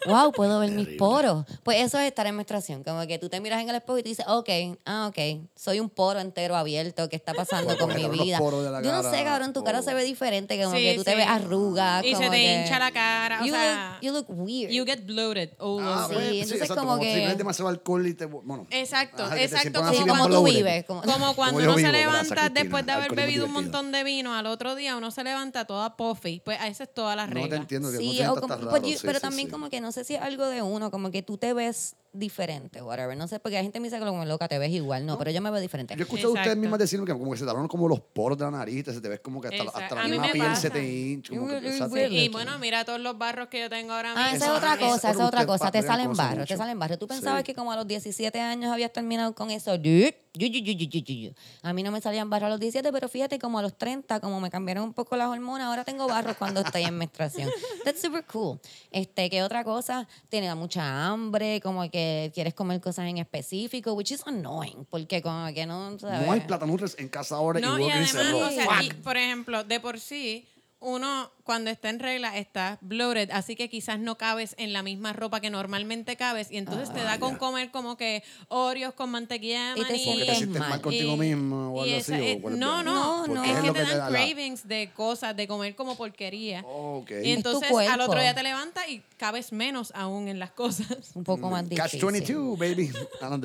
[0.07, 1.45] Wow, puedo ver mis poros.
[1.63, 2.83] Pues eso es estar en menstruación.
[2.85, 4.49] Como que tú te miras en el espejo y tú dices, ok,
[4.85, 7.09] ah, ok, soy un poro entero abierto.
[7.09, 8.39] ¿Qué está pasando con mi te vida?
[8.83, 10.63] Yo no sé, cabrón, tu cara se ve diferente.
[10.63, 12.05] Como Sí, que tú te ves arrugas.
[12.05, 13.41] Y se te que- hincha la cara.
[13.43, 14.71] O You, sea, look, you look weird.
[14.73, 15.51] you get bloated.
[15.59, 16.07] all Ah.
[16.09, 18.27] Sí, pues, entonces exacto, como si que- bebes demasiado alcohol y te...
[18.27, 18.67] Bueno.
[18.71, 19.81] Exacto, Ajá, te exacto.
[20.07, 20.85] Como, tú vives.
[20.85, 24.35] Como, como cuando uno vivo, se levanta después de haber bebido un montón de vino,
[24.35, 26.41] al otro día uno se levanta toda puffy.
[26.45, 27.57] Pues a esa es toda la No te regla.
[27.57, 27.91] entiendo.
[27.91, 30.05] que no Sí, te o sientas como- tan pues pero también como que no sé
[30.05, 33.17] si es algo de uno, como que tú te ves diferente, whatever.
[33.17, 35.05] No sé, porque hay gente que me dice que como loca te ves igual.
[35.07, 35.95] No, pero yo me veo diferente.
[35.95, 38.37] Yo he escuchado a ustedes mismas decirme que como que se abren como los poros
[38.39, 40.61] de la nariz, se te ves como que hasta, hasta la misma piel pasa.
[40.61, 41.33] se te hincha.
[41.35, 44.25] Y bueno, mira todos los barros que yo tengo ahora mismo.
[44.25, 45.71] Ah, esa es otra cosa, esa es otra cosa.
[45.71, 46.99] Te salen barros, te salen barros.
[46.99, 47.15] Tú Sí.
[47.15, 49.77] pensabas que como a los 17 años habías terminado con eso.
[49.79, 51.35] Dude, yu, yu, yu, yu, yu, yu, yu.
[51.63, 54.21] A mí no me salían barros a los 17, pero fíjate, como a los 30,
[54.21, 57.51] como me cambiaron un poco las hormonas, ahora tengo barros cuando estoy en menstruación.
[57.85, 58.59] That's super cool.
[58.91, 60.09] Este, ¿qué otra cosa?
[60.29, 65.47] Tienes mucha hambre, como que quieres comer cosas en específico, which is annoying, porque como
[65.55, 66.27] que no, ¿sabes?
[66.27, 69.63] No hay platanutres en casa ahora No, y y además, o sea, y, por ejemplo,
[69.63, 70.49] de por sí,
[70.81, 75.13] uno cuando está en regla está bloated, así que quizás no cabes en la misma
[75.13, 77.39] ropa que normalmente cabes y entonces te da con ya.
[77.39, 80.05] comer como que Oreos con mantequilla de Y te maní.
[80.07, 80.71] Porque te sientes mal.
[80.71, 82.13] mal contigo Y- mismo o y algo así.
[82.13, 83.45] esa- o eh, hueles no, no, No, no.
[83.45, 86.63] es es que te dan da la- cravings de cosas, de comer como porquería.
[86.67, 87.11] Ok.
[87.23, 90.87] Y entonces al otro día te levantas y cabes menos aún en las cosas.
[91.15, 92.01] Un poco más difícil.
[92.01, 92.91] Catch 22, baby.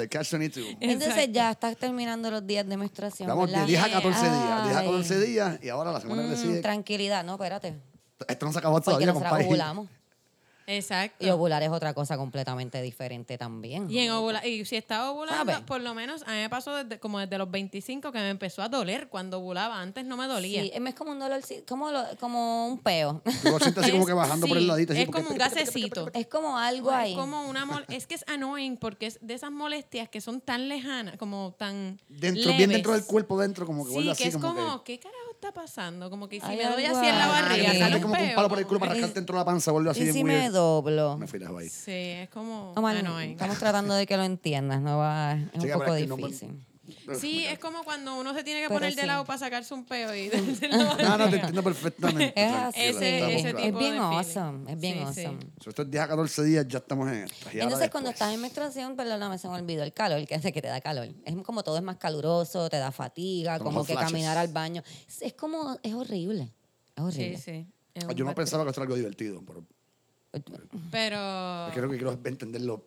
[0.09, 0.75] Catch 22.
[0.79, 3.27] Entonces ya estás terminando los días de menstruación.
[3.27, 3.67] Vamos de ¿verdad?
[3.67, 4.63] 10 a 14 días.
[4.63, 4.85] 10 a Ay.
[4.85, 6.61] 14 días y ahora la semana que Mm, sigue.
[6.61, 7.88] tranquilidad, no, espérate.
[8.27, 9.47] Esto no se acabó Porque todavía, nosotras compadre.
[9.47, 9.87] ovulamos.
[10.71, 11.25] Exacto.
[11.25, 13.89] Y ovular es otra cosa completamente diferente también.
[13.89, 15.65] Y, en ovula- y si estaba ovulando, ¿Sabe?
[15.65, 18.61] por lo menos a mí me pasó desde, como desde los 25 que me empezó
[18.61, 19.81] a doler cuando ovulaba.
[19.81, 20.61] Antes no me dolía.
[20.61, 23.19] Sí, es como un dolor, como, lo- como un peo.
[23.41, 24.93] Tú lo sientes así como Es- que bajando por el sí, ladito.
[24.93, 26.11] así es porque- como un gasecito.
[26.13, 27.15] Es como algo Es ahí.
[27.15, 30.69] como una mol- es que es annoying porque es de esas molestias que son tan
[30.69, 34.23] lejanas, como tan Dentro, bien dentro del cuerpo, dentro, como que Sí, que así.
[34.25, 36.09] es como, como que- ¿qué carajo está pasando?
[36.09, 37.41] Como que si Hay me doy algo así en la ahí.
[37.41, 39.19] Barriga, que sale un como con un peo, palo por el culo para que- rascarte
[39.21, 40.41] dentro de la panza, vuelve así ¿Y bien si weird.
[40.43, 41.17] me doblo?
[41.17, 41.69] Me fui ahí.
[41.69, 43.31] Sí, es como Omar, annoying.
[43.31, 46.07] estamos tratando de que lo entiendas, no va, es un Chica, poco pero es que
[46.07, 46.65] no- difícil.
[47.19, 49.07] Sí, es como cuando uno se tiene que Pero poner de sí.
[49.07, 50.29] lado para sacarse un peo y
[50.71, 52.33] No, no, te entiendo perfectamente.
[52.35, 52.79] Es así.
[52.81, 53.59] Ese- ese claros.
[53.59, 55.25] es tipo bien de awesome, es bien Sí, sí.
[55.25, 55.39] awesome.
[55.63, 57.49] So, estos 10 a 14 días ya estamos en esto.
[57.53, 60.67] Entonces, cuando estás en menstruación, perdóname, se me olvidó el calor, que hace que te
[60.67, 61.07] da calor.
[61.25, 64.11] Es como todo es más caluroso, te da fatiga, como hot que flashes.
[64.11, 64.83] caminar al baño.
[65.07, 66.51] Es, es como, es horrible.
[66.95, 67.37] Es horrible.
[67.37, 67.67] Sí, sí.
[67.93, 69.65] es Ah, Yo no bad pensaba que esto era algo divertido, pero.
[70.91, 71.67] Pero...
[71.67, 72.85] es que creo que quiero entender lo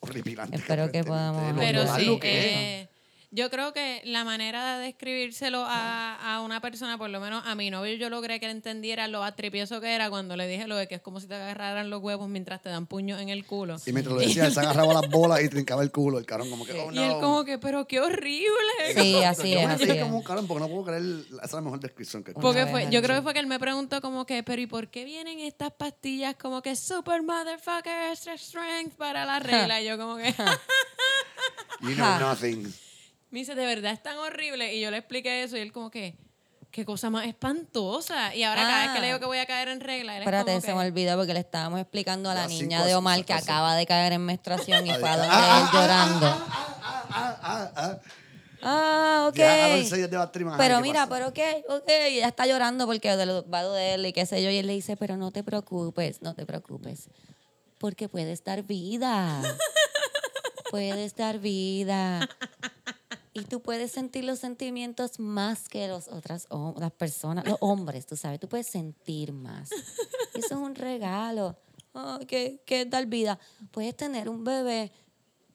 [0.00, 0.56] horripilante.
[0.56, 2.46] Espero que podamos- es, lo- Pero sí, que es.
[2.84, 2.88] eh,
[3.34, 7.56] yo creo que la manera de describírselo a, a una persona, por lo menos a
[7.56, 10.76] mi novio, yo logré que él entendiera lo atripioso que era cuando le dije lo
[10.76, 13.44] de que es como si te agarraran los huevos mientras te dan puños en el
[13.44, 13.76] culo.
[13.86, 16.18] Y mientras lo decía, él se agarraba las bolas y trincaba el culo.
[16.18, 18.94] El cabrón como que, oh Y él como que, pero qué horrible.
[18.94, 20.02] Sí, así Yo es, así es.
[20.04, 21.02] como un cabrón porque no puedo creer.
[21.02, 23.58] Esa es la mejor descripción que Porque fue, yo creo que fue que él me
[23.58, 28.38] preguntó como que, pero ¿y por qué vienen estas pastillas como que super motherfucker extra
[28.38, 29.80] strength para la regla?
[29.84, 30.32] Y yo como que,
[31.80, 32.72] You know nothing.
[33.34, 34.72] Me dice, de verdad es tan horrible.
[34.74, 36.16] Y yo le expliqué eso y él como que,
[36.70, 38.34] qué cosa más espantosa.
[38.34, 39.00] Y ahora cada vez que Ah.
[39.00, 40.80] le digo que voy a caer en regla, él es Espérate, como se que- me
[40.86, 43.44] olvidó porque le estábamos explicando a la niña cinco, de Omar cinco, que cinco.
[43.52, 46.26] acaba de caer en menstruación y fue a donde Ah, él llorando.
[46.26, 47.98] Ah, ah, ah.
[48.66, 49.36] Ah, ok.
[49.36, 51.88] Ya Pero ¿qué mira, pero ok, ok.
[52.10, 53.08] Y ella está llorando porque
[53.52, 54.48] va a dolerle y qué sé yo.
[54.50, 57.08] Y él le dice, pero no te preocupes, no te preocupes.
[57.78, 59.42] Porque puedes dar vida.
[60.70, 62.26] puedes dar vida.
[63.36, 66.46] Y tú puedes sentir los sentimientos más que los otras
[66.78, 69.70] las personas, los hombres, tú sabes, tú puedes sentir más.
[70.34, 71.58] Eso es un regalo.
[71.94, 73.38] Ah, ¿qué, ¿Qué es dar vida?
[73.72, 74.92] Puedes tener un bebé.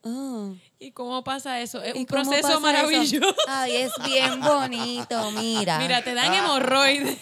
[0.03, 0.53] Ah.
[0.77, 1.81] ¿Y cómo pasa eso?
[1.81, 2.59] Es ¿Y un proceso eso?
[2.61, 3.35] maravilloso.
[3.47, 5.77] Ay, es bien bonito, mira.
[5.79, 7.17] Mira, te dan hemorroides.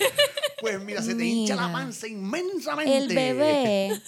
[0.61, 2.97] Pues mira, se te hincha la panza inmensamente.
[2.97, 4.01] el bebé.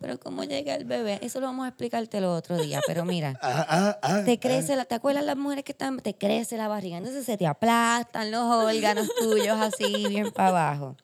[0.00, 3.38] Pero cómo llega el bebé, eso lo vamos a explicarte el otro día, pero mira,
[3.42, 6.68] Ah, ah, ah, te crece, la, ¿te acuerdas las mujeres que están, te crece la
[6.68, 6.98] barriga?
[6.98, 10.96] Entonces se te aplastan los órganos tuyos así, bien para abajo.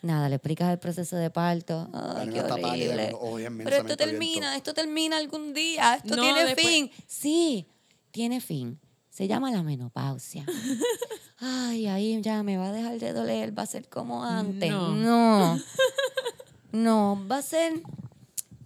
[0.00, 1.88] Nada, le explicas el proceso de parto.
[1.92, 3.64] Ay, qué pálida, horrible.
[3.64, 6.90] Pero esto termina, esto termina algún día, esto No, tiene después- fin.
[7.06, 7.66] Sí,
[8.12, 8.78] tiene fin.
[9.10, 10.46] Se llama la menopausia.
[11.40, 14.70] Ay, ahí ya me va a dejar de doler, va a ser como antes.
[14.70, 14.94] No.
[14.94, 15.60] No.
[16.72, 17.80] No, va a ser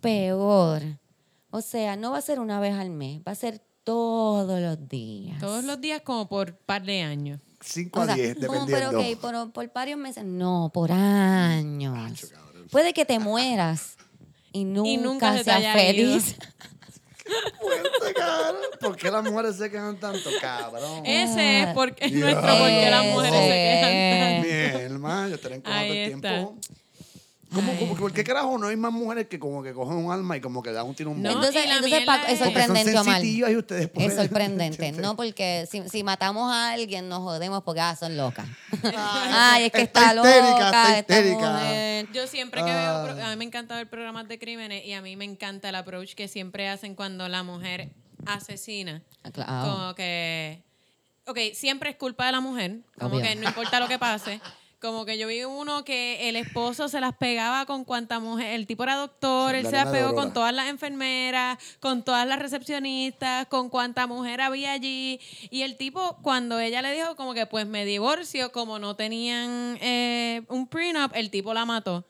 [0.00, 0.82] peor.
[1.50, 4.88] O sea, no va a ser una vez al mes, va a ser todos los
[4.88, 5.38] días.
[5.40, 7.40] Todos los días como por par de años.
[7.60, 8.98] 5 O a sea, 10, como, dependiendo.
[8.98, 10.24] pero ok, por, por varios meses.
[10.24, 11.96] No, por años.
[11.98, 12.66] Acho, cabrón.
[12.70, 13.96] Puede que te mueras
[14.52, 16.36] y nunca, nunca se te seas feliz.
[17.60, 18.56] Fuerte, cabrón.
[18.80, 21.06] ¿Por qué las mujeres se quejan tanto, cabrón?
[21.06, 22.22] Ese es porque es Dios.
[22.30, 24.48] nuestro porque las mujeres se quejan tanto.
[24.48, 26.56] Mi hermano, yo estaré en todo el tiempo.
[27.54, 30.36] ¿Cómo, cómo, ¿Por qué carajo no hay más mujeres que como que cogen un alma
[30.36, 31.30] y como que dan un tiro un No?
[31.30, 31.66] Entonces,
[32.06, 33.24] Paco, es sorprendente, Omar.
[33.24, 35.16] y ustedes Es sorprendente, ¿no?
[35.16, 38.46] Porque si, si matamos a alguien, nos jodemos porque ah, son locas.
[38.94, 42.12] Ay, es que está, está histérica, loca, está histérica.
[42.12, 43.04] Yo siempre que Ah.
[43.04, 45.68] veo, pro- a mí me encanta ver programas de crímenes y a mí me encanta
[45.68, 47.90] el approach que siempre hacen cuando la mujer
[48.26, 49.02] asesina.
[49.24, 49.70] Ah, claro.
[49.70, 50.62] Como que,
[51.26, 53.28] ok, siempre es culpa de la mujer, como Obvio.
[53.28, 54.40] que no importa lo que pase.
[54.82, 58.66] Como que yo vi uno que el esposo se las pegaba con cuanta mujer, el
[58.66, 62.26] tipo era doctor, Sí, él la se las pegó con todas las enfermeras, con todas
[62.26, 65.20] las recepcionistas, con cuanta mujer había allí.
[65.50, 69.78] Y el tipo, cuando ella le dijo como que pues me divorcio, como no tenían
[69.80, 72.04] eh, un prenup, el tipo la mató.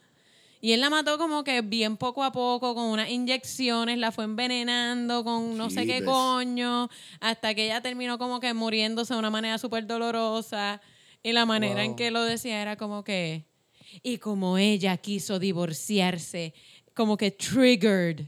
[0.63, 4.25] Y él la mató como que bien poco a poco, con unas inyecciones, la fue
[4.25, 6.89] envenenando con no sé qué coño,
[7.21, 10.81] hasta que ella terminó como que muriéndose de una manera súper dolorosa.
[11.23, 11.97] Y la manera en Wow.
[11.97, 13.45] que lo decía era como que...
[14.03, 16.55] Y como ella quiso divorciarse,
[16.95, 18.27] como que triggered.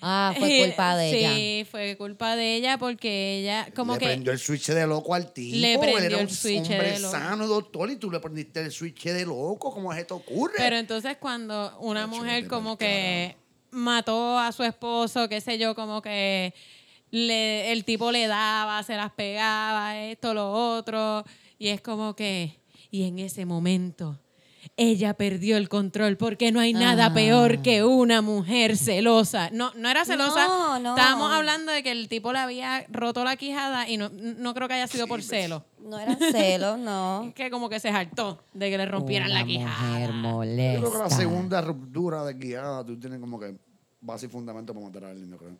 [0.00, 1.34] Ah, fue culpa de ella.
[1.34, 4.06] Sí, fue culpa de ella porque ella como le que...
[4.06, 5.56] prendió el switch de loco al tipo.
[5.56, 7.12] Le Él prendió era el switch hombre de loco.
[7.12, 9.72] sano, doctor, y tú le prendiste el switch de loco.
[9.72, 10.54] ¿Cómo es esto ocurre?
[10.56, 13.34] Pero entonces cuando una mujer como que
[13.70, 16.54] mató a su esposo, qué sé yo, como que
[17.10, 21.24] le, el tipo le daba, se las pegaba, esto, lo otro,
[21.58, 24.20] y es como que, y en ese momento
[24.76, 27.14] ella perdió el control porque no hay nada Ah.
[27.14, 29.50] peor que una mujer celosa.
[29.50, 30.46] No, no era celosa.
[30.46, 30.90] No, no.
[30.96, 34.68] Estábamos hablando de que el tipo le había roto la quijada y no, no creo
[34.68, 35.64] que haya sido por celo.
[35.80, 37.32] No eran celos, no.
[37.36, 40.12] Que como que se hartó de que le rompieran la quijada.
[40.12, 43.56] mujer Yo creo que la segunda ruptura de guiada, tú tienes como que
[44.00, 45.56] base y fundamento para matar a alguien, yo creo.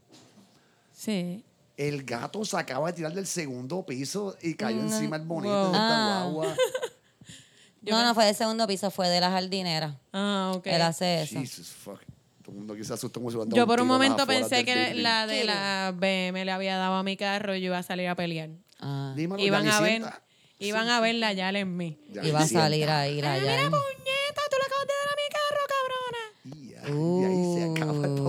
[0.92, 1.44] Sí.
[1.78, 4.92] El gato se acaba de tirar del segundo piso y cayó No.
[4.94, 5.64] encima el bonito Wow.
[5.72, 6.24] de esta Ah.
[6.24, 6.54] guagua.
[7.82, 9.98] Yo no, me- no fue del segundo piso, fue de la jardinera.
[10.12, 10.66] Ah, ok.
[10.66, 11.38] Él hace eso.
[11.38, 12.00] Jesus fuck.
[12.42, 14.00] Todo el mundo aquí se asustó como si hubieran dado Yo por un tiro en
[14.00, 15.02] las momento afueras pensé del que building.
[15.02, 18.08] la de la BM le había dado a mi carro y yo iba a salir
[18.08, 18.50] a pelear.
[18.80, 20.22] Ah, Dímelo, Iban a ver, Yanisienta.
[20.58, 22.00] iban a ver la yala en mí.
[22.10, 22.64] Ya iba a sienta.
[22.64, 23.40] salir a ir allá.
[23.42, 26.22] Mira, puñeta, tú le acabas de dar a mi carro, cabrona.
[26.56, 28.20] Y ahí, y ahí se acaba el.
[28.20, 28.24] Uh,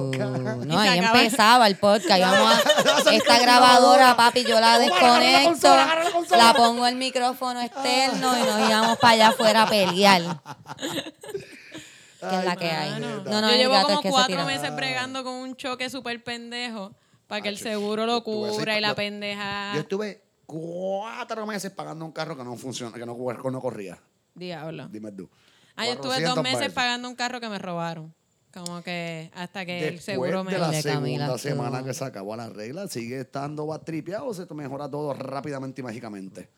[0.55, 2.17] no, ahí acaba- empezaba el podcast.
[2.19, 2.53] Íbamos
[3.05, 6.43] a- esta grabadora, papi, yo la desconecto, la consola.
[6.43, 10.21] la pongo el micrófono externo y nos íbamos para allá afuera a pelear.
[12.19, 12.99] Que es la que hay.
[12.99, 16.21] No, no, yo llevo como es que se cuatro meses bregando con un choque súper
[16.23, 16.93] pendejo
[17.27, 19.73] para que el seguro lo cubra y la yo- pendeja.
[19.75, 23.15] Yo estuve cuatro meses pagando un carro que no funciona, que no,
[23.61, 23.99] corría.
[24.35, 24.87] Diablo.
[24.89, 25.29] Dime tú.
[25.75, 28.13] Ah, yo estuve dos 400 meses pagando un carro que me robaron.
[28.53, 30.51] Como que hasta que el seguro me...
[30.53, 31.85] de la De segunda Camila, semana tú.
[31.85, 35.83] que se acabó la regla, sigue estando batripeado o se te mejora todo rápidamente y
[35.83, 36.49] mágicamente.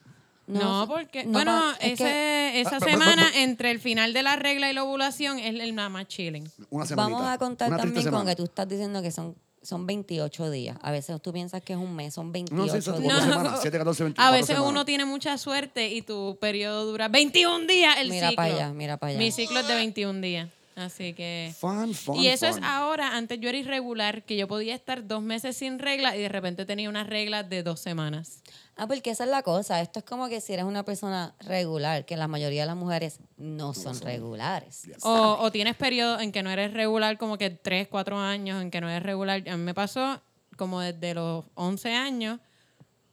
[0.47, 4.35] No, porque, no, bueno, es ese, que esa Ah, semana entre el final de la
[4.35, 6.49] regla y la ovulación es el nada más chilling.
[6.69, 10.49] Una vamos a contar una también con que tú estás diciendo que son son 28
[10.49, 10.75] días.
[10.81, 13.13] A veces tú piensas que es un mes, son No, 28 sí, son días.
[13.13, 13.21] No.
[13.31, 14.69] semanas, 7, 14, 24 A veces semanas.
[14.71, 18.35] uno tiene mucha suerte y tu periodo dura 21 días el Mira ciclo.
[18.43, 19.19] para allá, mira para allá.
[19.19, 20.49] Mi ciclo es de 21 días.
[20.75, 21.53] Así que.
[21.59, 25.21] Fun, fun, y eso es ahora, antes yo era irregular, que yo podía estar dos
[25.21, 28.41] meses sin regla y de repente tenía una regla de dos semanas.
[28.77, 29.81] Ah, porque esa es la cosa.
[29.81, 33.19] Esto es como que si eres una persona regular, que la mayoría de las mujeres
[33.37, 34.89] no son regulares.
[35.03, 38.71] O, o tienes periodos en que no eres regular, como que tres, cuatro años en
[38.71, 39.47] que no eres regular.
[39.47, 40.21] A mí me pasó
[40.57, 42.39] como desde los 11 años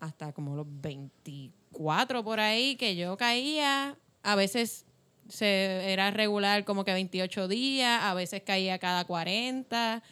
[0.00, 3.96] hasta como los 24 por ahí, que yo caía.
[4.22, 4.84] A veces
[5.28, 10.02] se, era regular como que 28 días, a veces caía cada 40.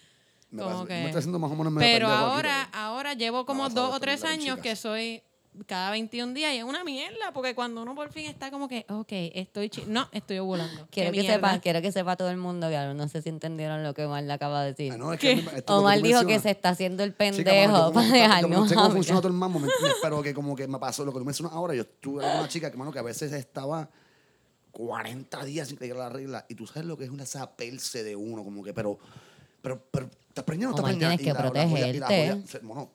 [0.51, 3.47] Me como que- me está haciendo más o menos medio Pero aquí, ahora, ahora llevo
[3.47, 4.63] como dos o tres años chicas.
[4.63, 5.23] que soy
[5.67, 8.85] cada 21 días y es una mierda, porque cuando uno por fin está como que,
[8.91, 10.87] ok, estoy chi no, estoy ovulando.
[10.91, 11.35] Quiero que, mierda.
[11.37, 14.23] sepa, quiero que sepa todo el mundo, que no sé si entendieron lo que Omar
[14.23, 14.93] le acaba de decir.
[14.93, 18.69] Ah, no, Omar dijo que se está haciendo el Chica, mano, pendejo para dejarnos no
[18.69, 19.61] sé cómo funciona todo el mambo.
[20.03, 21.75] Pero que como que me pasó lo que tú mencionas ahora.
[21.75, 23.89] Yo estuve con una chica que, mano, que a veces estaba
[24.77, 26.45] 40 días sin que llegara la regla.
[26.51, 28.99] Y tú sabes lo que es una sapelce de uno, como que, pero,
[29.63, 31.17] pero, pero, ¿estás preñada o no Omar, estás preñada?
[31.17, 32.33] tienes que Y la- la joya- y la protegerte.
[32.43, 32.91] joya- se- Bueno,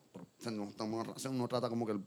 [0.51, 2.03] no, uno trata como que el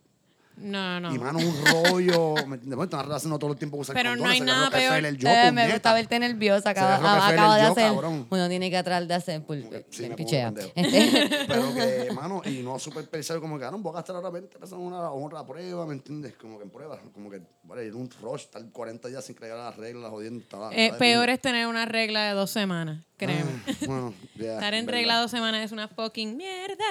[0.57, 1.14] No, no.
[1.14, 2.34] Y mano, un rollo.
[2.46, 2.76] ¿Me entiendes?
[2.76, 5.05] Bueno, están haciendo todo el tiempo usar Pero no hay nada peor.
[5.05, 6.72] Eh, me gusta verte nerviosa.
[6.72, 7.92] Rockefeller acabo de yo, hacer.
[7.92, 8.26] cabrón.
[8.30, 9.42] Uno tiene que tratar de hacer.
[9.46, 10.52] pul- Sí, me pongo pichea.
[10.74, 14.16] Este, Pero que, mano, y no súper pensar como que, ah, no, voy a gastar
[14.16, 16.34] ahora 20 pesos en una, otra prueba, ¿me entiendes?
[16.36, 19.57] Como que en pruebas, como que, vale, ir un rush, estar 40 días sin crear
[19.57, 20.44] las reglas, jodiendo.
[20.72, 23.51] Eh, peor es tener una regla de dos semanas, créeme.
[23.66, 24.99] Ah, bueno, Estar en verdad.
[24.99, 26.85] regla dos semanas es una fucking mierda.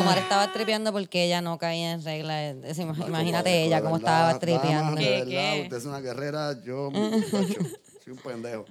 [0.00, 2.48] Omar estaba tripeando porque ella no caía en regla.
[2.50, 4.68] Es- Ay, Imagínate ella cómo estaba tripeando.
[4.70, 5.60] damas, de ¿Qué, verdad, qué?
[5.64, 7.60] usted es una guerrera, yo, muchacho,
[8.04, 8.64] soy un pendejo.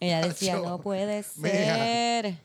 [0.00, 2.36] Ella decía, Yo- no puede Mira.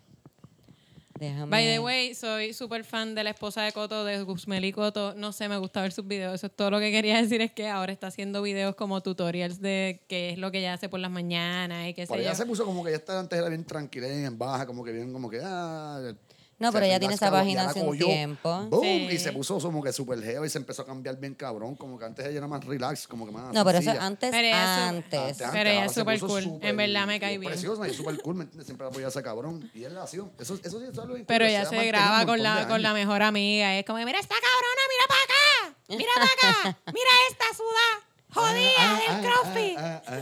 [1.20, 1.50] Déjame.
[1.50, 5.14] By the way, soy súper fan de la esposa de Coto, de Guzmeli Coto.
[5.16, 6.36] No sé, me gusta ver sus videos.
[6.36, 7.42] Eso es todo lo que quería decir.
[7.42, 10.90] Es que ahora está haciendo videos como tutorials de qué es lo que ella hace
[10.90, 12.38] por las mañanas y qué Por sé ella yo.
[12.38, 15.12] se puso como que ya estaba antes era bien tranquila, en baja, como que bien,
[15.14, 16.14] como que, ah.
[16.60, 18.64] No, pero ella tiene esa página hace un tiempo.
[18.70, 19.08] boom, Sí.
[19.12, 21.76] Y se puso como que súper geo y se empezó a cambiar bien cabrón.
[21.76, 23.54] Como que antes ella era más relax, como que más.
[23.54, 25.20] No, pero eso antes, Pero ella antes.
[25.20, 26.60] Antes, Pero ella es súper cool.
[26.62, 27.52] En verdad me cae bien.
[27.52, 28.66] Preciosa y súper cool, ¿me entiendes?
[28.66, 29.70] Siempre apoya a ese cabrón.
[29.74, 30.22] Y él la hacía.
[30.40, 32.82] Eso, eso sí, eso es lo bien Pero ella ha se graba con la, con
[32.82, 33.78] la mejor amiga.
[33.78, 35.78] Es como, mira esta cabrona, mira para acá.
[35.90, 36.78] Mira para acá.
[36.94, 38.04] Mira esta suda.
[38.34, 39.78] Jodida Ah, del ah, CrossFit.
[39.78, 40.20] ah, ah.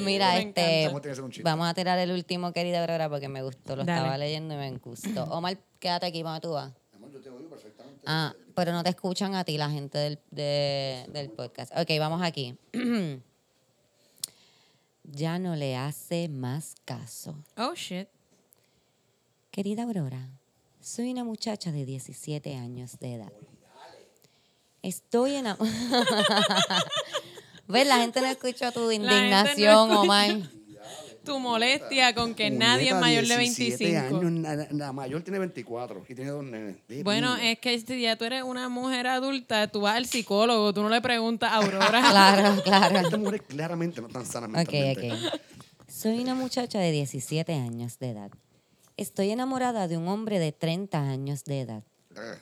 [0.00, 0.90] Mira, Me este,
[1.42, 3.74] vamos a tirar el último, querida Aurora, porque me gustó.
[3.76, 3.98] Lo Dale.
[3.98, 5.24] estaba leyendo y me gustó.
[5.30, 6.72] Omar, quédate aquí, ¿dónde tú vas?
[6.94, 8.02] Amor, yo te oigo perfectamente.
[8.06, 11.72] Ah, pero no te escuchan a ti la gente del, de- del podcast.
[11.76, 12.56] Ok, vamos aquí.
[15.04, 17.34] ya no le hace más caso.
[17.56, 18.08] Oh, shit.
[19.50, 20.28] Querida Aurora,
[20.80, 23.32] soy una muchacha de 17 años de edad.
[24.82, 25.70] Estoy enamorada.
[27.72, 27.86] ¿Ves?
[27.86, 30.00] La gente no escuchó tu no indignación, escuchó.
[30.02, 30.30] Omar.
[31.24, 34.16] Tu molestia con que nadie es mayor de 17 25.
[34.18, 36.78] años, na- la mayor tiene 24 y tiene dos nenes.
[37.04, 40.82] Bueno, es que si ya tú eres una mujer adulta, tú vas al psicólogo, tú
[40.82, 42.02] no le preguntas a Aurora.
[42.10, 42.98] Claro, claro.
[42.98, 45.12] Estas mujeres claramente no están sanas Ok, mentalmente.
[45.28, 45.40] ok.
[45.88, 48.32] Soy una muchacha de 17 años de edad.
[48.96, 51.84] Estoy enamorada de un hombre de 30 años de edad.
[52.16, 52.34] Ah,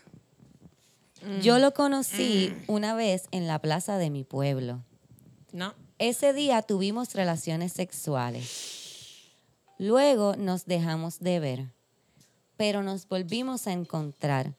[1.42, 4.82] Yo lo conocí una vez en la plaza de mi pueblo.
[5.52, 5.74] No.
[5.98, 8.80] Ese día tuvimos relaciones sexuales.
[9.78, 11.66] Luego nos dejamos de ver,
[12.56, 14.54] pero nos volvimos a encontrar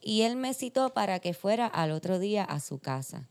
[0.00, 3.28] y él me citó para que fuera al otro día a su casa.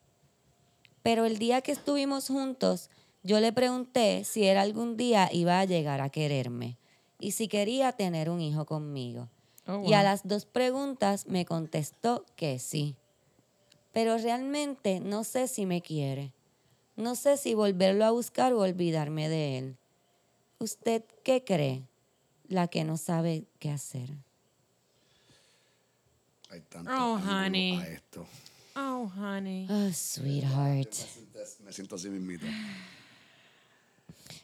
[1.03, 2.89] Pero el día que estuvimos juntos,
[3.23, 6.77] yo le pregunté si él algún día iba a llegar a quererme
[7.19, 9.29] y si quería tener un hijo conmigo.
[9.67, 12.95] Oh, Y a las dos preguntas me contestó que sí.
[13.91, 16.33] Pero realmente no sé si me quiere.
[17.01, 19.75] No sé si volverlo a buscar o olvidarme de él.
[20.59, 21.81] ¿Usted qué cree?
[22.47, 24.07] La que no sabe qué hacer.
[26.51, 27.75] hay tanto Oh, honey.
[27.79, 28.27] a esto.
[28.75, 29.65] Oh, honey.
[29.67, 30.93] Oh, sweetheart.
[31.65, 32.45] Me siento así mismito.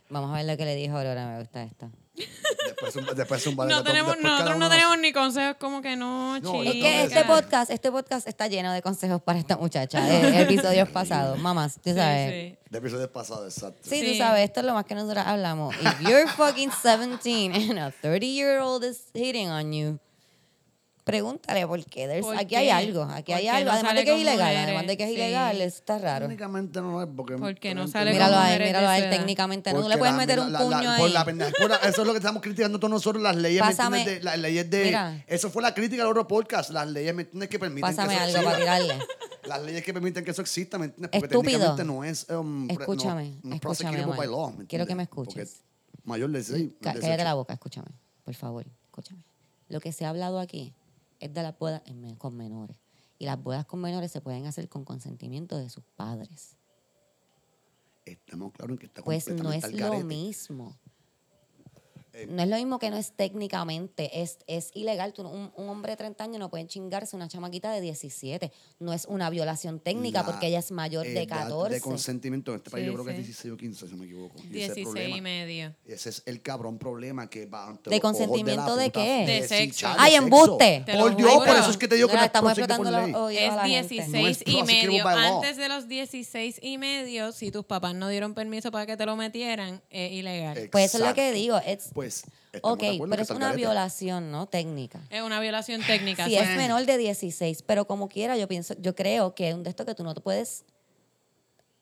[0.10, 1.28] Vamos a ver lo que le dijo Aurora.
[1.28, 1.90] Me gusta esto.
[2.66, 6.64] Después un, después un No tenemos, nosotros no tenemos ni consejos como que no, No.
[6.64, 10.02] Es que este podcast, este podcast está lleno de consejos para esta muchacha.
[10.04, 11.38] de episodios pasados.
[11.40, 12.32] Mamás, tú Sí, sabes.
[12.54, 12.58] sí.
[12.70, 13.82] De episodios pasados, exacto.
[13.84, 14.12] Sí, Sí.
[14.14, 15.76] tú sabes, esto es lo más que nosotros hablamos.
[15.76, 20.00] If you're fucking 17 and a 30 year old is hitting on you,
[21.08, 22.08] Pregúntale por qué.
[22.08, 22.58] There's- ¿Por aquí qué?
[22.58, 23.66] hay algo, aquí ¿Por hay qué algo.
[23.66, 24.64] no Además sale de que es con ilegal, mujeres?
[24.66, 25.16] además de que es Sí.
[25.16, 26.26] ilegal, está raro.
[26.28, 27.34] Técnicamente no es porque.
[27.38, 29.12] Porque no sale Míralo a él, mujeres míralo de a él edad.
[29.18, 29.74] técnicamente.
[29.74, 31.02] No le puedes la- meter la- un la- puño la- ahí.
[31.02, 33.98] Por la la- eso es lo que estamos criticando todos nosotros, las leyes, ¿me Pásame-
[34.00, 34.20] entiendes?
[34.20, 34.84] De- las leyes de.
[34.86, 35.24] Mira.
[35.28, 36.70] Eso fue la crítica del otro podcast.
[36.70, 37.50] Las leyes, ¿me entiendes?
[37.50, 38.84] Que permiten Pásame que eso algo para exista.
[38.84, 39.06] tirarle.
[39.48, 41.10] Las leyes que permiten que eso exista, ¿me entiendes?
[41.12, 41.52] Porque Estúpido.
[41.60, 42.28] técnicamente no es.
[42.30, 44.18] um, pre- no- Escúchame, no es escúchame, prosecutable Omar.
[44.18, 45.08] by law, ¿me Quiero que me entiendes?
[45.26, 45.64] Porque escuches.
[46.04, 46.70] Mayor de seis.
[46.82, 47.24] Cá- de Cállate 18.
[47.24, 47.88] la boca, escúchame.
[48.26, 49.22] Por favor, escúchame.
[49.70, 50.74] Lo que se ha hablado aquí
[51.20, 52.78] es de las bodas en con menores.
[53.20, 56.56] Y las bodas con menores se pueden hacer con consentimiento de sus padres.
[58.06, 60.78] Estamos claros en que está Pues no es lo mismo.
[62.30, 65.14] No es lo mismo que no es técnicamente, es, es ilegal.
[65.14, 68.52] Tú no- un, un hombre de 30 años no puede chingarse una chamaquita de 17.
[68.80, 71.76] No es una violación técnica La porque ella es mayor de edad 14.
[71.76, 73.98] de consentimiento en este país Sí, yo creo que es 16 o 15, si no
[73.98, 74.36] me equivoco.
[74.52, 75.22] Y ese es el 16 y problema.
[75.22, 75.76] medio.
[75.86, 79.26] Ese es el cabrón problema que va ante ¿De consentimiento de qué?
[79.26, 79.88] De sexo.
[79.98, 80.84] ¡Ay, embuste!
[81.00, 81.46] Por Dios, juro.
[81.46, 83.68] por eso es que te digo que Mira, no estamos explotando los oídos Es gente.
[83.68, 85.08] 16 No es y medio.
[85.08, 89.06] Antes de los 16 y medio, si tus papás no dieron permiso para que te
[89.06, 90.70] lo metieran, es ilegal.
[90.72, 91.58] Pues eso es lo que digo.
[91.60, 94.48] it's- Pues, estamos ok, pero es una violación, ¿no?
[94.48, 95.00] Técnica.
[95.10, 96.26] Es una violación técnica.
[96.26, 96.38] Si sí.
[96.38, 99.70] es menor de 16, pero como quiera, yo pienso, yo creo que es un de
[99.70, 100.64] estos que tú no te puedes.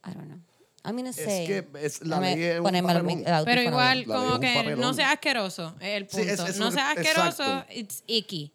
[0.05, 0.39] I don't know.
[0.83, 1.47] I'm gonna Es say.
[1.47, 3.23] que es- la ley es un papelón.
[3.45, 6.31] Pero igual, como que no sea asqueroso, es el Sí, punto.
[6.43, 7.73] es- es no un- sea asqueroso, exacto.
[7.73, 8.51] it's icky.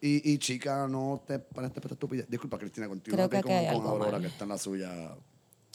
[0.00, 2.26] Y, y chica, no te para esta estupidez.
[2.28, 4.20] Disculpa, Cristina, continúa Creo que con, con algo Aurora, mal.
[4.22, 5.14] que está en la suya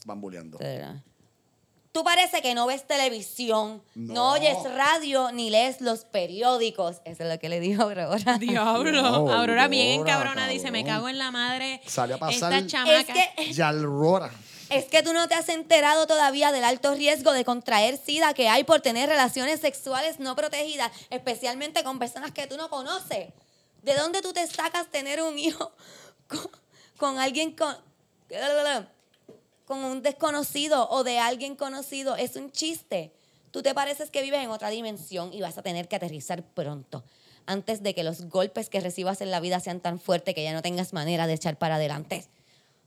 [0.04, 0.58] bambuleando.
[0.58, 1.02] De verdad.
[1.98, 4.30] Tú parece que no ves televisión, no, No.
[4.30, 6.98] oyes radio, ni lees los periódicos.
[7.04, 8.38] Eso es lo que le dijo Aurora.
[8.38, 9.00] Diablo.
[9.32, 11.80] Aurora bien Aurora, encabrona dice, me cago en la madre.
[11.88, 13.00] Sale a pasar- Esta Es chamaca.
[13.36, 14.30] Es que, Aurora.
[14.70, 18.48] es que tú no te has enterado todavía del alto riesgo de contraer SIDA que
[18.48, 23.30] hay por tener relaciones sexuales no protegidas, especialmente con personas que tú no conoces.
[23.82, 25.72] ¿De dónde tú te sacas tener un hijo
[26.28, 26.48] con,
[26.96, 27.76] con alguien con,
[29.68, 32.16] con un desconocido o de alguien conocido?
[32.16, 33.12] Es un chiste.
[33.50, 37.04] Tú te pareces que vives en otra dimensión y vas a tener que aterrizar pronto.
[37.44, 40.54] Antes de que los golpes que recibas en la vida sean tan fuertes que ya
[40.54, 42.24] no tengas manera de echar para adelante.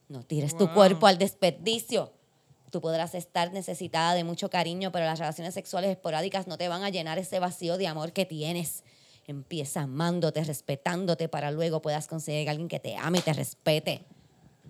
[0.09, 2.11] No tires tu cuerpo al desperdicio.
[2.71, 6.83] Tú podrás estar necesitada de mucho cariño, pero las relaciones sexuales esporádicas no te van
[6.83, 8.83] a llenar ese vacío de amor que tienes.
[9.27, 14.03] Empieza amándote, respetándote, para luego puedas conseguir a alguien que te ame y te respete.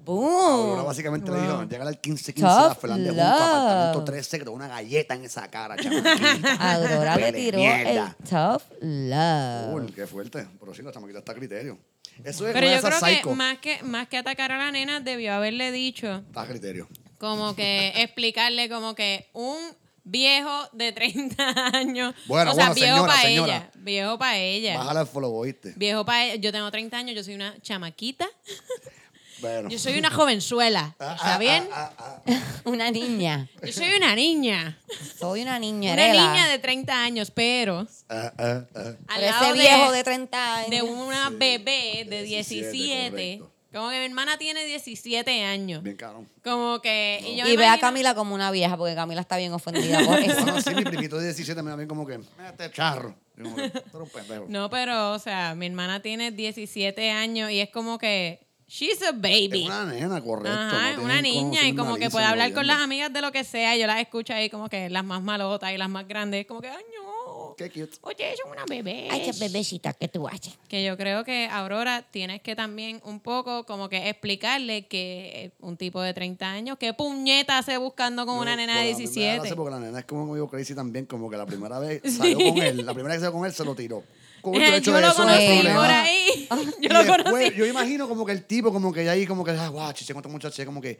[0.06, 0.86] Aurora ¡Boom!
[0.86, 3.20] básicamente le dijo, llega al 15-15 Tough la Fernández love.
[3.20, 6.54] apartamento 13, que una galleta en esa cara, chamaquita.
[6.76, 8.16] Aurora le tiró mierda.
[8.20, 9.74] el tough love.
[9.86, 10.48] Uy, qué fuerte.
[10.60, 11.78] Pero sí, la chamaquita está a criterio.
[12.24, 13.30] Eso es Pero yo creo psycho.
[13.30, 16.88] que más, que más que atacar a la nena, debió haberle dicho, Está a criterio.
[17.18, 19.58] como que explicarle como que un
[20.04, 21.44] viejo de 30
[21.74, 22.14] años.
[22.28, 23.72] Bueno, o sea, bueno, viejo para ella.
[23.76, 24.78] Viejo para ella.
[24.78, 25.74] Bájale el follow, ¿oíste?
[25.78, 26.36] Viejo para ella.
[26.36, 28.28] Yo tengo 30 años, yo soy una chamaquita.
[29.42, 29.70] Bueno.
[29.70, 30.96] Yo soy una jovenzuela.
[31.00, 31.68] Ah, ¿Está ah, bien?
[31.74, 32.40] ah, ah, ah.
[32.66, 33.50] Una niña.
[33.66, 34.80] Yo soy una niña.
[35.20, 35.94] Soy una niña.
[35.94, 38.94] Una niña de 30 años, pero Ah, ah, ah.
[39.08, 40.70] al lado ese de, viejo de 30 años.
[40.70, 43.40] de una bebé de 17, 17.
[43.40, 43.52] correcto.
[43.74, 45.82] como que mi hermana tiene 17 años.
[45.82, 46.28] Bien cabrón.
[46.44, 47.24] Como que.
[47.26, 50.20] Y, yo y ve a Camila como una vieja, porque Camila está bien ofendida por
[50.20, 50.42] eso.
[50.44, 53.16] Bueno, sí, mi primito de 17 me da bien como que, este charro.
[53.42, 54.46] Como que, "Tú eres un pendejo.
[54.50, 58.51] No, pero, o sea, mi hermana tiene 17 años y es como que.
[58.74, 59.64] She's a baby.
[59.64, 60.58] Es una nena, correcto.
[60.58, 63.30] Ajá, no una tiene niña y como que puede hablar con las amigas de lo
[63.30, 63.76] que sea.
[63.76, 66.46] y Yo las escucho ahí como que las más malotas y las más grandes.
[66.46, 67.54] Como que, ay, no.
[67.58, 67.98] Qué cute.
[68.00, 69.10] Oye, son una bebé.
[69.12, 70.58] Ay, qué bebecita que tú haces.
[70.70, 75.52] Que yo creo que Aurora tienes que también un poco como que explicarle que eh,
[75.60, 78.84] un tipo de 30 años, ¿qué puñeta hace buscando con una Yo, nena de a
[78.84, 79.36] mí me da 17?
[79.36, 82.38] gracia Porque la nena es como medio crazy también, como que la primera vez salió
[82.38, 84.02] con él, la primera vez que salió con él se lo tiró.
[84.42, 86.48] Con el Eh, hecho yo de lo conocí por ahí.
[86.50, 87.54] Yo Y lo después, conocí.
[87.56, 90.14] Yo imagino como que el tipo, como que ya ahí, como que, ah, guau, chiche,
[90.14, 91.00] con esta muchacha, como que,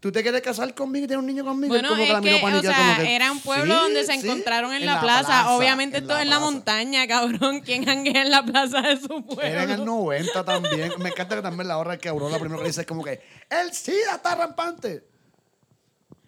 [0.00, 1.72] ¿tú te quieres casar conmigo y tener un niño conmigo?
[1.72, 4.04] Bueno, como es la miró que, o sea, como que, era un pueblo sí, donde
[4.04, 5.50] se sí, encontraron en, la, plaza.
[5.52, 7.60] Obviamente esto es en la montaña, cabrón.
[7.60, 9.84] ¿Quién janguea en la plaza de su Era en el pueblo?
[9.84, 10.92] 90 también.
[10.98, 13.72] Me encanta que también la hora que Aurora primero que dice es como que el
[13.72, 15.15] SIDA está rampante.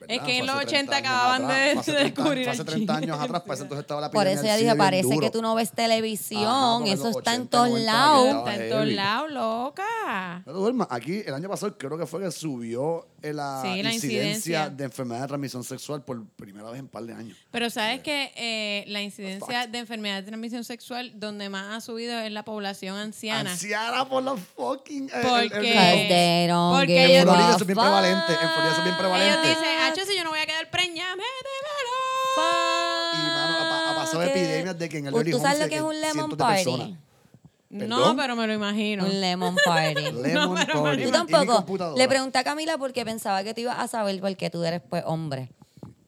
[0.08, 2.48] Es que en los hace 80 30 años acababan atrás, de fue hace 30 descubrir
[2.48, 2.96] hace el 30 SIDA.
[3.14, 5.70] años atrás, pues entonces estaba la Por eso ya dije, parece que tú no ves
[5.72, 6.44] televisión.
[6.46, 8.36] Ajá, porque eso está en 80, todos 90 lados.
[8.38, 10.42] Está en todos lados, loca.
[10.46, 10.88] No te duermas.
[10.90, 14.70] Aquí el año pasado creo que fue que subió eh, la, Sí, la incidencia, incidencia.
[14.70, 17.36] de enfermedad de transmisión sexual por primera vez en un par de años.
[17.50, 22.18] Pero sabes que eh, la incidencia de enfermedad de transmisión sexual donde más ha subido
[22.20, 23.50] es la población anciana.
[23.52, 25.08] Anciana por los fucking...
[25.08, 28.32] eh, el- el- Porque- don't Porque give En ellos- Florida eso es bien prevalente.
[28.32, 29.48] En Florida eso es bien Ellos prevalente.
[29.48, 29.64] dicen,
[34.18, 35.14] pasado epidemias de que en el.
[35.14, 36.96] Early ¿Tú sabes lo que es un lemon party?
[37.70, 39.04] No, pero me lo imagino.
[39.04, 40.10] Un lemon party.
[40.22, 41.04] Lemon pero Party.
[41.04, 41.94] Tú tampoco.
[41.96, 45.02] Le pregunté a Camila porque pensaba que tú ibas a saber porque tú eres pues
[45.06, 45.50] hombre.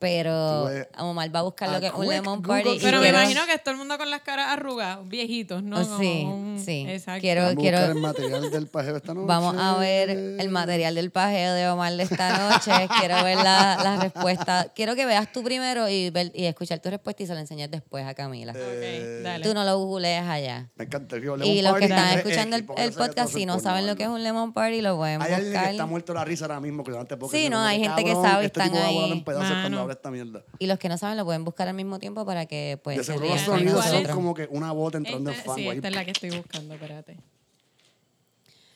[0.00, 0.68] Pero
[0.98, 2.78] Omar va a buscar lo A que es un lemon Google party.
[2.82, 5.78] Pero me quiero- imagino que es todo el mundo con las caras arrugadas, viejitos, ¿no?
[5.78, 6.86] Oh, sí, un- sí.
[6.88, 7.20] Exacto.
[7.20, 9.26] Quiero- Vamos a quiero- buscar el material del pajeo esta noche.
[9.28, 12.72] Vamos a ver el material del pajeo de Omar de esta noche.
[12.98, 14.72] Quiero ver la, la respuesta.
[14.74, 17.70] Quiero que veas tú primero y, ver- y escuchar tu respuesta y se la enseñes
[17.70, 18.52] después a Camila.
[18.52, 19.44] Ok, dale.
[19.46, 20.70] Tú no lo googlees allá.
[20.76, 23.34] Me encanta el lemon Y los que están eh, escuchando eh, el, porque el podcast,
[23.34, 25.72] si no saben lo que es un lemon party, lo pueden Hay alguien que buscar.
[25.72, 28.46] está muerto la risa ahora mismo que antes Sí, no, hay gente que sabe y
[28.46, 29.89] este están tipo va a volar ahí.
[29.92, 30.44] Esta mierda.
[30.58, 33.04] Y los que no saben lo pueden buscar al mismo tiempo para que pues De
[33.04, 35.76] se seguro los sonidos son como que una bota entrando en fango sí, ahí.
[35.76, 37.16] esta es la que estoy buscando, espérate.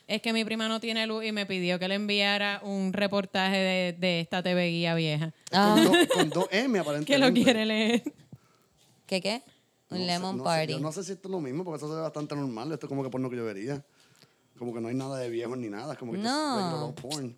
[0.06, 3.56] Es que mi prima no tiene luz y me pidió que le enviara un reportaje
[3.56, 5.32] de, de esta TV guía vieja.
[5.50, 5.74] Ah.
[5.76, 7.12] Con, dos, con dos M aparentemente.
[7.12, 8.02] Que lo quiere leer.
[9.06, 9.42] ¿Qué qué?
[9.90, 10.72] Un No sé- lemon no sé, party.
[10.74, 12.70] yo no sé si esto es lo mismo, porque esto se ve bastante normal.
[12.72, 13.82] Esto es como que porno que yo vería.
[14.58, 15.94] Como que no hay nada de viejos ni nada.
[15.94, 16.94] Es como que No.
[17.00, 17.34] porn.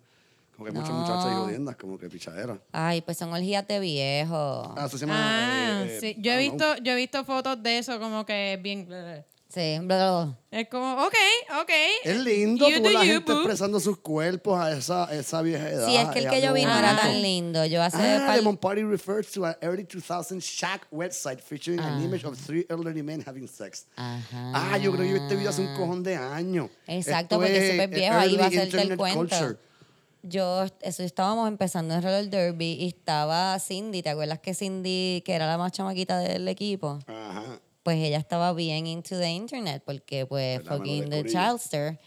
[0.57, 1.01] Como que hay muchas No.
[1.01, 2.59] muchachas y jodiendas, como que pichadera.
[2.71, 4.73] Ay, pues son orgías de viejo.
[4.75, 5.15] Ah, eso se llama.
[5.19, 6.07] Ah, eh, sí.
[6.07, 6.57] eh, Yo he know.
[6.57, 8.87] visto, yo he visto fotos de eso como que bien.
[9.49, 10.37] Sí, bla, bla, bla.
[10.51, 11.13] Es como, ok,
[11.61, 11.69] ok.
[12.03, 13.39] Es lindo You tú do la you, gente boo.
[13.39, 15.87] expresando sus cuerpos a esa, esa vieja edad.
[15.87, 17.63] Sí, es que el que yo vi no era tan lindo.
[17.65, 21.95] Yo hace Ah, par- Lemon Party refers to an early 2000 Shack website featuring Ah.
[21.95, 23.85] an image of three elderly men having sex.
[23.95, 24.51] Ajá.
[24.53, 26.69] Ah, yo creo que yo vi este video hace un cojón de años.
[26.85, 29.19] Exacto, Esto porque es súper viejo, ahí early va a hacerte el internet cuento.
[29.19, 29.57] culture.
[30.29, 35.33] Yo, eso estábamos empezando en Roller Derby y estaba Cindy, ¿te acuerdas que Cindy, que
[35.33, 36.99] era la más chamaquita del equipo?
[37.07, 37.61] Ajá.
[37.83, 41.99] Pues ella estaba bien into the internet porque pues lo fucking the childster.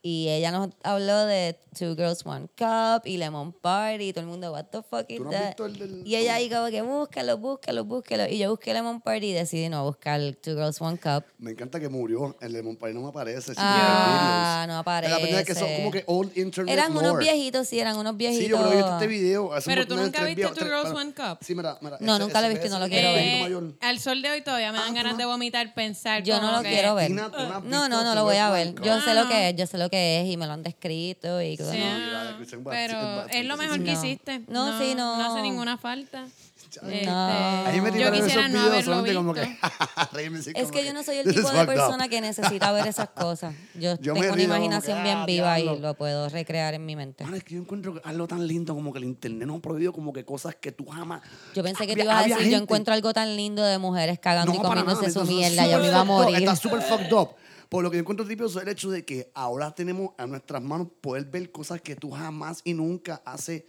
[0.00, 4.28] Y ella nos habló de Two Girls One Cup y Lemon Party y todo el
[4.28, 5.60] mundo, what the fuck is ¿Tú no that?
[5.60, 8.26] el del- Y ella ahí como que búscalo, búscalo, búscalo.
[8.28, 11.24] Y yo busqué Lemon Party y decidí no buscar Two Girls One Cup.
[11.38, 12.36] Me encanta que murió.
[12.40, 13.52] El Lemon Party no me aparece.
[13.56, 15.78] Ah, no Es la primera vez que son aparece.
[15.82, 17.24] como que old internet Eran unos lore.
[17.24, 18.44] viejitos, sí, eran unos viejitos.
[18.44, 19.52] Sí, yo creo que he visto este video.
[19.52, 21.38] hace un Pero tú nunca viste Two Girls, One Cup.
[21.40, 21.96] Sí, mira, mira.
[22.00, 23.74] No, ese- nunca lo he visto y no lo quiero ver.
[23.80, 26.62] al sol de hoy todavía me dan Ah, ganas de vomitar pensar Yo no lo
[26.62, 27.10] que- quiero ver.
[27.10, 27.28] No
[27.64, 28.74] No, no, lo voy a ver.
[28.82, 29.28] Yo sé lo Ah.
[29.28, 32.40] que es, yo sé lo que es y me lo han descrito y Sí, no.
[32.40, 33.98] y pero es lo mejor que No.
[33.98, 34.40] hiciste.
[34.48, 35.16] No, sí, no.
[35.16, 36.26] No hace ninguna falta.
[36.70, 37.64] Este, No.
[37.82, 39.48] Me yo quisiera no videos haberlo solamente como visto.
[40.52, 43.08] que Es como que yo no soy el tipo de persona que necesita ver esas
[43.08, 43.54] cosas.
[43.74, 46.94] Yo Yo tengo una imaginación que, bien ah, viva y lo puedo recrear en mi
[46.94, 47.24] mente.
[47.24, 49.92] Mano, es que yo encuentro algo tan lindo como que el internet nos ha prohibido
[49.92, 51.22] como que cosas que tú jamás...
[51.54, 53.78] Yo pensé que te Había- ibas a decir, yo gente- encuentro algo tan lindo de
[53.78, 55.66] mujeres cagando y para comiéndose nada, su mierda.
[55.66, 56.36] Yo me iba a morir.
[56.36, 57.30] Está súper fucked up.
[57.68, 60.62] Por lo que yo encuentro tripioso es el hecho de que ahora tenemos a nuestras
[60.62, 63.66] manos poder ver cosas que tú jamás y nunca hace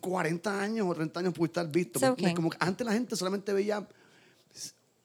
[0.00, 2.00] 40 años o 30 años pudiste haber visto.
[2.34, 3.86] Como que antes la gente solamente veía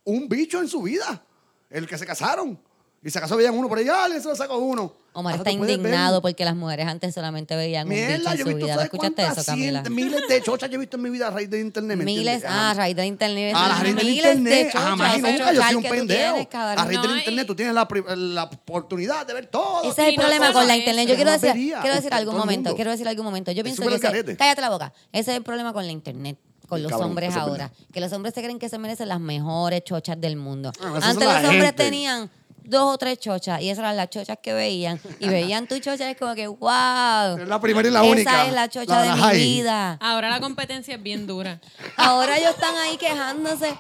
[0.04, 1.24] un bicho en su vida.
[1.70, 2.60] El que se casaron.
[3.02, 4.94] Y se casó, veían uno por ahí, ah, se lo sacó uno.
[5.12, 8.36] Omar Ahora está indignado porque las mujeres antes solamente veían un bicho en yo su
[8.36, 8.68] visto, vida.
[8.68, 9.84] ¿Lo ¿sabes escuchaste eso, Camila?
[9.90, 11.98] Miles de chochas yo he visto en mi vida a raíz de internet.
[11.98, 13.54] ¿me Miles, ah, a raíz del internet.
[13.56, 16.48] A la raíz de internet, ese nunca, yo soy un pendejo.
[16.54, 19.84] A raíz del No, y- internet tú tienes la, la oportunidad de ver todo.
[19.84, 21.08] Ese es el no problema con la internet.
[21.08, 23.52] Yo quiero decir, quiero decir algún momento, quiero decir algún momento.
[23.52, 24.94] Yo pienso que ese- cállate la boca.
[25.12, 26.38] Ese es el problema con la internet.
[26.68, 27.72] Con los Cabrón, hombres ahora.
[27.92, 30.72] Que los hombres se creen que se merecen las mejores chochas del mundo.
[30.80, 31.74] Ah, Antes los hombres gente.
[31.74, 32.30] tenían
[32.70, 35.00] dos o tres chochas y esas eran las chochas que veían.
[35.20, 37.38] Y veían tu chocha y es como que, wow.
[37.40, 38.46] Es la primera y la esa única.
[38.46, 39.98] es la chocha La de mi vida.
[40.02, 41.60] Ahora la competencia es bien dura.
[41.98, 43.74] Ahora ellos están ahí quejándose.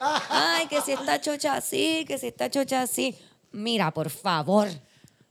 [0.00, 3.16] Ay, que si esta chocha así, que si esta chocha así.
[3.52, 4.68] Mira, por favor.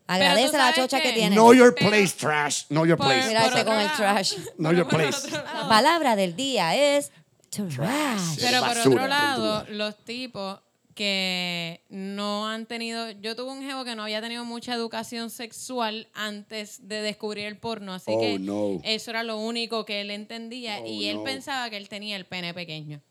[0.08, 1.32] Agradece la chocha que que- tienes.
[1.38, 2.66] Know your place, trash.
[2.68, 3.28] Know your Por- place.
[3.28, 4.34] Mira por ese con el trash.
[4.58, 5.30] Know your place.
[5.32, 7.12] La palabra del día es
[7.50, 8.38] trash.
[8.40, 10.60] Pero por basura, otro lado, los tipos
[10.96, 13.12] que no han tenido.
[13.12, 17.58] Yo tuve un jevo que no había tenido mucha educación sexual antes de descubrir el
[17.58, 18.80] porno, así Oh, que no.
[18.84, 21.24] eso era lo único que él entendía Oh, y él no.
[21.26, 23.02] pensaba que él tenía el pene pequeño.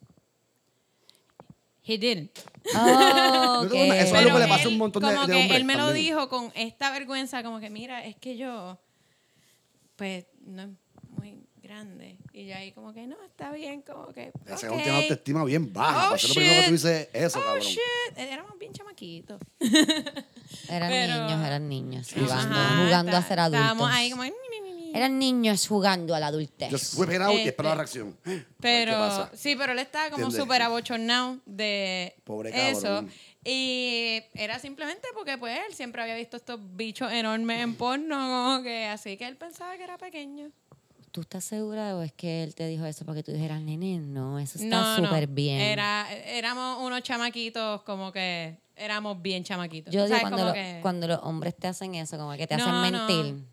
[1.86, 2.38] He didn't.
[2.74, 5.38] Oh, eso es Pero lo que le pasa a un montón de- como de que
[5.42, 6.04] hombres él me lo también.
[6.06, 8.78] dijo con esta vergüenza, como que mira, es que yo,
[9.96, 10.68] pues, no es
[11.10, 12.16] muy grande.
[12.36, 14.74] Y yo ahí como que, no, está bien, como que, Esa ok.
[14.76, 16.06] tiene una autoestima bien baja.
[16.06, 16.82] Oh, para ser lo primero que tú shit.
[16.82, 17.62] dices eso, oh, cabrón.
[17.64, 17.78] shit.
[18.16, 19.40] Éramos bien chamaquitos.
[20.68, 23.60] Eran Pero- niños, eran niños Sí, jugando, Ajá, jugando a ser adultos.
[23.62, 24.24] Estábamos ahí como...
[24.94, 26.70] Eran niños jugando a la adultez.
[26.70, 28.16] Just whip it out y Este, espera la reacción.
[28.24, 29.30] Ver ¿Qué Pero, pasa?
[29.34, 33.04] sí, pero él estaba como súper abochornado de Pobre eso.
[33.44, 38.62] Y era simplemente porque pues él siempre había visto estos bichos enormes en porno, como
[38.62, 40.50] que así que él pensaba que era pequeño.
[41.14, 43.98] ¿Tú estás segura o es que él te dijo eso para que tú dijeras, nene,
[44.00, 45.04] no, eso está No, no.
[45.06, 45.60] súper bien?
[45.60, 49.94] Era, éramos unos chamaquitos como que éramos bien chamaquitos.
[49.94, 52.64] Yo digo cuando, lo- que- cuando los hombres te hacen eso, como que te No,
[52.64, 53.06] hacen no.
[53.06, 53.44] mentir.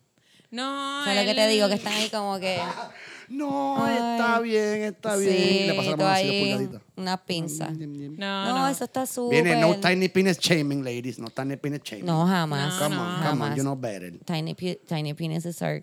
[0.50, 1.68] No, ¿Sabes lo que te él- digo?
[1.68, 2.60] Que están ahí como que...
[3.30, 3.94] No, Ay.
[3.96, 5.32] está bien, está bien.
[5.32, 7.70] Sí, Le pasa la tú mano así, una pinza.
[7.72, 8.68] No, No, no.
[8.68, 9.42] eso está súper...
[9.44, 11.18] Viene no tiny penis shaming, ladies.
[11.18, 12.06] No tiny penis shaming.
[12.08, 12.74] No, jamás.
[12.74, 13.56] Come no, on, come on, jamás.
[13.56, 14.12] you know better.
[14.26, 14.54] Tiny,
[14.86, 15.82] tiny penises are...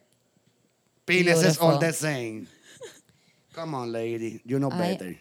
[1.09, 1.79] Penises all Beautiful.
[1.81, 2.47] the same.
[3.55, 5.21] Come on, lady, you know Ay, better.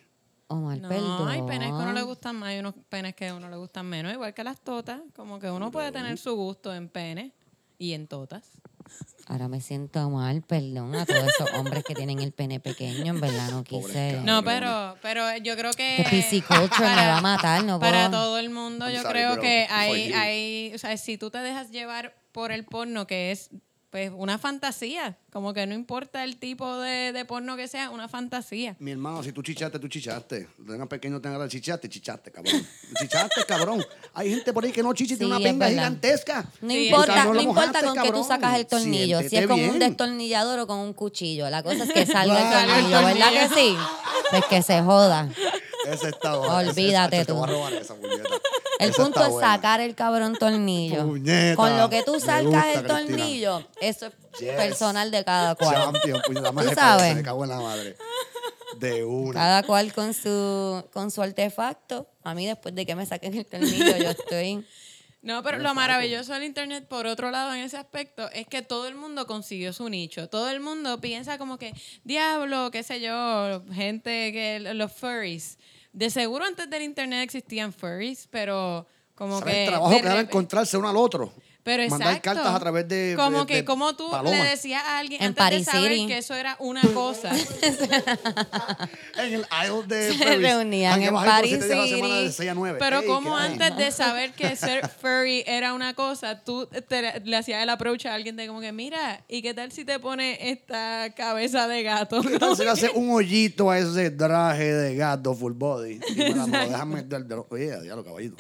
[0.50, 1.28] Omar, No, perdón.
[1.30, 3.58] hay penes que a uno le gustan más y unos penes que a uno le
[3.58, 4.14] gustan menos.
[4.14, 5.02] Igual que las totas.
[5.16, 7.34] Como que uno puede tener su gusto en penes
[7.78, 8.44] y en totas.
[9.26, 13.20] Ahora me siento mal, perdón a todos esos hombres que tienen el pene pequeño, en
[13.20, 14.22] verdad no quise.
[14.24, 16.06] No, pero, pero yo creo que...
[16.10, 18.24] PC culture me va a matar, no Para puedo.
[18.24, 19.42] todo el mundo, I'm yo sorry, creo bro.
[19.42, 20.16] que hay, you.
[20.16, 23.50] hay, o sea, si tú te dejas llevar por el porno, que es
[23.90, 28.10] pues una fantasía, como que no importa el tipo de, de porno que sea, una
[28.10, 28.76] fantasía.
[28.80, 30.48] Mi hermano, si tú chichaste, tú chichaste.
[30.68, 32.68] Tengas pequeño, tengas chichaste, chichaste, cabrón.
[33.00, 33.84] Chichaste, cabrón.
[34.14, 36.46] Hay gente por ahí que no chicha y tiene Sí, una pinga gigantesca.
[36.62, 39.60] No Sí, importa, no, lo importa con que tú sacas el tornillo, si es con
[39.60, 41.50] un destornillador o con un cuchillo.
[41.50, 43.76] La cosa es que salga el tornillo, ¿verdad que sí?
[44.32, 45.30] Pues que se joda.
[45.88, 46.34] Ese está.
[46.34, 47.38] Ese- Olvídate ese- Te tú.
[47.40, 47.96] voy a robar esa.
[48.80, 49.54] El Esa punto es buena.
[49.56, 51.06] sacar el cabrón tornillo.
[51.08, 52.98] Puñeta, Con lo que tú sacas gusta, el Cristina.
[53.00, 54.52] tornillo, eso es Yes.
[54.52, 55.74] personal de cada cual.
[55.76, 57.16] Champion, puñeta, más Tú sabes.
[57.16, 57.96] Me cago en la madre.
[58.80, 59.34] De una.
[59.34, 62.08] Cada cual con su, con su artefacto.
[62.24, 64.66] A mí después de que me saquen el tornillo, yo estoy...
[65.24, 68.88] No, pero lo maravilloso del internet, por otro lado, en ese aspecto, es que todo
[68.88, 70.30] el mundo consiguió su nicho.
[70.30, 71.74] Todo el mundo piensa como que,
[72.06, 75.58] diablo, qué sé yo, gente que los furries.
[75.98, 79.64] De seguro antes del internet existían furries, pero como ¿Sabes que.
[79.64, 81.34] el trabajo de que era repe- encontrarse uno al otro?
[81.68, 83.14] Pero Mandar cartas a través de.
[83.18, 85.92] Como de- que, de como tú le decías a alguien En antes Paris de saber
[85.94, 86.08] City.
[86.08, 87.32] que eso era una cosa.
[89.18, 90.12] En el aisle de.
[90.14, 90.42] Se Ferris.
[90.42, 92.26] reunían en Paris siete días a la semana City.
[92.28, 92.78] de 6 a 9.
[92.80, 97.36] Pero Ey, como antes de saber que ser furry era una cosa, tú te- le
[97.38, 100.50] hacías el approach a alguien de como que, mira, ¿y qué tal si te pone
[100.52, 102.22] esta cabeza de gato?
[102.22, 106.00] ¿Qué tal si le hace un hoyito a ese traje de gato full body?
[106.10, 107.46] Y me la- me lo dejan meter de los.
[107.50, 108.38] Oye, diablo, caballito.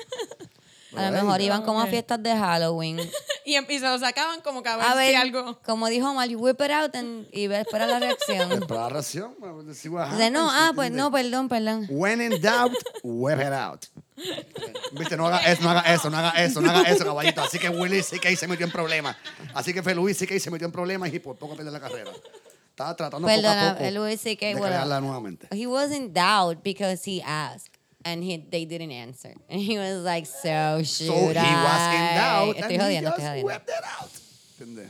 [0.95, 2.99] A lo mejor iban como a fiestas de Halloween.
[3.45, 5.59] y, em- y se lo sacaban como que a ver, A ver, si algo...
[5.63, 8.51] como dijo Omar, you whip it out and- y ve- espera la reacción.
[8.51, 9.35] Espera la reacción.
[10.17, 11.87] De no, ah, pues no, perdón, perdón.
[11.89, 12.73] When in doubt,
[13.03, 13.85] whip it out.
[14.93, 17.41] Viste, no haga eso, no haga eso, no haga eso, no haga eso, caballito.
[17.41, 19.15] Así que Willy sí que ahí se metió en problemas.
[19.53, 21.79] Así que Luis sí que ahí se metió en problemas y por poco perdió la
[21.79, 22.11] carrera.
[22.69, 25.47] Estaba tratando poco a Perdona, poco de bueno, cagarla nuevamente.
[25.51, 27.76] He was in doubt because he asked
[28.07, 29.33] and he, they didn't answer.
[29.49, 32.15] And he was like, so should So he was in I?
[32.15, 33.43] doubt Estoy and jodiendo, he estoy just jodiendo.
[33.45, 34.09] whipped it out.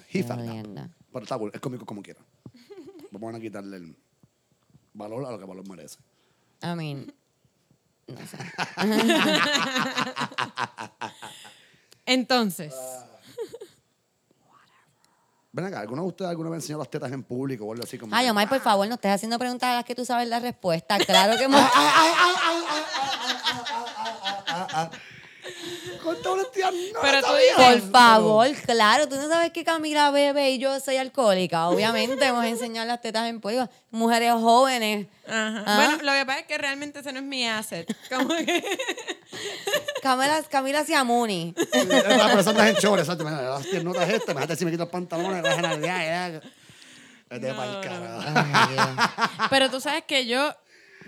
[0.10, 0.89] He Estoy found out.
[1.11, 2.19] Pero está cool, es cómico como quiera.
[3.11, 3.95] Vamos a quitarle el
[4.94, 5.98] valor a lo que valor merece.
[6.61, 7.11] I mean,
[8.07, 8.38] no sé.
[12.06, 12.73] Entonces,
[15.58, 17.98] Ven acá, ¿alguno de ustedes alguna vez enseñó las tetas en público o algo así
[17.98, 18.16] como?
[18.16, 21.00] Ay, Omar, por favor, no estés haciendo preguntas a las que tú sabes la respuesta.
[21.00, 21.60] Claro que hemos...
[26.94, 27.56] No Pero lo tú sabía.
[27.73, 31.68] dices- Por favor, claro, tú no sabes que Camila bebe y yo soy alcohólica.
[31.68, 33.69] Obviamente hemos enseñado las tetas en público.
[33.91, 35.07] Mujeres jóvenes.
[35.27, 35.64] ajá.
[35.65, 35.76] Ah.
[35.76, 37.88] bueno, lo que pasa es que realmente ese no es mi asset.
[38.10, 38.64] Como que...
[40.02, 41.53] Camila, Camila Siamuni.
[42.07, 43.23] Las personas en chores, exacto.
[43.23, 46.44] Las piernotas estas, imagínate si me quito los pantalones, las nalgas.
[47.30, 47.56] Ay, Dios.
[49.49, 50.53] Pero tú sabes que yo,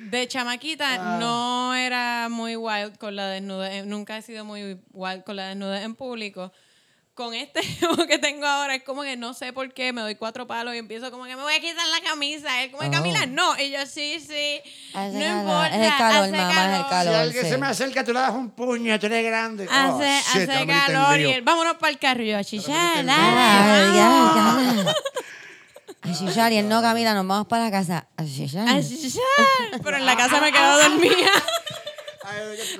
[0.10, 1.18] de chamaquita, Ah.
[1.20, 3.86] no era muy wild con la desnudez.
[3.86, 6.52] Nunca he sido muy wild con la desnudez en público.
[7.16, 10.16] Con este juego que tengo ahora, es como que no sé por qué, me doy
[10.16, 12.64] cuatro palos y empiezo como que me voy a quitar la camisa.
[12.64, 12.92] Es como, Oh.
[12.92, 13.60] Camila, no.
[13.60, 14.62] Y yo, sí, sí.
[14.94, 15.68] Hace no calor, importa.
[15.76, 17.16] es el calor, hace mamá, es el Si calor.
[17.16, 17.50] alguien sí.
[17.50, 19.68] se me acerca, tú le das un puño, tú eres grande.
[19.68, 22.24] Oh, Hace, shit, ya hace me calor y él, vámonos para el carro.
[22.24, 23.04] Y yo, chicha,
[26.04, 26.10] ya.
[26.10, 28.08] Ay, Shishar, y él no, Camila, nos vamos para la casa.
[28.18, 28.32] Vamos.
[28.68, 29.20] Ay, chicha.
[29.84, 31.32] Pero en la casa me quedo dormida.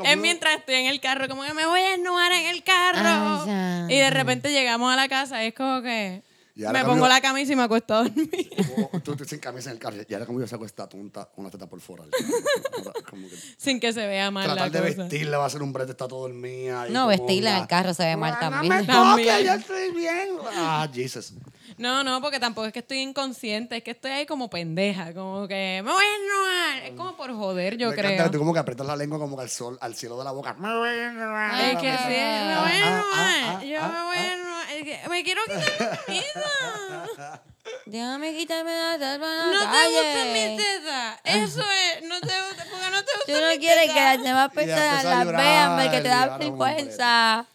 [0.06, 3.46] Es mientras estoy en el carro, como que me voy a desnudar en el carro.
[3.48, 6.22] Ay, y de repente llegamos a la casa y es como que
[6.56, 8.30] me pongo la camisa y me acuesto a dormir.
[8.92, 9.98] Oh, Tú, tú sin camisa en el carro.
[10.08, 12.04] Y ahora como yo saco esta tonta con la teta por fuera.
[13.10, 15.04] Como que sin que se vea mal tratar la de cosa.
[15.04, 16.86] vestirla va a ser un brete, está todo dormida.
[16.90, 18.70] No, vestirla en una- el carro se ve mal también.
[18.74, 19.28] No me También.
[19.30, 20.30] toques, yo estoy bien.
[20.56, 21.34] Ah, Jesus.
[21.80, 25.48] No, no, porque tampoco es que estoy inconsciente, es que estoy ahí como pendeja, como
[25.48, 26.90] que me voy a desnudar.
[26.92, 28.24] Es como por joder, yo Me encanta creo.
[28.26, 30.32] que tú como que aprietas la lengua como que al sol, al cielo de la
[30.32, 30.54] boca.
[30.56, 31.62] Me voy a enredar.
[31.62, 35.04] Es que sí, me voy a Ah, ah, ah, Yo ah, me voy a ah.
[35.04, 37.42] que me quiero quitar la camisa.
[37.86, 41.20] Déjame quitarme la tapa No te gustan mis tetas.
[41.24, 42.04] Eso es.
[42.04, 44.16] No te gusta, porque no te Tú gustan no mis quieres que tetas.
[44.18, 47.46] las demás personas las vean porque te da vergüenza.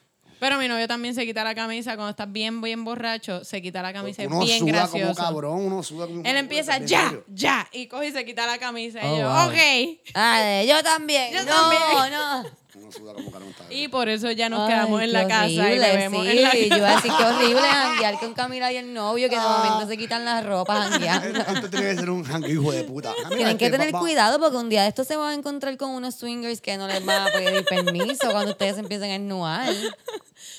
[0.44, 3.42] Pero mi novio también se quita la camisa cuando está bien, bien borracho.
[3.46, 5.14] Se quita la camisa y es Uno bien suda gracioso.
[5.14, 7.24] como cabrón, uno suda como Él empieza ¿En ya, serio?
[7.28, 7.66] ya.
[7.72, 9.00] Y coge y se quita la camisa.
[9.04, 9.48] Oh, y yo, wow.
[9.48, 10.12] ok.
[10.12, 11.32] Dale, yo también.
[11.32, 12.12] Yo no, también.
[12.12, 12.44] no.
[12.76, 13.50] Uno suda como cabrón.
[13.50, 16.30] está Y por eso ya nos Ay, quedamos en la casa y horrible, bebemos sí.
[16.30, 16.96] en la Yo casa.
[16.96, 20.44] decir que horrible janguear con Camila y el novio que de momento se quitan las
[20.44, 21.40] ropas jangueando.
[21.40, 23.12] Esto tiene que ser un hijo de puta.
[23.24, 25.34] Ah, Tienen que tener va- va- cuidado porque un día de estos se van a
[25.34, 29.14] encontrar con unos swingers que no les van a pedir permiso cuando ustedes empiecen a
[29.14, 29.72] ennuar.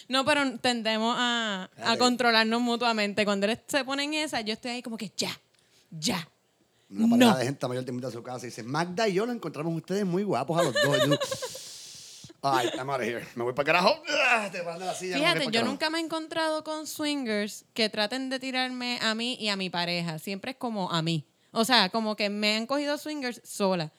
[0.08, 3.26] No, pero tendemos a, a controlarnos mutuamente.
[3.26, 5.38] Cuando él se pone en esa, yo estoy ahí como que ya,
[5.92, 6.28] ya.
[6.90, 7.38] Una pareja No.
[7.40, 9.76] de gente mayor te invita a su casa y dice, Magda y yo nos encontramos
[9.76, 11.20] ustedes muy guapos a los dos.
[12.48, 13.26] Ay, I'm out of here.
[13.36, 14.02] Me voy para carajo.
[14.30, 15.18] Ah, Te van de la silla.
[15.18, 19.50] Fíjate, yo nunca me he encontrado con swingers que traten de tirarme a mí y
[19.50, 20.20] a mi pareja.
[20.20, 21.26] Siempre es como a mí.
[21.52, 23.92] O sea, como que me han cogido swingers sola.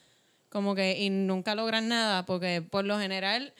[0.48, 3.52] Como que y nunca logran nada porque por lo general,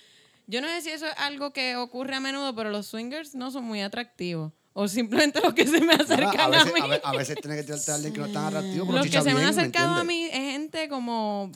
[0.47, 3.51] yo no sé si eso es algo que ocurre a menudo, pero los swingers no
[3.51, 4.53] son muy atractivos.
[4.73, 6.81] O simplemente los que se me acercan a, a, veces, mí.
[6.81, 9.07] a, ve- a veces tienes que tirarte a alguien que no es tan atractivo, los
[9.07, 11.51] que se me han bien, ¿me acercado a mí es gente como...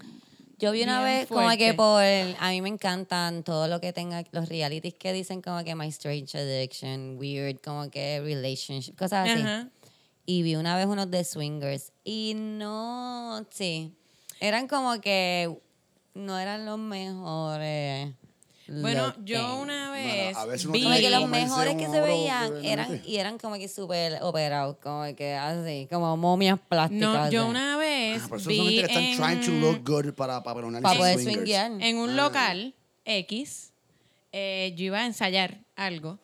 [0.60, 2.02] Yo vi una Bien vez como que por...
[2.02, 4.22] A mí me encantan todo lo que tenga...
[4.30, 9.40] Los realities que dicen como que My Strange Addiction, Weird, como que Relationship, cosas así.
[9.40, 9.68] Ajá.
[10.26, 11.92] Y vi una vez unos de swingers.
[12.04, 13.46] Y no...
[13.50, 13.94] Sí.
[14.38, 15.58] Eran como que...
[16.12, 18.12] No eran los mejores.
[18.80, 20.82] Bueno, yo una Bueno, vez a veces uno vi...
[20.84, 25.04] Como que los mejores que se veían eran y eran como que súper operados, como
[25.16, 27.00] que así, como momias plásticas.
[27.26, 29.66] No, yo una vez Ah, pero eso vi son gente que están en, trying to
[29.66, 31.72] look good para, para poner Para poder swinguear.
[31.80, 32.00] en Ah.
[32.02, 32.74] un local
[33.04, 33.72] X,
[34.32, 36.18] eh, yo iba a ensayar algo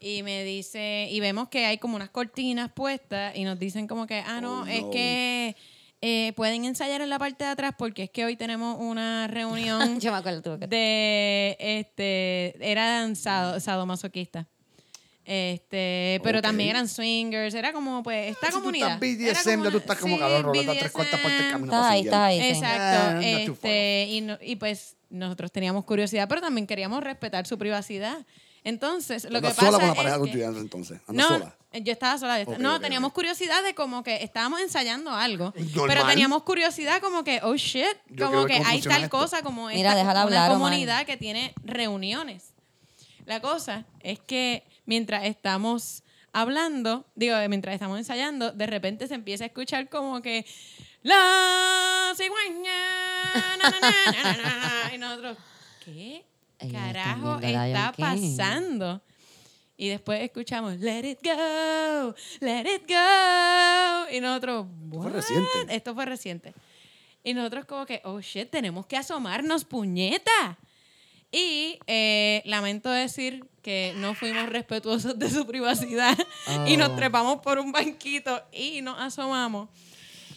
[0.00, 4.08] y me dice, y vemos que hay como unas cortinas puestas y nos dicen como
[4.08, 5.54] que, ah, no, Oh, es que
[6.02, 9.78] eh, pueden ensayar en la parte de atrás porque es que hoy tenemos una reunión
[10.00, 14.46] Yo me acuerdo tú que de, este, eran sado, sadomasoquistas.
[15.24, 16.42] Este, pero Ok.
[16.42, 19.00] también eran swingers, era como pues esta Si tú comunidad.
[19.02, 21.72] estás Era BDSM, como tú estás como sí, cabrón, roleta tres cuartas partes del camino
[21.72, 22.40] Estás para ahí, estás ahí.
[22.40, 23.18] Exacto.
[23.18, 28.26] Ah, este, y, no- y pues nosotros teníamos curiosidad, pero también queríamos respetar su privacidad.
[28.64, 31.00] Entonces, lo que ¿Andas pasa sola con la es pareja que- tuya entonces?
[31.06, 31.56] ¿Andas no, sola?
[31.80, 32.36] Yo estaba sola.
[32.36, 33.14] yo estaba- Ok, no, ok, teníamos ok.
[33.14, 35.84] curiosidad de como que estábamos ensayando algo, Normal.
[35.88, 39.16] pero teníamos curiosidad como que, oh shit, Yo como que hay tal esto.
[39.18, 42.52] cosa como Mira, esta, una hablar, comunidad que tiene reuniones.
[43.24, 49.44] La cosa es que mientras estamos hablando, digo, mientras estamos ensayando, de repente se empieza
[49.44, 50.44] a escuchar como que
[51.02, 52.72] la cigüeña,
[53.34, 55.36] na, na, na, na, na, na", y nosotros,
[55.84, 56.24] ¿qué
[56.70, 59.02] carajo está pasando?
[59.82, 64.14] Y después escuchamos, let it go, let it go.
[64.16, 65.12] Y nosotros, fue "What?".
[65.12, 65.48] reciente.
[65.70, 66.54] Esto fue reciente.
[67.24, 70.56] Y nosotros como que, oh shit, tenemos que asomarnos, puñeta.
[71.32, 76.16] Y eh, lamento decir que no fuimos respetuosos de su privacidad
[76.68, 76.94] y nos Oh.
[76.94, 79.68] trepamos por un banquito y nos asomamos.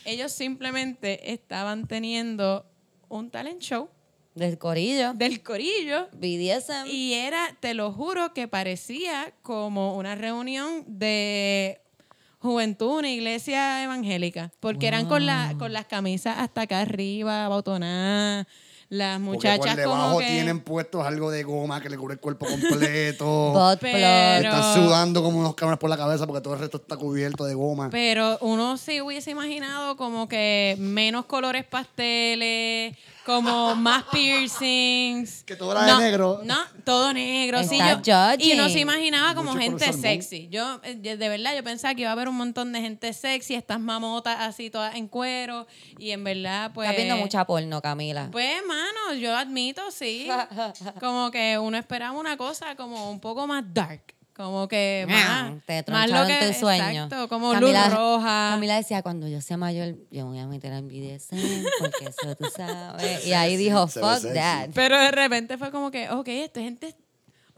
[0.06, 2.66] Ellos simplemente estaban teniendo
[3.10, 3.90] un talent show
[4.36, 5.14] Del corillo.
[5.14, 6.88] del corillo BDSM.
[6.88, 11.80] y era, te lo juro, que parecía como una reunión de
[12.40, 18.46] juventud, una iglesia evangélica, porque eran con, la, con las camisas hasta acá arriba, abotonadas,
[18.90, 20.28] las Porque muchachas por debajo como que...
[20.28, 23.54] tienen puestos algo de goma que le cubre el cuerpo completo.
[23.82, 27.46] Pero- Están sudando como unos cabrones por la cabeza porque todo el resto está cubierto
[27.46, 27.90] de goma.
[27.90, 32.96] Pero uno se hubiese imaginado como que menos colores pasteles,
[33.26, 35.44] como más piercings.
[35.46, 36.42] Que todo era de No, negro.
[36.44, 37.64] No, todo negro.
[37.64, 40.48] sí, yo, y uno se imaginaba como Mucho gente sexy.
[40.50, 43.56] Yo, eh, de verdad, yo pensaba que iba a haber un montón de gente sexy,
[43.56, 45.68] estas mamotas así todas en cuero.
[45.98, 46.90] Y en verdad, pues...
[46.90, 48.30] Estás viendo mucha porno, Camila.
[48.32, 50.28] Pues, mano, yo admito, sí.
[51.00, 54.15] Como que uno esperaba una cosa como un poco más dark.
[54.36, 57.04] Como que más, Te más lo troncharon que, tu sueño.
[57.06, 58.50] Exacto, como Camila- luz roja.
[58.52, 62.36] Camila decía, cuando yo sea mayor, yo me voy a meter en BDSM, porque eso
[62.36, 63.26] tú sabes.
[63.26, 64.72] Y ahí dijo, fuck that.
[64.74, 66.96] Pero de repente fue como que, ok, esta gente...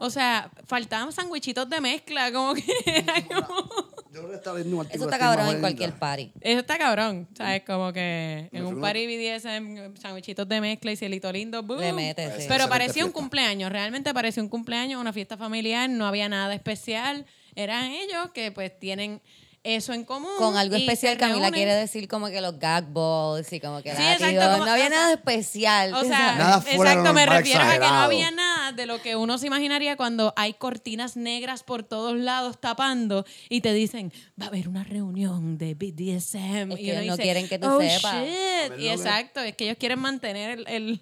[0.00, 3.68] O sea, faltaban sandwichitos de mezcla, como que era como...
[4.12, 6.32] Yo creo que está viendo un Eso está cabrón en cualquier party.
[6.40, 7.62] Eso está cabrón, ¿sabes?
[7.64, 11.80] Como que en un party BDSM, sandwichitos de mezcla y cielito lindo, boom.
[11.80, 12.44] Le metes, sí.
[12.48, 17.26] Pero parecía un cumpleaños, realmente parecía un cumpleaños, una fiesta familiar, no había nada especial.
[17.54, 19.20] Eran ellos que pues tienen
[19.64, 20.30] eso en común.
[20.38, 24.02] Con algo especial, Camila quiere decir como que los gag balls y como que Sí,
[24.02, 25.92] exacto, como- no había nada especial.
[25.94, 26.36] O sea.
[26.36, 29.38] Nada fuera exacto, me refiero a que no había nada más de lo que uno
[29.38, 34.48] se imaginaría cuando hay cortinas negras por todos lados tapando y te dicen, va a
[34.48, 36.72] haber una reunión de BDSM.
[36.72, 38.14] Es y que ellos no dice, quieren que tú "Oh, sepas".
[38.14, 38.70] shit".
[38.70, 41.00] ver, Y exacto, es que ellos quieren mantener el, el,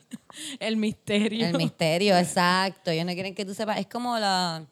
[0.61, 1.47] el misterio.
[1.49, 2.91] El misterio, exacto.
[2.93, 3.79] Ellos no quieren que tú sepas.
[3.81, 4.65] Es como la,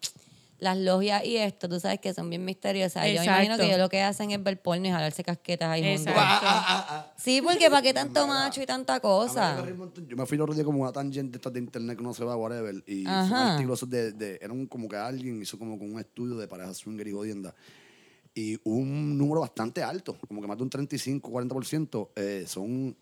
[0.64, 3.06] las logias y esto, tú sabes que son bien misteriosas.
[3.06, 6.06] Yo imagino que ellos lo que hacen es ver porno y jalarse casquetas ahí juntos.
[6.14, 6.46] Exacto.
[6.48, 7.12] Ah, ah, ah, ah.
[7.16, 9.64] Sí, porque ¿para qué tanto macho y tanta A mí cosa?
[10.08, 12.12] Yo me fui el otro día como una tangente de estas de internet que no
[12.14, 12.74] se va, whatever.
[12.86, 13.50] Y fue un Ajá.
[13.52, 16.48] artículo esos de, de- Era un, como que alguien hizo como con un estudio de
[16.48, 17.54] parejas swinger y jodienda.
[18.34, 22.96] Y un número bastante alto, como que más de un 35, 40%, eh, son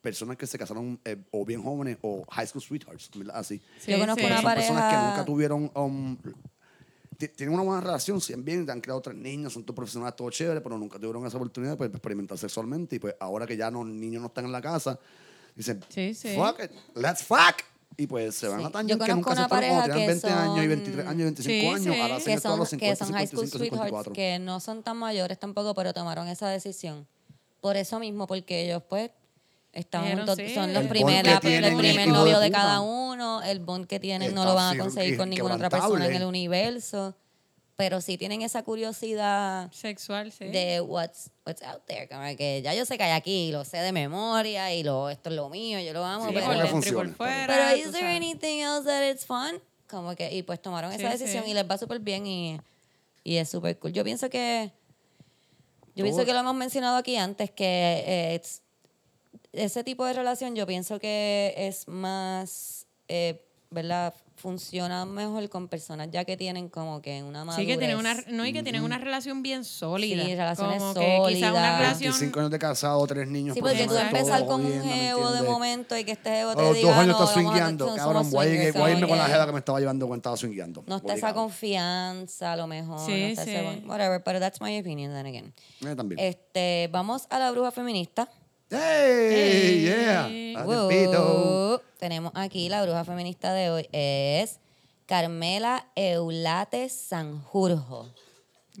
[0.00, 3.38] personas que se casaron eh, o bien jóvenes o high school sweethearts, ¿verdad?
[3.38, 3.60] así.
[3.80, 4.26] Sí, Yo conozco sí.
[4.26, 5.72] una son personas que nunca tuvieron...
[5.74, 6.16] um,
[7.28, 10.60] tienen una buena relación, sí, bien, han creado tres niños, son todos profesionales, todo chévere,
[10.60, 12.96] pero nunca tuvieron esa oportunidad pues, de experimentar sexualmente.
[12.96, 14.98] Y pues ahora que ya los niños no están en la casa,
[15.54, 16.34] dicen, Sí, sí.
[16.36, 17.56] fuck it, let's fuck.
[17.96, 18.64] Y pues se van Sí.
[18.64, 21.06] a Yo tangent que nunca se fueron cuando tenían que 20 años y son- 23
[21.06, 21.96] años y 25 Sí, años.
[22.02, 24.12] Ahora que son, los que 50, son high school 55, sweethearts, 54.
[24.12, 27.06] que no son tan mayores tampoco, pero tomaron esa decisión.
[27.60, 29.10] Por eso mismo, porque ellos pues
[29.74, 30.54] están Dijeron, juntos, sí.
[30.54, 32.58] son los El primer, bond que la- tienen, el primer hijo de novio de puta.
[32.58, 35.68] cada uno, el bond que tienen no Está lo van a conseguir con ninguna otra
[35.70, 37.14] persona en el universo,
[37.76, 40.44] pero sí tienen esa curiosidad Sexual, sí.
[40.46, 43.78] de what's, what's out there, como que ya yo sé que hay aquí, lo sé
[43.78, 46.46] de memoria y lo, esto es lo mío, yo lo amo, Sí, pero...
[46.46, 47.16] por ¿cómo le dentro y por funciona?
[47.16, 47.46] fuera.
[47.48, 48.16] Pero tú is there sabes.
[48.16, 49.60] anything else that it's fun?
[49.90, 51.50] Como que, y pues tomaron esa Sí, decisión sí.
[51.50, 52.60] y les va súper bien y,
[53.24, 53.92] y es súper cool.
[53.92, 54.70] Yo pienso que,
[55.96, 58.60] yo pienso que lo hemos mencionado aquí antes, que eh, it's-
[59.54, 64.14] ese tipo de relación yo pienso que es más, eh, ¿verdad?
[64.36, 67.64] Funciona mejor con personas ya que tienen como que una madurez.
[67.66, 70.24] Sí, que tienen una, no, y que tienen una relación bien sólida.
[70.24, 71.78] Sí, relaciones Como que quizá una sólidas.
[71.78, 72.12] relación...
[72.12, 73.54] 25 años de casado, tres niños.
[73.54, 76.50] Sí, porque tú empezar con un jodiendo, ¿me jevo de momento y que este jevo
[76.50, 77.94] A te los diga, dos años no, está vamos a- swingueando.
[77.96, 80.36] Cabrón, voy a, a irme con la que- jeva que me estaba llevando cuando estaba
[80.36, 80.84] swingueando.
[80.86, 82.98] No está esa confianza, a lo mejor.
[83.06, 83.82] Sí, no está sí.
[83.86, 85.54] whatever, pero that's my opinion, then again.
[85.80, 86.18] Eh, también.
[86.18, 88.28] Este, vamos a la bruja feminista.
[88.74, 89.30] ¡Hey!
[89.30, 89.82] Hey.
[89.84, 90.64] ¡Yeah!
[90.64, 91.80] Wow.
[91.98, 93.88] Tenemos aquí la bruja feminista de hoy.
[93.92, 94.58] Es
[95.06, 98.12] Carmela Eulate Sanjurjo.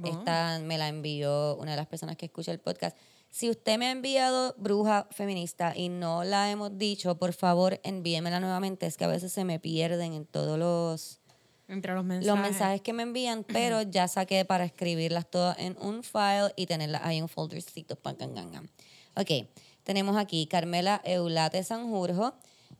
[0.04, 2.96] Esta me la envió una de las personas que escucha el podcast.
[3.30, 8.40] Si usted me ha enviado bruja feminista y no la hemos dicho, por favor envíemela
[8.40, 8.86] nuevamente.
[8.86, 11.20] Es que a veces se me pierden en todos los,
[11.68, 12.26] Entre los mensajes.
[12.26, 16.66] los mensajes que me envían, pero ya saqué para escribirlas todas en un file y
[16.66, 17.94] tenerlas ahí en un foldercito.
[17.94, 18.70] Pan, gan, gan, gan.
[19.16, 19.46] Ok,
[19.84, 22.34] tenemos aquí Carmela Eulate Sanjurjo.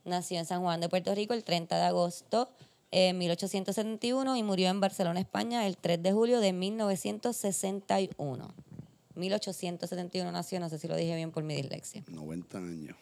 [0.05, 2.51] Nació en San Juan de Puerto Rico el 30 de agosto
[2.90, 8.55] de 1871 y murió en Barcelona, España, el 3 de julio de 1961.
[9.14, 12.02] 1871 nació, no sé si lo dije bien por mi dislexia.
[12.09, 12.97] 90 años.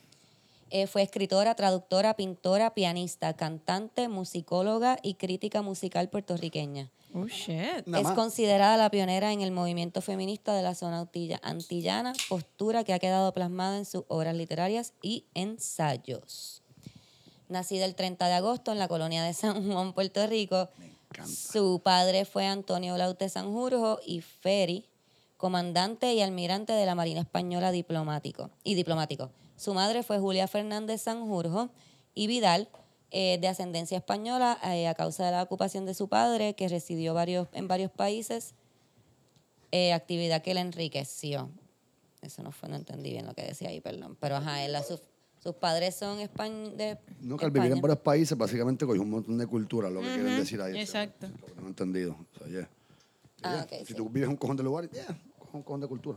[0.74, 6.90] Eh, fue escritora, traductora, pintora, pianista, cantante, musicóloga y crítica musical puertorriqueña.
[7.14, 7.86] Oh, shit.
[7.86, 12.94] Es considerada la pionera en el movimiento feminista de la zona autilla- antillana, postura que
[12.94, 16.62] ha quedado plasmada en sus obras literarias y ensayos.
[17.50, 20.70] Nacida el 30 de agosto en la colonia de San Juan, Puerto Rico,
[21.10, 21.30] encanta.
[21.30, 24.86] su padre fue Antonio Laute Sanjurjo y Ferry,
[25.36, 29.30] comandante y almirante de la Marina Española diplomático y diplomático.
[29.56, 31.70] Su madre fue Julia Fernández Sanjurjo
[32.14, 32.68] y Vidal,
[33.10, 37.14] eh, de ascendencia española, eh, a causa de la ocupación de su padre, que residió
[37.14, 38.54] varios, en varios países,
[39.70, 41.50] eh, actividad que le enriqueció.
[42.22, 44.16] Eso no fue, no entendí bien lo que decía ahí, perdón.
[44.20, 45.02] Pero ajá, él, a sus,
[45.42, 49.10] sus padres son españ de No, que al vivir en varios países, básicamente cogió un
[49.10, 50.78] montón de cultura, lo que quieren decir ahí.
[50.80, 51.28] exacto.
[51.28, 52.16] lo que no he entendido.
[52.34, 52.68] O sea, yeah.
[53.42, 53.62] Ah, Yeah.
[53.64, 53.94] ok, si sí.
[53.94, 55.18] tú vives en un cojón de lugar, yeah,
[55.52, 56.16] un cojón de cultura.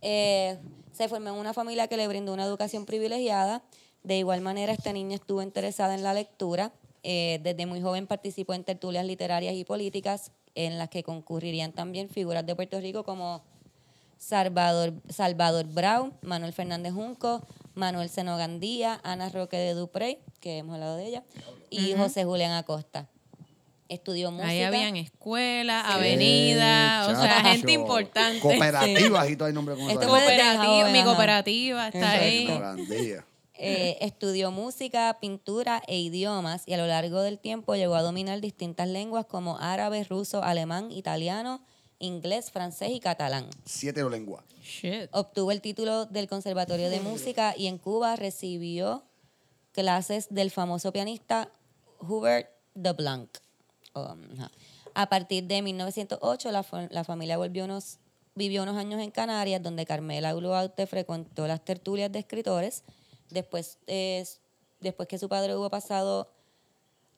[0.00, 0.58] Eh,
[0.92, 3.62] se formó en una familia que le brindó una educación privilegiada.
[4.02, 6.72] De igual manera, esta niña estuvo interesada en la lectura.
[7.02, 12.08] Eh, desde muy joven participó en tertulias literarias y políticas en las que concurrirían también
[12.08, 13.42] figuras de Puerto Rico como
[14.18, 17.42] Salvador, Salvador Brown, Manuel Fernández Junco,
[17.74, 21.24] Manuel Seno Gandía, Ana Roque de Duprey, que hemos hablado de ella,
[21.70, 23.08] y José Julián Acosta.
[23.92, 24.48] Estudió música.
[24.48, 25.92] Ahí habían escuela, Sí.
[25.92, 28.40] avenida, o sea, gente importante.
[28.40, 32.48] Cooperativas y todo hay nombre desde Cooperativa, mi cooperativa está ahí.
[33.54, 38.40] Eh, estudió música, pintura e idiomas y a lo largo del tiempo llegó a dominar
[38.40, 41.60] distintas lenguas como árabe, ruso, alemán, italiano,
[41.98, 43.46] inglés, francés y catalán.
[43.64, 44.42] Siete lenguas.
[44.64, 45.08] Shit.
[45.12, 49.04] Obtuvo el título del Conservatorio de Música y en Cuba recibió
[49.72, 51.50] clases del famoso pianista
[52.00, 53.28] Hubert de Blanc.
[53.94, 54.48] Um.
[54.94, 57.98] A partir de 1908, la, la familia volvió unos,
[58.34, 62.84] vivió unos años en Canarias, donde Carmela Uluaute frecuentó las tertulias de escritores.
[63.30, 64.24] Después, eh,
[64.80, 66.30] después que su padre hubo pasado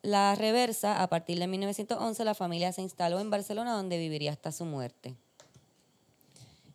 [0.02, 4.52] la reversa, a partir de 1911 la familia se instaló en Barcelona donde viviría hasta
[4.52, 5.16] su muerte.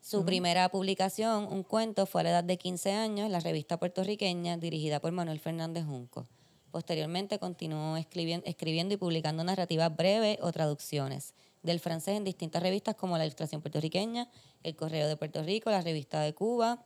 [0.02, 3.78] Su primera publicación, un cuento, fue a la edad de 15 años en la revista
[3.78, 6.26] puertorriqueña dirigida por Manuel Fernández Junco.
[6.72, 11.34] Posteriormente continuó escribien- escribiendo y publicando narrativas breves o traducciones
[11.64, 14.30] del francés en distintas revistas como La Ilustración Puertorriqueña,
[14.64, 16.84] El Correo de Puerto Rico, La Revista de Cuba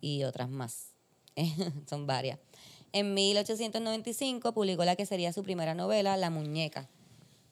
[0.00, 0.94] y otras más.
[1.88, 2.38] Son varias.
[2.92, 6.88] En 1895 publicó la que sería su primera novela, La Muñeca,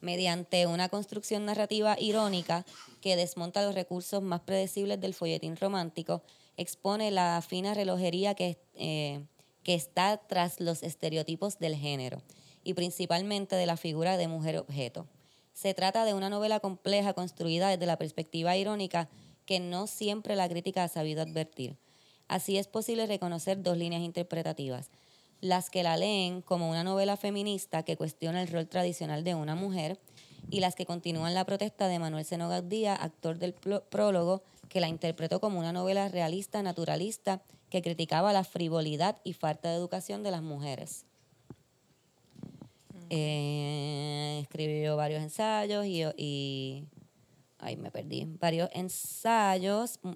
[0.01, 2.65] mediante una construcción narrativa irónica
[3.01, 6.23] que desmonta los recursos más predecibles del folletín romántico,
[6.57, 9.23] expone la fina relojería que, eh,
[9.67, 12.21] que está tras los estereotipos del género
[12.63, 15.07] y principalmente de la figura de mujer objeto.
[15.51, 19.09] Se trata de una novela compleja construida desde la perspectiva irónica
[19.45, 21.75] que no siempre la crítica ha sabido advertir.
[22.29, 24.89] Así es posible reconocer dos líneas interpretativas.
[25.41, 29.55] Las que la leen como una novela feminista que cuestiona el rol tradicional de una
[29.55, 29.99] mujer
[30.49, 34.87] y las que continúan la protesta de Manuel Seno Gaudía, actor del prólogo, que la
[34.87, 40.31] interpretó como una novela realista, naturalista, que criticaba la frivolidad y falta de educación de
[40.31, 41.05] las mujeres.
[43.09, 46.85] Eh, escribió varios ensayos y, y
[47.59, 49.99] ay, me perdí, varios ensayos.
[50.03, 50.15] mm.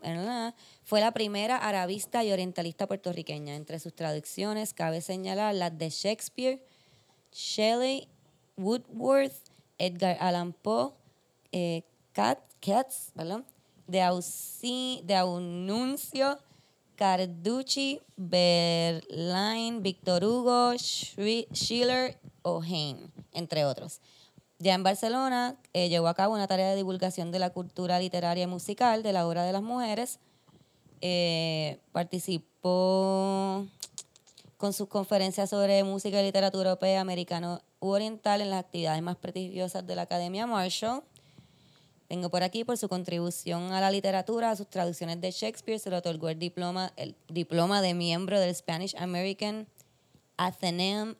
[0.83, 3.55] Fue la primera arabista y orientalista puertorriqueña.
[3.55, 6.63] Entre sus traducciones cabe señalar las de Shakespeare,
[7.31, 8.07] Shelley,
[8.57, 9.33] Woodworth,
[9.77, 10.93] Edgar Allan Poe,
[11.51, 11.83] eh,
[12.13, 13.45] Kat, Katz, perdón,
[13.91, 16.37] de, Ausi, de Aununcio,
[16.95, 23.99] Carducci, Berlain, Víctor Hugo, Schiller o Heine, entre otros.
[24.59, 28.43] Ya en Barcelona eh, llevó a cabo una tarea de divulgación de la cultura literaria
[28.43, 30.19] y musical de la obra de las mujeres.
[31.01, 33.65] Eh, participó
[34.57, 39.17] con sus conferencias sobre música y literatura europea, americano u oriental en las actividades más
[39.17, 41.01] prestigiosas de la Academia Marshall.
[42.11, 45.89] Tengo por aquí por su contribución a la literatura, a sus traducciones de Shakespeare, se
[45.89, 49.65] le otorgó el diploma, el diploma de miembro del Spanish American
[50.35, 51.15] Athenaeum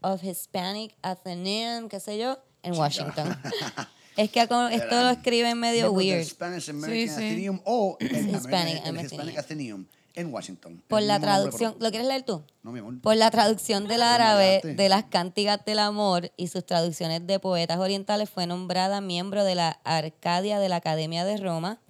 [0.00, 3.36] of Hispanic Athenaeum, qué sé yo, en Washington.
[4.16, 4.56] es que esto
[5.02, 6.24] lo escriben medio weird.
[6.24, 7.26] Spanish American Sí, sí.
[7.26, 9.86] Athenaeum o el, Hispanic American- el Hispanic Athenaeum.
[10.14, 10.82] En Washington.
[10.88, 12.42] Por la nombre, traducción, ¿lo quieres leer tú?
[12.62, 13.00] No, mi amor.
[13.00, 17.78] Por la traducción del árabe de las cántigas del amor y sus traducciones de poetas
[17.78, 21.80] orientales fue nombrada miembro de la Arcadia de la Academia de Roma,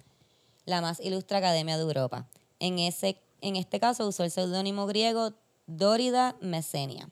[0.65, 2.27] la más ilustre academia de Europa.
[2.59, 5.33] En, ese, en este caso usó el seudónimo griego
[5.67, 7.09] Dórida Mesenia.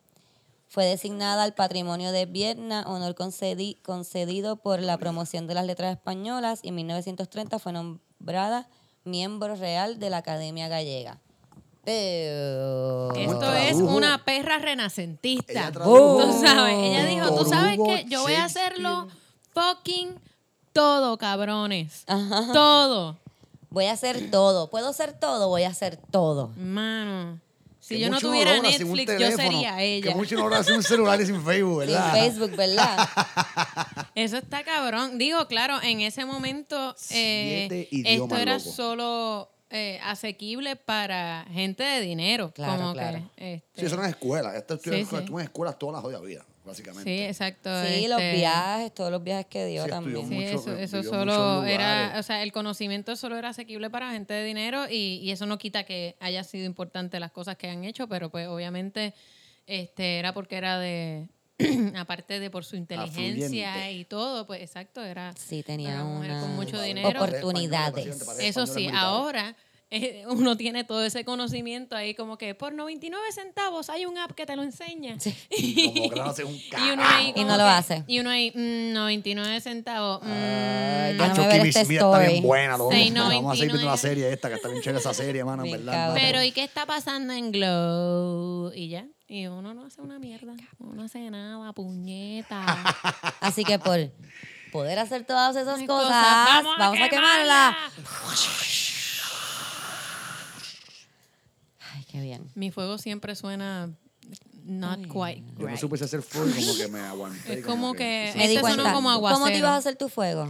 [0.68, 5.92] Fue designada al Patrimonio de Vietna, honor concedi- concedido por la promoción de las letras
[5.96, 8.68] españolas y en 1930 fue nombrada
[9.04, 11.20] miembro real de la Academia Gallega.
[11.84, 13.14] Pero...
[13.14, 15.72] Esto es una perra renacentista.
[15.72, 19.08] Tú sabes, ella dijo, tú sabes que yo voy a hacerlo
[19.54, 20.18] fucking
[20.72, 22.06] todo, cabrones.
[22.54, 23.18] Todo.
[23.70, 24.70] Voy a hacer todo.
[24.70, 25.50] ¿Puedo hacer todo?
[25.50, 26.52] Voy a hacer todo.
[26.58, 27.40] Mano.
[27.84, 30.16] Si Que yo no tuviera sin Netflix, yo sería Que ella.
[30.16, 32.14] mucho no logra sin un celular y sin Facebook, Sin ¿verdad?
[32.14, 33.10] Facebook, ¿verdad?
[34.16, 35.18] Eso está cabrón.
[35.18, 38.72] Digo, claro, en ese momento eh, esto era loco.
[38.72, 42.52] solo eh, asequible para gente de dinero.
[42.54, 43.30] Claro, como claro.
[43.36, 44.56] Que, este, Sí, eso no es escuela.
[44.56, 45.16] Esto Sí, sí.
[45.18, 47.10] estuvo en escuelas toda la jodida vida, básicamente.
[47.10, 47.70] sí, exacto.
[47.86, 50.28] Sí, los este, viajes, todos los viajes que dio Sí, también.
[50.28, 54.34] Sí, mucho, eso, eso solo era, o sea, el conocimiento solo era asequible para gente
[54.34, 57.84] de dinero y, y eso no quita que haya sido importante las cosas que han
[57.84, 59.14] hecho, pero pues obviamente
[59.68, 61.28] este era porque era de,
[61.96, 63.94] aparte de por su inteligencia Afluyente.
[63.94, 67.22] y todo, pues exacto, era Sí, tenía una mujer con mucho dinero.
[67.22, 68.40] Oportunidades.
[68.40, 69.56] Eso sí, ahora
[69.96, 74.32] eh, uno tiene todo ese conocimiento ahí como que por 99 centavos hay un app
[74.32, 75.18] que te lo enseña.
[75.94, 78.04] Como que no hace un Y uno ahí Y no lo que- hace.
[78.08, 80.22] Y uno ahí, mm, 99 centavos.
[80.24, 82.92] mm, Ay, Nacho, Déjame ver Kimi este Smith está bien buena, loco.
[82.92, 83.86] Seis Vamos a seguir viendo 99.
[83.86, 85.94] la serie esta, que está bien chévere esa serie, mano, en verdad.
[85.94, 86.18] cabrón.
[86.22, 88.72] Pero ¿y qué está pasando en Glow?
[88.74, 89.06] Y ya.
[89.28, 90.54] Y uno no hace una mierda.
[90.80, 92.66] Uno no hace nada, puñeta.
[93.42, 94.00] Así que por
[94.72, 97.78] poder hacer todas esas cosas, cosas, vamos, a, quemarla.
[102.14, 102.48] Qué bien.
[102.54, 103.90] Mi fuego siempre suena
[104.66, 105.78] not quite Yo no right.
[105.80, 107.60] supe si hacer full, como que me aguanté.
[107.60, 108.94] Es como que- di Este sonó cuenta.
[108.94, 109.58] como ¿Cómo te aguacero.
[109.58, 110.44] ibas a hacer tu fuego?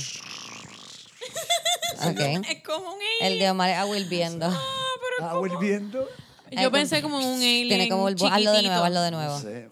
[2.06, 2.20] ok.
[2.50, 3.40] Es como un El alien.
[3.40, 4.48] de Omar es viendo.
[5.22, 6.08] Ah, volviendo.
[6.52, 8.16] Yo pensé como un alien Tiene como el...
[8.16, 9.34] Hazlo de nuevo, hazlo de nuevo.
[9.34, 9.70] No sé.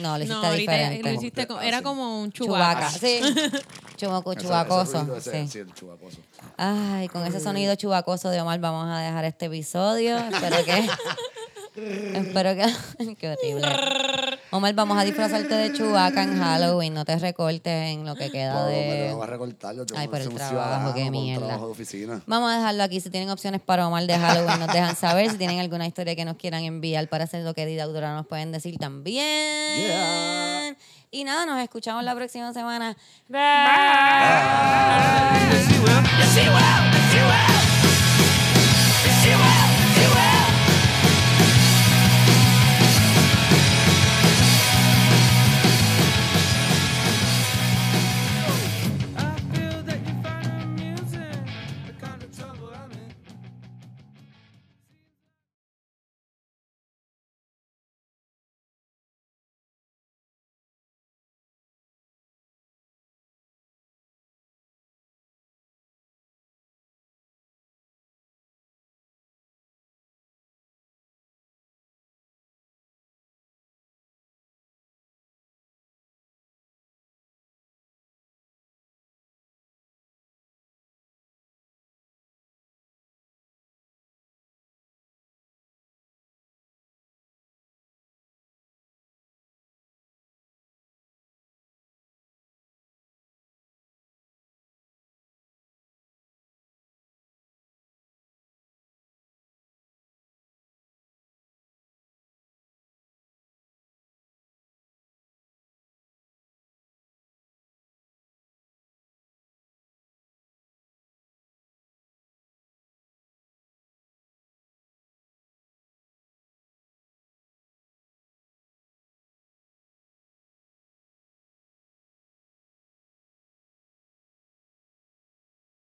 [0.00, 1.08] No, lo hiciste No, ahorita diferente.
[1.12, 2.90] lo hiciste como- era como un Chubaca, chubaca.
[2.90, 3.20] sí.
[4.00, 4.06] Ese
[4.46, 5.16] chubacoso.
[5.16, 5.48] ese- sí.
[5.52, 6.16] sí, el chubacoso.
[6.56, 10.16] Ay, con ese sonido chubacoso de Omar vamos a dejar este episodio.
[10.16, 10.88] Espero que.
[12.16, 13.14] espero que.
[13.20, 13.66] qué horrible.
[14.52, 16.92] Omar, vamos a disfrazarte de Chewbacca en Halloween.
[16.92, 19.12] No te recortes en lo que queda No, me lo de...
[19.14, 19.76] voy a recortar.
[19.76, 21.46] Yo tengo Ay, por el trabajo, qué mierda.
[21.46, 22.20] trabajo de oficina.
[22.26, 23.00] Vamos a dejarlo aquí.
[23.00, 25.30] Si tienen opciones para Omar de Halloween, nos dejan saber.
[25.30, 28.26] Si tienen alguna historia que nos quieran enviar para hacer lo que Dida Autora nos
[28.26, 29.24] pueden decir también.
[29.76, 30.76] Yeah.
[31.12, 32.96] Y nada, nos escuchamos la próxima semana.
[33.28, 33.38] Yes,
[35.68, 37.59] you will.